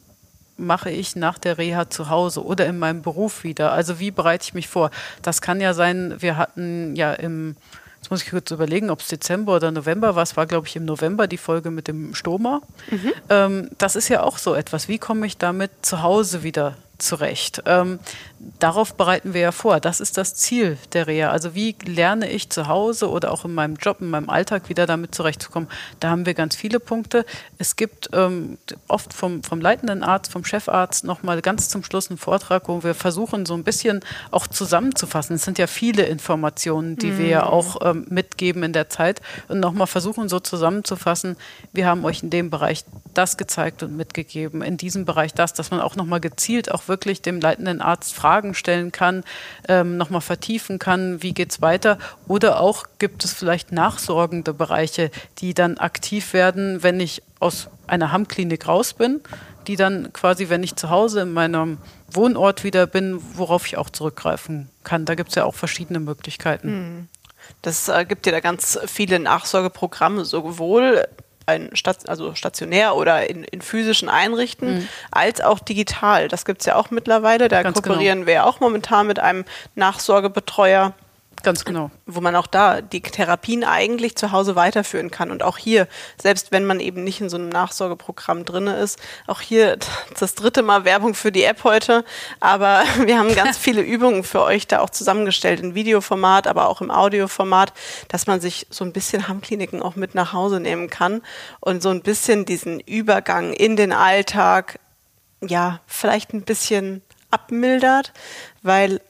mache 0.56 0.90
ich 0.90 1.16
nach 1.16 1.38
der 1.38 1.58
Reha 1.58 1.90
zu 1.90 2.08
Hause 2.08 2.44
oder 2.44 2.66
in 2.66 2.78
meinem 2.78 3.02
Beruf 3.02 3.44
wieder? 3.44 3.72
Also 3.72 3.98
wie 4.00 4.10
bereite 4.10 4.44
ich 4.44 4.54
mich 4.54 4.68
vor? 4.68 4.90
Das 5.22 5.40
kann 5.40 5.60
ja 5.60 5.74
sein, 5.74 6.14
wir 6.18 6.36
hatten 6.36 6.94
ja 6.96 7.12
im, 7.12 7.56
jetzt 7.96 8.10
muss 8.10 8.22
ich 8.22 8.30
kurz 8.30 8.50
überlegen, 8.50 8.90
ob 8.90 9.00
es 9.00 9.08
Dezember 9.08 9.56
oder 9.56 9.70
November 9.70 10.14
war, 10.14 10.22
es 10.22 10.36
war, 10.36 10.46
glaube 10.46 10.66
ich, 10.66 10.76
im 10.76 10.84
November 10.84 11.26
die 11.26 11.38
Folge 11.38 11.70
mit 11.70 11.88
dem 11.88 12.14
Stoma. 12.14 12.60
Mhm. 12.90 13.12
Ähm, 13.28 13.70
das 13.78 13.96
ist 13.96 14.08
ja 14.08 14.22
auch 14.22 14.38
so 14.38 14.54
etwas. 14.54 14.88
Wie 14.88 14.98
komme 14.98 15.26
ich 15.26 15.38
damit 15.38 15.70
zu 15.82 16.02
Hause 16.02 16.42
wieder 16.42 16.76
zurecht. 16.98 17.62
Ähm, 17.66 17.98
darauf 18.58 18.94
bereiten 18.94 19.34
wir 19.34 19.40
ja 19.40 19.52
vor. 19.52 19.80
Das 19.80 20.00
ist 20.00 20.16
das 20.16 20.34
Ziel 20.34 20.78
der 20.92 21.06
Reha. 21.06 21.30
Also 21.30 21.54
wie 21.54 21.74
lerne 21.84 22.30
ich 22.30 22.50
zu 22.50 22.68
Hause 22.68 23.10
oder 23.10 23.32
auch 23.32 23.44
in 23.44 23.54
meinem 23.54 23.76
Job, 23.76 24.00
in 24.00 24.10
meinem 24.10 24.30
Alltag 24.30 24.68
wieder 24.68 24.86
damit 24.86 25.14
zurechtzukommen? 25.14 25.68
Da 26.00 26.10
haben 26.10 26.26
wir 26.26 26.34
ganz 26.34 26.54
viele 26.54 26.80
Punkte. 26.80 27.24
Es 27.58 27.76
gibt 27.76 28.10
ähm, 28.12 28.58
oft 28.88 29.12
vom, 29.12 29.42
vom 29.42 29.60
leitenden 29.60 30.02
Arzt, 30.02 30.32
vom 30.32 30.44
Chefarzt 30.44 31.04
nochmal 31.04 31.40
ganz 31.42 31.68
zum 31.68 31.82
Schluss 31.84 32.10
einen 32.10 32.18
Vortrag, 32.18 32.68
wo 32.68 32.82
wir 32.82 32.94
versuchen, 32.94 33.46
so 33.46 33.54
ein 33.54 33.64
bisschen 33.64 34.00
auch 34.30 34.46
zusammenzufassen. 34.46 35.36
Es 35.36 35.44
sind 35.44 35.58
ja 35.58 35.66
viele 35.66 36.04
Informationen, 36.04 36.96
die 36.96 37.10
mhm. 37.10 37.18
wir 37.18 37.26
ja 37.26 37.42
mhm. 37.42 37.48
auch 37.48 37.76
ähm, 37.82 38.06
mitgeben 38.08 38.62
in 38.62 38.72
der 38.72 38.88
Zeit 38.88 39.20
und 39.48 39.60
nochmal 39.60 39.86
versuchen, 39.86 40.28
so 40.28 40.38
zusammenzufassen. 40.40 41.36
Wir 41.72 41.86
haben 41.86 42.04
euch 42.04 42.22
in 42.22 42.30
dem 42.30 42.50
Bereich 42.50 42.84
das 43.14 43.36
gezeigt 43.36 43.82
und 43.82 43.96
mitgegeben, 43.96 44.62
in 44.62 44.76
diesem 44.76 45.04
Bereich 45.04 45.34
das, 45.34 45.54
dass 45.54 45.70
man 45.70 45.80
auch 45.80 45.96
nochmal 45.96 46.20
gezielt 46.20 46.70
auch 46.70 46.83
wirklich 46.88 47.22
dem 47.22 47.40
leitenden 47.40 47.80
Arzt 47.80 48.14
Fragen 48.14 48.54
stellen 48.54 48.92
kann, 48.92 49.24
ähm, 49.68 49.96
nochmal 49.96 50.20
vertiefen 50.20 50.78
kann, 50.78 51.22
wie 51.22 51.32
geht 51.34 51.52
es 51.52 51.62
weiter. 51.62 51.98
Oder 52.28 52.60
auch 52.60 52.84
gibt 52.98 53.24
es 53.24 53.32
vielleicht 53.32 53.72
nachsorgende 53.72 54.54
Bereiche, 54.54 55.10
die 55.38 55.54
dann 55.54 55.78
aktiv 55.78 56.32
werden, 56.32 56.82
wenn 56.82 57.00
ich 57.00 57.22
aus 57.40 57.68
einer 57.86 58.12
Hammklinik 58.12 58.66
raus 58.66 58.94
bin, 58.94 59.20
die 59.66 59.76
dann 59.76 60.12
quasi, 60.12 60.48
wenn 60.48 60.62
ich 60.62 60.76
zu 60.76 60.90
Hause 60.90 61.22
in 61.22 61.32
meinem 61.32 61.78
Wohnort 62.10 62.64
wieder 62.64 62.86
bin, 62.86 63.20
worauf 63.34 63.66
ich 63.66 63.76
auch 63.76 63.90
zurückgreifen 63.90 64.68
kann. 64.82 65.04
Da 65.04 65.14
gibt 65.14 65.30
es 65.30 65.34
ja 65.34 65.44
auch 65.44 65.54
verschiedene 65.54 66.00
Möglichkeiten. 66.00 66.68
Hm. 66.68 67.08
Das 67.62 67.88
äh, 67.88 68.04
gibt 68.04 68.26
ja 68.26 68.32
da 68.32 68.40
ganz 68.40 68.78
viele 68.86 69.18
Nachsorgeprogramme, 69.18 70.24
sowohl 70.24 71.06
ein 71.46 71.70
Stat 71.74 72.08
also 72.08 72.34
stationär 72.34 72.96
oder 72.96 73.28
in, 73.28 73.44
in 73.44 73.60
physischen 73.60 74.08
Einrichten, 74.08 74.78
mhm. 74.78 74.88
als 75.10 75.40
auch 75.40 75.58
digital. 75.58 76.28
Das 76.28 76.44
gibt 76.44 76.60
es 76.60 76.66
ja 76.66 76.76
auch 76.76 76.90
mittlerweile. 76.90 77.48
Da 77.48 77.62
Ganz 77.62 77.82
kooperieren 77.82 78.20
genau. 78.20 78.30
wir 78.30 78.46
auch 78.46 78.60
momentan 78.60 79.06
mit 79.06 79.18
einem 79.18 79.44
Nachsorgebetreuer. 79.74 80.94
Ganz 81.44 81.66
genau. 81.66 81.90
Wo 82.06 82.22
man 82.22 82.34
auch 82.36 82.46
da 82.46 82.80
die 82.80 83.02
Therapien 83.02 83.64
eigentlich 83.64 84.16
zu 84.16 84.32
Hause 84.32 84.56
weiterführen 84.56 85.10
kann. 85.10 85.30
Und 85.30 85.42
auch 85.42 85.58
hier, 85.58 85.86
selbst 86.20 86.52
wenn 86.52 86.64
man 86.64 86.80
eben 86.80 87.04
nicht 87.04 87.20
in 87.20 87.28
so 87.28 87.36
einem 87.36 87.50
Nachsorgeprogramm 87.50 88.46
drin 88.46 88.66
ist, 88.66 88.98
auch 89.26 89.42
hier 89.42 89.78
das 90.18 90.34
dritte 90.34 90.62
Mal 90.62 90.86
Werbung 90.86 91.14
für 91.14 91.30
die 91.30 91.44
App 91.44 91.62
heute. 91.62 92.04
Aber 92.40 92.82
wir 93.04 93.18
haben 93.18 93.34
ganz 93.34 93.58
viele 93.58 93.82
Übungen 93.82 94.24
für 94.24 94.42
euch 94.42 94.66
da 94.66 94.80
auch 94.80 94.88
zusammengestellt 94.88 95.60
in 95.60 95.74
Videoformat, 95.74 96.46
aber 96.46 96.68
auch 96.68 96.80
im 96.80 96.90
Audioformat, 96.90 97.74
dass 98.08 98.26
man 98.26 98.40
sich 98.40 98.66
so 98.70 98.82
ein 98.82 98.94
bisschen 98.94 99.28
Hammkliniken 99.28 99.82
auch 99.82 99.96
mit 99.96 100.14
nach 100.14 100.32
Hause 100.32 100.60
nehmen 100.60 100.88
kann 100.88 101.20
und 101.60 101.82
so 101.82 101.90
ein 101.90 102.00
bisschen 102.00 102.46
diesen 102.46 102.80
Übergang 102.80 103.52
in 103.52 103.76
den 103.76 103.92
Alltag, 103.92 104.80
ja, 105.42 105.80
vielleicht 105.86 106.32
ein 106.32 106.42
bisschen 106.42 107.02
abmildert, 107.30 108.14
weil 108.62 109.02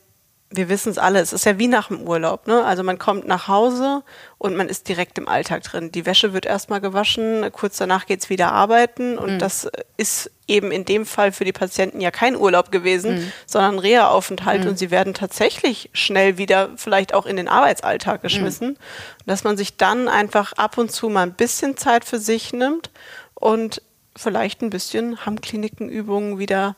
wir 0.56 0.68
wissen 0.68 0.90
es 0.90 0.98
alle, 0.98 1.20
es 1.20 1.32
ist 1.32 1.44
ja 1.44 1.58
wie 1.58 1.68
nach 1.68 1.88
dem 1.88 2.02
Urlaub. 2.02 2.46
Ne? 2.46 2.64
Also 2.64 2.82
man 2.82 2.98
kommt 2.98 3.26
nach 3.26 3.48
Hause 3.48 4.02
und 4.38 4.56
man 4.56 4.68
ist 4.68 4.88
direkt 4.88 5.18
im 5.18 5.28
Alltag 5.28 5.62
drin. 5.62 5.92
Die 5.92 6.06
Wäsche 6.06 6.32
wird 6.32 6.46
erstmal 6.46 6.80
gewaschen, 6.80 7.50
kurz 7.52 7.78
danach 7.78 8.06
geht's 8.06 8.30
wieder 8.30 8.52
arbeiten 8.52 9.18
und 9.18 9.34
mhm. 9.34 9.38
das 9.38 9.68
ist 9.96 10.30
eben 10.46 10.70
in 10.70 10.84
dem 10.84 11.06
Fall 11.06 11.32
für 11.32 11.44
die 11.44 11.52
Patienten 11.52 12.00
ja 12.00 12.10
kein 12.10 12.36
Urlaub 12.36 12.70
gewesen, 12.70 13.16
mhm. 13.16 13.32
sondern 13.46 13.78
Reha-Aufenthalt 13.78 14.64
mhm. 14.64 14.70
und 14.70 14.78
sie 14.78 14.90
werden 14.90 15.14
tatsächlich 15.14 15.90
schnell 15.92 16.38
wieder 16.38 16.70
vielleicht 16.76 17.14
auch 17.14 17.26
in 17.26 17.36
den 17.36 17.48
Arbeitsalltag 17.48 18.22
geschmissen. 18.22 18.70
Mhm. 18.70 18.76
Dass 19.26 19.44
man 19.44 19.56
sich 19.56 19.76
dann 19.76 20.08
einfach 20.08 20.52
ab 20.54 20.78
und 20.78 20.92
zu 20.92 21.08
mal 21.08 21.22
ein 21.22 21.34
bisschen 21.34 21.76
Zeit 21.76 22.04
für 22.04 22.18
sich 22.18 22.52
nimmt 22.52 22.90
und 23.34 23.82
vielleicht 24.16 24.62
ein 24.62 24.70
bisschen 24.70 25.24
Hammklinikenübungen 25.24 26.38
wieder 26.38 26.76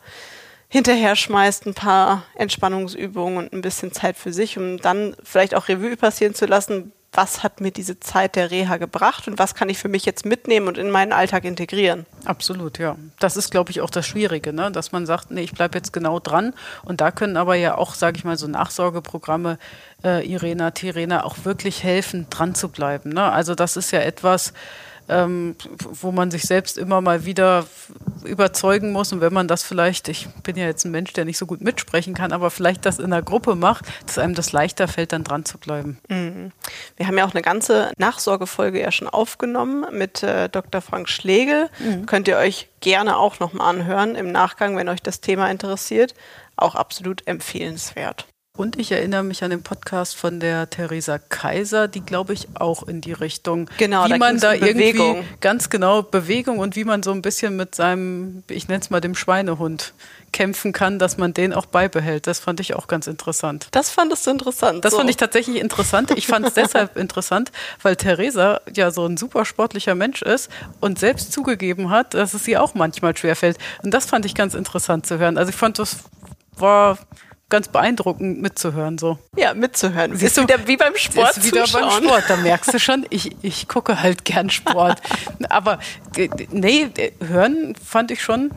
hinterher 0.68 1.16
schmeißt, 1.16 1.66
ein 1.66 1.74
paar 1.74 2.24
Entspannungsübungen 2.34 3.38
und 3.38 3.52
ein 3.52 3.62
bisschen 3.62 3.92
Zeit 3.92 4.16
für 4.16 4.32
sich, 4.32 4.58
um 4.58 4.78
dann 4.78 5.16
vielleicht 5.22 5.54
auch 5.54 5.68
Revue 5.68 5.96
passieren 5.96 6.34
zu 6.34 6.46
lassen, 6.46 6.92
was 7.16 7.42
hat 7.42 7.60
mir 7.60 7.70
diese 7.70 7.98
Zeit 7.98 8.36
der 8.36 8.50
Reha 8.50 8.76
gebracht 8.76 9.26
und 9.26 9.38
was 9.38 9.54
kann 9.54 9.68
ich 9.68 9.78
für 9.78 9.88
mich 9.88 10.04
jetzt 10.04 10.26
mitnehmen 10.26 10.68
und 10.68 10.76
in 10.76 10.90
meinen 10.90 11.12
Alltag 11.12 11.44
integrieren. 11.44 12.04
Absolut, 12.24 12.78
ja. 12.78 12.96
Das 13.18 13.36
ist, 13.36 13.50
glaube 13.50 13.70
ich, 13.70 13.80
auch 13.80 13.90
das 13.90 14.06
Schwierige, 14.06 14.52
ne? 14.52 14.70
dass 14.70 14.92
man 14.92 15.06
sagt, 15.06 15.30
nee, 15.30 15.40
ich 15.40 15.52
bleibe 15.52 15.78
jetzt 15.78 15.92
genau 15.92 16.20
dran. 16.20 16.52
Und 16.84 17.00
da 17.00 17.10
können 17.10 17.36
aber 17.36 17.54
ja 17.54 17.76
auch, 17.76 17.94
sage 17.94 18.18
ich 18.18 18.24
mal, 18.24 18.36
so 18.36 18.46
Nachsorgeprogramme, 18.46 19.58
äh, 20.04 20.26
Irena, 20.30 20.72
Tirena, 20.72 21.24
auch 21.24 21.36
wirklich 21.44 21.82
helfen, 21.82 22.26
dran 22.28 22.54
zu 22.54 22.68
bleiben. 22.68 23.10
Ne? 23.10 23.22
Also 23.32 23.54
das 23.54 23.76
ist 23.76 23.92
ja 23.92 24.00
etwas, 24.00 24.52
ähm, 25.08 25.56
wo 25.78 26.12
man 26.12 26.30
sich 26.30 26.42
selbst 26.42 26.78
immer 26.78 27.00
mal 27.00 27.24
wieder 27.24 27.66
überzeugen 28.24 28.92
muss. 28.92 29.12
Und 29.12 29.20
wenn 29.20 29.32
man 29.32 29.48
das 29.48 29.62
vielleicht, 29.62 30.08
ich 30.08 30.28
bin 30.42 30.56
ja 30.56 30.66
jetzt 30.66 30.84
ein 30.84 30.90
Mensch, 30.90 31.12
der 31.12 31.24
nicht 31.24 31.38
so 31.38 31.46
gut 31.46 31.60
mitsprechen 31.60 32.14
kann, 32.14 32.32
aber 32.32 32.50
vielleicht 32.50 32.86
das 32.86 32.98
in 32.98 33.10
der 33.10 33.22
Gruppe 33.22 33.54
macht, 33.54 33.84
dass 34.06 34.18
einem 34.18 34.34
das 34.34 34.52
leichter 34.52 34.88
fällt, 34.88 35.12
dann 35.12 35.24
dran 35.24 35.44
zu 35.44 35.58
bleiben. 35.58 35.98
Mhm. 36.08 36.52
Wir 36.96 37.06
haben 37.06 37.18
ja 37.18 37.26
auch 37.26 37.34
eine 37.34 37.42
ganze 37.42 37.92
Nachsorgefolge 37.98 38.80
ja 38.80 38.90
schon 38.90 39.08
aufgenommen 39.08 39.86
mit 39.92 40.22
äh, 40.22 40.48
Dr. 40.48 40.80
Frank 40.80 41.08
Schlegel. 41.08 41.68
Mhm. 41.78 42.06
Könnt 42.06 42.28
ihr 42.28 42.36
euch 42.36 42.68
gerne 42.80 43.16
auch 43.16 43.40
nochmal 43.40 43.68
anhören 43.68 44.14
im 44.14 44.32
Nachgang, 44.32 44.76
wenn 44.76 44.88
euch 44.88 45.02
das 45.02 45.20
Thema 45.20 45.50
interessiert. 45.50 46.14
Auch 46.56 46.74
absolut 46.74 47.26
empfehlenswert. 47.26 48.26
Und 48.56 48.78
ich 48.78 48.90
erinnere 48.90 49.22
mich 49.22 49.44
an 49.44 49.50
den 49.50 49.62
Podcast 49.62 50.16
von 50.16 50.40
der 50.40 50.70
Theresa 50.70 51.18
Kaiser, 51.18 51.88
die 51.88 52.00
glaube 52.00 52.32
ich 52.32 52.48
auch 52.54 52.88
in 52.88 53.02
die 53.02 53.12
Richtung, 53.12 53.68
genau, 53.76 54.06
wie 54.06 54.10
da 54.10 54.16
man 54.16 54.40
da 54.40 54.52
um 54.52 54.62
irgendwie 54.62 55.22
ganz 55.40 55.68
genau 55.68 56.02
Bewegung 56.02 56.58
und 56.58 56.74
wie 56.74 56.84
man 56.84 57.02
so 57.02 57.12
ein 57.12 57.20
bisschen 57.20 57.56
mit 57.56 57.74
seinem, 57.74 58.44
ich 58.48 58.68
nenne 58.68 58.80
es 58.80 58.88
mal 58.88 59.00
dem 59.00 59.14
Schweinehund 59.14 59.92
kämpfen 60.32 60.72
kann, 60.72 60.98
dass 60.98 61.18
man 61.18 61.34
den 61.34 61.52
auch 61.52 61.66
beibehält. 61.66 62.26
Das 62.26 62.40
fand 62.40 62.60
ich 62.60 62.74
auch 62.74 62.88
ganz 62.88 63.06
interessant. 63.06 63.68
Das 63.72 63.90
fandest 63.90 64.26
du 64.26 64.30
interessant. 64.30 64.84
Das 64.84 64.92
so. 64.92 64.98
fand 64.98 65.10
ich 65.10 65.16
tatsächlich 65.16 65.60
interessant. 65.60 66.10
Ich 66.16 66.26
fand 66.26 66.46
es 66.46 66.54
deshalb 66.54 66.96
interessant, 66.96 67.52
weil 67.82 67.96
Theresa 67.96 68.60
ja 68.74 68.90
so 68.90 69.06
ein 69.06 69.16
super 69.16 69.44
sportlicher 69.44 69.94
Mensch 69.94 70.22
ist 70.22 70.50
und 70.80 70.98
selbst 70.98 71.32
zugegeben 71.32 71.90
hat, 71.90 72.14
dass 72.14 72.34
es 72.34 72.48
ihr 72.48 72.62
auch 72.62 72.74
manchmal 72.74 73.16
schwerfällt. 73.16 73.58
Und 73.82 73.92
das 73.92 74.06
fand 74.06 74.24
ich 74.24 74.34
ganz 74.34 74.54
interessant 74.54 75.06
zu 75.06 75.18
hören. 75.18 75.36
Also 75.36 75.50
ich 75.50 75.56
fand, 75.56 75.78
das 75.78 75.98
war 76.56 76.98
ganz 77.48 77.68
beeindruckend 77.68 78.40
mitzuhören. 78.40 78.98
So. 78.98 79.18
Ja, 79.36 79.54
mitzuhören. 79.54 80.12
Siehst 80.12 80.24
ist 80.24 80.36
du, 80.38 80.42
wieder 80.42 80.66
wie 80.66 80.76
beim 80.76 80.96
Sport. 80.96 81.36
Ist 81.36 81.46
wieder 81.46 81.66
beim 81.72 81.90
Sport. 81.90 82.24
Da 82.28 82.36
merkst 82.36 82.74
du 82.74 82.78
schon, 82.78 83.06
ich, 83.10 83.36
ich 83.42 83.68
gucke 83.68 84.02
halt 84.02 84.24
gern 84.24 84.50
Sport. 84.50 85.00
Aber 85.48 85.78
nee, 86.50 86.90
hören 87.20 87.74
fand 87.76 88.10
ich 88.10 88.22
schon. 88.22 88.52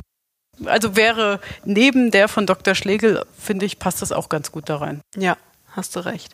Also 0.65 0.95
wäre 0.95 1.39
neben 1.63 2.11
der 2.11 2.27
von 2.27 2.45
Dr. 2.45 2.75
Schlegel, 2.75 3.23
finde 3.37 3.65
ich, 3.65 3.79
passt 3.79 4.01
das 4.01 4.11
auch 4.11 4.27
ganz 4.27 4.51
gut 4.51 4.67
da 4.67 4.77
rein. 4.77 5.01
Ja, 5.15 5.37
hast 5.71 5.95
du 5.95 6.01
recht. 6.01 6.33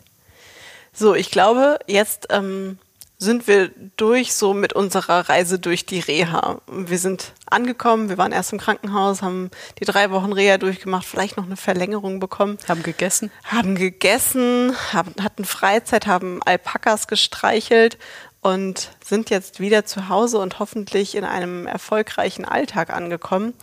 So, 0.92 1.14
ich 1.14 1.30
glaube, 1.30 1.78
jetzt 1.86 2.28
ähm, 2.30 2.78
sind 3.18 3.46
wir 3.46 3.70
durch 3.96 4.34
so 4.34 4.52
mit 4.52 4.74
unserer 4.74 5.28
Reise 5.28 5.58
durch 5.58 5.86
die 5.86 6.00
Reha. 6.00 6.60
Wir 6.66 6.98
sind 6.98 7.32
angekommen, 7.46 8.08
wir 8.10 8.18
waren 8.18 8.32
erst 8.32 8.52
im 8.52 8.58
Krankenhaus, 8.58 9.22
haben 9.22 9.50
die 9.80 9.86
drei 9.86 10.10
Wochen 10.10 10.32
Reha 10.32 10.58
durchgemacht, 10.58 11.06
vielleicht 11.06 11.36
noch 11.36 11.46
eine 11.46 11.56
Verlängerung 11.56 12.20
bekommen. 12.20 12.58
Haben 12.68 12.82
gegessen. 12.82 13.30
Haben 13.44 13.74
gegessen, 13.74 14.76
haben, 14.92 15.14
hatten 15.22 15.44
Freizeit, 15.46 16.06
haben 16.06 16.42
Alpakas 16.44 17.06
gestreichelt 17.06 17.96
und 18.42 18.90
sind 19.02 19.30
jetzt 19.30 19.60
wieder 19.60 19.86
zu 19.86 20.08
Hause 20.08 20.38
und 20.38 20.58
hoffentlich 20.58 21.14
in 21.14 21.24
einem 21.24 21.66
erfolgreichen 21.66 22.44
Alltag 22.44 22.90
angekommen. 22.90 23.54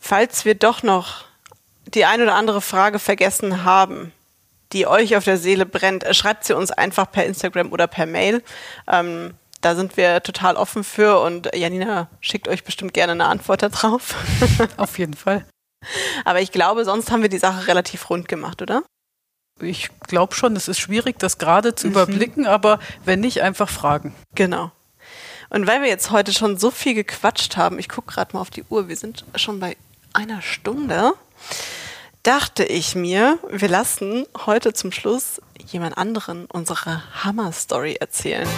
Falls 0.00 0.44
wir 0.44 0.56
doch 0.56 0.82
noch 0.82 1.24
die 1.86 2.04
ein 2.04 2.20
oder 2.20 2.34
andere 2.34 2.60
Frage 2.60 2.98
vergessen 2.98 3.64
haben, 3.64 4.12
die 4.72 4.86
euch 4.86 5.16
auf 5.16 5.24
der 5.24 5.38
Seele 5.38 5.66
brennt, 5.66 6.04
äh, 6.04 6.14
schreibt 6.14 6.44
sie 6.44 6.56
uns 6.56 6.70
einfach 6.70 7.10
per 7.10 7.24
Instagram 7.24 7.72
oder 7.72 7.86
per 7.86 8.06
Mail. 8.06 8.42
Ähm, 8.88 9.34
da 9.60 9.76
sind 9.76 9.96
wir 9.96 10.22
total 10.22 10.56
offen 10.56 10.82
für 10.82 11.20
und 11.20 11.54
Janina 11.54 12.08
schickt 12.20 12.48
euch 12.48 12.64
bestimmt 12.64 12.94
gerne 12.94 13.12
eine 13.12 13.26
Antwort 13.26 13.62
darauf. 13.62 14.16
auf 14.76 14.98
jeden 14.98 15.14
Fall. 15.14 15.46
Aber 16.24 16.40
ich 16.40 16.52
glaube, 16.52 16.84
sonst 16.84 17.10
haben 17.10 17.22
wir 17.22 17.28
die 17.28 17.38
Sache 17.38 17.68
relativ 17.68 18.10
rund 18.10 18.28
gemacht, 18.28 18.60
oder? 18.62 18.82
Ich 19.60 19.90
glaube 20.08 20.34
schon, 20.34 20.56
es 20.56 20.68
ist 20.68 20.80
schwierig, 20.80 21.18
das 21.18 21.38
gerade 21.38 21.74
zu 21.74 21.86
mhm. 21.86 21.92
überblicken, 21.92 22.46
aber 22.46 22.80
wenn 23.04 23.20
nicht, 23.20 23.42
einfach 23.42 23.68
fragen. 23.68 24.14
Genau. 24.34 24.72
Und 25.50 25.66
weil 25.66 25.82
wir 25.82 25.88
jetzt 25.88 26.10
heute 26.10 26.32
schon 26.32 26.56
so 26.56 26.70
viel 26.70 26.94
gequatscht 26.94 27.56
haben, 27.56 27.78
ich 27.78 27.88
gucke 27.88 28.12
gerade 28.12 28.34
mal 28.34 28.40
auf 28.40 28.50
die 28.50 28.64
Uhr, 28.64 28.88
wir 28.88 28.96
sind 28.96 29.24
schon 29.36 29.60
bei 29.60 29.76
einer 30.14 30.42
Stunde 30.42 31.12
dachte 32.22 32.64
ich 32.64 32.94
mir, 32.94 33.38
wir 33.50 33.68
lassen 33.68 34.26
heute 34.46 34.72
zum 34.72 34.92
Schluss 34.92 35.40
jemand 35.66 35.98
anderen 35.98 36.46
unsere 36.46 37.02
Hammer-Story 37.24 37.96
erzählen. 37.98 38.48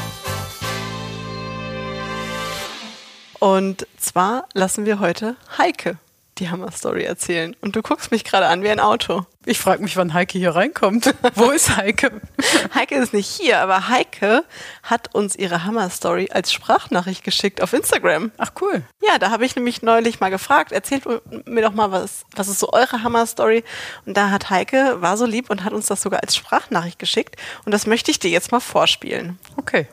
Und 3.38 3.86
zwar 3.98 4.46
lassen 4.52 4.86
wir 4.86 5.00
heute 5.00 5.36
Heike 5.58 5.98
die 6.38 6.50
Hammer-Story 6.50 7.04
erzählen. 7.04 7.54
Und 7.60 7.76
du 7.76 7.82
guckst 7.82 8.10
mich 8.10 8.24
gerade 8.24 8.46
an 8.46 8.62
wie 8.62 8.68
ein 8.68 8.80
Auto. 8.80 9.24
Ich 9.46 9.58
frage 9.58 9.82
mich, 9.82 9.96
wann 9.96 10.14
Heike 10.14 10.38
hier 10.38 10.54
reinkommt. 10.54 11.14
Wo 11.34 11.50
ist 11.50 11.76
Heike? 11.76 12.20
Heike 12.74 12.96
ist 12.96 13.12
nicht 13.12 13.28
hier, 13.28 13.60
aber 13.60 13.88
Heike 13.88 14.44
hat 14.82 15.14
uns 15.14 15.36
ihre 15.36 15.64
Hammer-Story 15.64 16.30
als 16.32 16.52
Sprachnachricht 16.52 17.24
geschickt 17.24 17.62
auf 17.62 17.72
Instagram. 17.72 18.32
Ach 18.38 18.52
cool. 18.60 18.82
Ja, 19.02 19.18
da 19.18 19.30
habe 19.30 19.44
ich 19.44 19.54
nämlich 19.54 19.82
neulich 19.82 20.20
mal 20.20 20.30
gefragt, 20.30 20.72
erzählt 20.72 21.04
mir 21.46 21.62
doch 21.62 21.74
mal, 21.74 21.92
was, 21.92 22.24
was 22.34 22.48
ist 22.48 22.58
so 22.58 22.72
eure 22.72 23.02
Hammer-Story? 23.02 23.64
Und 24.06 24.16
da 24.16 24.30
hat 24.30 24.50
Heike, 24.50 25.00
war 25.00 25.16
so 25.16 25.26
lieb 25.26 25.50
und 25.50 25.64
hat 25.64 25.72
uns 25.72 25.86
das 25.86 26.02
sogar 26.02 26.22
als 26.22 26.36
Sprachnachricht 26.36 26.98
geschickt. 26.98 27.36
Und 27.64 27.72
das 27.72 27.86
möchte 27.86 28.10
ich 28.10 28.18
dir 28.18 28.30
jetzt 28.30 28.50
mal 28.50 28.60
vorspielen. 28.60 29.38
Okay. 29.56 29.86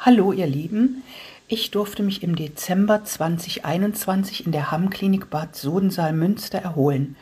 Hallo 0.00 0.32
ihr 0.32 0.46
Lieben, 0.46 1.02
ich 1.50 1.70
durfte 1.70 2.02
mich 2.02 2.22
im 2.22 2.36
Dezember 2.36 3.04
2021 3.04 4.44
in 4.44 4.52
der 4.52 4.70
Hammklinik 4.70 5.30
Bad 5.30 5.56
Sodensaal-Münster 5.56 6.58
erholen. 6.58 7.16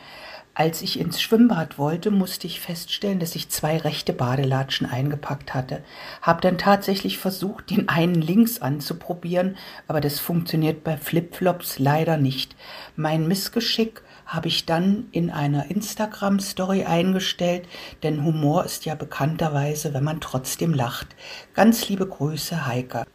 Als 0.53 0.81
ich 0.81 0.99
ins 0.99 1.21
Schwimmbad 1.21 1.77
wollte, 1.77 2.11
musste 2.11 2.45
ich 2.45 2.59
feststellen, 2.59 3.19
dass 3.19 3.35
ich 3.35 3.47
zwei 3.47 3.77
rechte 3.77 4.11
Badelatschen 4.11 4.85
eingepackt 4.85 5.53
hatte. 5.53 5.81
Hab 6.21 6.41
dann 6.41 6.57
tatsächlich 6.57 7.19
versucht, 7.19 7.69
den 7.69 7.87
einen 7.87 8.15
links 8.15 8.59
anzuprobieren, 8.61 9.55
aber 9.87 10.01
das 10.01 10.19
funktioniert 10.19 10.83
bei 10.83 10.97
Flipflops 10.97 11.79
leider 11.79 12.17
nicht. 12.17 12.57
Mein 12.97 13.29
Missgeschick 13.29 14.01
habe 14.25 14.49
ich 14.49 14.65
dann 14.65 15.07
in 15.13 15.29
einer 15.29 15.71
Instagram-Story 15.71 16.83
eingestellt, 16.83 17.65
denn 18.03 18.25
Humor 18.25 18.65
ist 18.65 18.83
ja 18.83 18.95
bekannterweise, 18.95 19.93
wenn 19.93 20.03
man 20.03 20.19
trotzdem 20.19 20.73
lacht. 20.73 21.15
Ganz 21.53 21.87
liebe 21.87 22.07
Grüße, 22.07 22.65
Heike. 22.67 23.05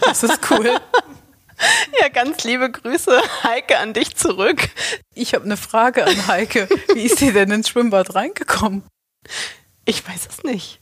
Das 0.00 0.22
ist 0.22 0.50
cool. 0.50 0.78
Ja, 2.00 2.08
ganz 2.08 2.44
liebe 2.44 2.70
Grüße, 2.70 3.20
Heike, 3.42 3.78
an 3.80 3.92
dich 3.92 4.16
zurück. 4.16 4.70
Ich 5.14 5.34
habe 5.34 5.44
eine 5.44 5.58
Frage 5.58 6.06
an 6.06 6.26
Heike. 6.26 6.66
Wie 6.94 7.02
ist 7.02 7.18
sie 7.18 7.34
denn 7.34 7.50
ins 7.50 7.68
Schwimmbad 7.68 8.14
reingekommen? 8.14 8.82
Ich 9.84 10.08
weiß 10.08 10.28
es 10.30 10.42
nicht. 10.42 10.80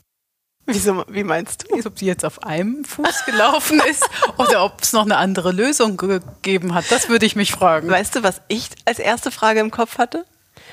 Wieso, 0.67 1.05
wie 1.09 1.25
meinst 1.25 1.65
du? 1.65 1.87
Ob 1.87 1.99
sie 1.99 2.07
jetzt 2.07 2.25
auf 2.25 2.43
einem 2.43 2.85
Fuß 2.85 3.25
gelaufen 3.25 3.81
ist 3.89 4.09
oder 4.37 4.65
ob 4.65 4.83
es 4.83 4.93
noch 4.93 5.05
eine 5.05 5.17
andere 5.17 5.51
Lösung 5.51 5.97
gegeben 5.97 6.75
hat, 6.75 6.85
das 6.91 7.09
würde 7.09 7.25
ich 7.25 7.35
mich 7.35 7.53
fragen. 7.53 7.89
Weißt 7.89 8.15
du, 8.17 8.23
was 8.23 8.43
ich 8.49 8.69
als 8.85 8.99
erste 8.99 9.31
Frage 9.31 9.61
im 9.61 9.71
Kopf 9.71 9.97
hatte? 9.97 10.27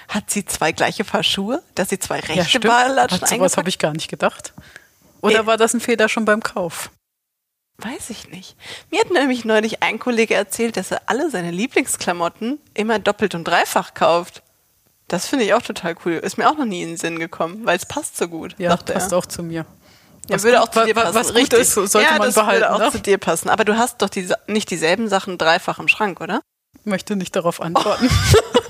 Hat 0.10 0.30
sie 0.30 0.46
zwei 0.46 0.72
gleiche 0.74 1.06
Paar 1.06 1.24
Schuhe? 1.24 1.64
Dass 1.76 1.90
sie 1.90 1.98
zwei 1.98 2.20
rechte 2.20 2.60
ja, 2.60 2.70
Badelatschen 2.70 3.26
Sowas 3.26 3.56
habe 3.56 3.70
ich 3.70 3.80
gar 3.80 3.94
nicht 3.94 4.10
gedacht. 4.10 4.54
Oder 5.22 5.40
Ey. 5.40 5.46
war 5.46 5.58
das 5.58 5.74
ein 5.74 5.80
Fehler 5.80 6.10
schon 6.10 6.26
beim 6.26 6.44
Kauf? 6.44 6.92
Weiß 7.78 8.10
ich 8.10 8.30
nicht. 8.30 8.56
Mir 8.90 9.02
hat 9.02 9.12
nämlich 9.12 9.44
neulich 9.44 9.84
ein 9.84 10.00
Kollege 10.00 10.34
erzählt, 10.34 10.78
dass 10.78 10.92
er 10.92 11.02
alle 11.08 11.30
seine 11.30 11.52
Lieblingsklamotten 11.52 12.60
immer 12.74 13.00
doppelt 13.00 13.36
und 13.36 13.44
dreifach 13.44 13.94
kauft. 13.94 14.44
Das 15.08 15.28
finde 15.28 15.46
ich 15.46 15.54
auch 15.54 15.62
total 15.62 15.96
cool. 16.06 16.14
Ist 16.14 16.38
mir 16.38 16.50
auch 16.50 16.58
noch 16.58 16.66
nie 16.66 16.82
in 16.82 16.90
den 16.90 16.98
Sinn 16.98 17.20
gekommen, 17.20 17.66
weil 17.66 17.78
es 17.78 17.86
passt 17.86 18.18
so 18.18 18.28
gut. 18.28 18.56
Ja, 18.58 18.78
passt 18.78 19.12
er. 19.12 19.18
auch 19.18 19.26
zu 19.26 19.44
mir. 19.44 19.66
Ja, 20.28 20.36
was 20.36 20.44
würde 20.44 20.62
auch 20.62 20.70
zu 20.70 20.84
dir 20.86 20.96
passen. 20.96 21.14
Was 21.14 21.36
Richtig. 21.36 21.60
ist, 21.60 21.74
sollte 21.74 22.02
ja, 22.02 22.18
man 22.18 22.28
das 22.28 22.36
behalten. 22.36 22.62
würde 22.62 22.74
auch 22.74 22.80
ne? 22.80 22.92
zu 22.92 23.00
dir 23.00 23.18
passen. 23.18 23.50
Aber 23.50 23.66
du 23.66 23.78
hast 23.78 24.02
doch 24.02 24.10
die, 24.10 24.28
nicht 24.48 24.72
dieselben 24.72 25.08
Sachen 25.08 25.38
dreifach 25.38 25.78
im 25.78 25.88
Schrank, 25.88 26.22
oder? 26.22 26.42
Ich 26.80 26.86
möchte 26.86 27.16
nicht 27.16 27.36
darauf 27.36 27.62
antworten. 27.62 28.10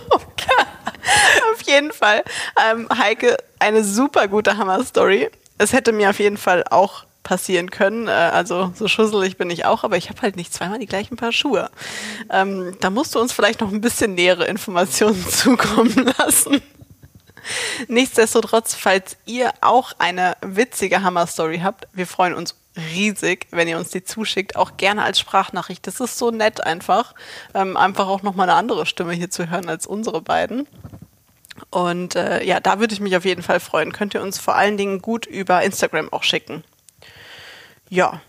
okay. 0.10 0.52
Auf 1.54 1.62
jeden 1.62 1.94
Fall. 1.94 2.24
Ähm, 2.70 2.90
Heike, 2.98 3.38
eine 3.60 3.84
super 3.84 4.28
gute 4.28 4.58
Hammer-Story. 4.58 5.30
Es 5.58 5.72
hätte 5.72 5.94
mir 5.94 6.10
auf 6.10 6.20
jeden 6.20 6.36
Fall 6.36 6.66
auch 6.70 7.06
passieren 7.26 7.70
können. 7.70 8.08
Äh, 8.08 8.12
also 8.12 8.72
so 8.74 8.88
schusselig 8.88 9.36
bin 9.36 9.50
ich 9.50 9.66
auch, 9.66 9.84
aber 9.84 9.98
ich 9.98 10.08
habe 10.08 10.22
halt 10.22 10.38
nicht 10.38 10.54
zweimal 10.54 10.80
die 10.80 10.86
gleichen 10.86 11.18
Paar 11.18 11.34
Schuhe. 11.34 11.70
Ähm, 12.30 12.78
da 12.80 12.90
musst 12.90 13.14
du 13.16 13.20
uns 13.20 13.34
vielleicht 13.34 13.60
noch 13.60 13.74
ein 13.74 13.82
bisschen 13.82 14.14
nähere 14.14 14.46
Informationen 14.46 15.28
zukommen 15.30 16.14
lassen. 16.18 16.62
Nichtsdestotrotz, 17.88 18.74
falls 18.74 19.18
ihr 19.26 19.52
auch 19.62 19.92
eine 20.00 20.38
witzige 20.42 21.04
Hammer-Story 21.04 21.60
habt, 21.60 21.88
wir 21.94 22.08
freuen 22.08 22.34
uns 22.34 22.56
riesig, 22.94 23.48
wenn 23.52 23.68
ihr 23.68 23.78
uns 23.78 23.90
die 23.90 24.04
zuschickt, 24.04 24.56
auch 24.56 24.78
gerne 24.78 25.04
als 25.04 25.20
Sprachnachricht. 25.20 25.86
Das 25.86 26.00
ist 26.00 26.18
so 26.18 26.32
nett 26.32 26.62
einfach, 26.62 27.14
ähm, 27.54 27.78
einfach 27.78 28.08
auch 28.08 28.24
nochmal 28.24 28.50
eine 28.50 28.58
andere 28.58 28.86
Stimme 28.86 29.14
hier 29.14 29.30
zu 29.30 29.50
hören 29.50 29.70
als 29.70 29.86
unsere 29.86 30.22
beiden. 30.22 30.68
Und 31.70 32.16
äh, 32.16 32.44
ja, 32.44 32.60
da 32.60 32.80
würde 32.80 32.94
ich 32.94 33.00
mich 33.00 33.16
auf 33.16 33.26
jeden 33.26 33.44
Fall 33.44 33.60
freuen. 33.60 33.94
Könnt 33.94 34.14
ihr 34.14 34.22
uns 34.22 34.40
vor 34.40 34.56
allen 34.56 34.78
Dingen 34.78 35.02
gut 35.02 35.26
über 35.26 35.64
Instagram 35.64 36.12
auch 36.12 36.24
schicken. 36.24 36.64
Ja, 37.90 38.22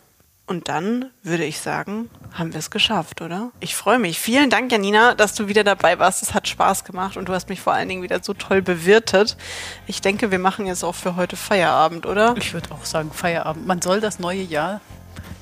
und 0.49 0.69
dann 0.69 1.11
würde 1.25 1.45
ich 1.45 1.61
sagen, 1.61 2.09
haben 2.33 2.53
wir 2.53 2.61
es 2.61 2.71
geschafft, 2.71 3.21
oder? 3.21 3.51
Ich 3.59 3.75
freue 3.75 3.99
mich. 3.99 4.21
Vielen 4.21 4.49
Dank, 4.49 4.71
Janina, 4.71 5.15
dass 5.15 5.35
du 5.35 5.49
wieder 5.49 5.65
dabei 5.65 5.99
warst. 5.99 6.23
Es 6.23 6.35
hat 6.35 6.47
Spaß 6.47 6.85
gemacht 6.85 7.17
und 7.17 7.29
du 7.29 7.33
hast 7.33 7.49
mich 7.49 7.61
vor 7.61 7.73
allen 7.73 7.89
Dingen 7.89 8.03
wieder 8.03 8.23
so 8.23 8.33
toll 8.33 8.63
bewirtet. 8.63 9.37
Ich 9.89 10.01
denke, 10.03 10.31
wir 10.31 10.39
machen 10.39 10.67
jetzt 10.67 10.85
auch 10.85 10.95
für 10.95 11.17
heute 11.17 11.37
Feierabend, 11.37 12.07
oder? 12.07 12.37
Ich 12.39 12.55
würde 12.55 12.71
auch 12.71 12.85
sagen 12.85 13.11
Feierabend. 13.13 13.67
Man 13.67 13.83
soll 13.83 14.01
das 14.01 14.21
neue 14.21 14.43
Jahr 14.43 14.81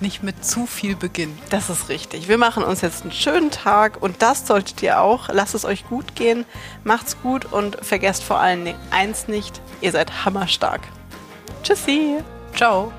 nicht 0.01 0.23
mit 0.23 0.43
zu 0.45 0.67
viel 0.67 0.97
beginnen. 0.97 1.39
Das 1.51 1.69
ist 1.69 1.91
richtig. 1.91 2.27
Wir 2.29 2.39
machen 2.39 2.65
uns 2.65 2.81
jetzt 2.81 3.03
einen 3.03 3.13
schönen 3.13 3.51
Tag 3.51 4.01
und 4.03 4.23
das 4.23 4.47
solltet 4.47 4.83
ihr 4.83 5.01
auch. 5.01 5.29
Lasst 5.29 5.55
es 5.55 5.67
euch 5.67 5.87
gut 5.87 6.15
gehen, 6.15 6.47
macht's 6.83 7.21
gut 7.23 7.45
und 7.45 7.77
vergesst 7.85 8.25
vor 8.25 8.41
allen 8.41 8.65
Dingen 8.65 8.79
eins 8.91 9.29
nicht, 9.29 9.61
ihr 9.83 9.93
seid 9.93 10.25
hammerstark. 10.25 10.81
Tschüssi. 11.63 12.17
Ciao. 12.55 12.93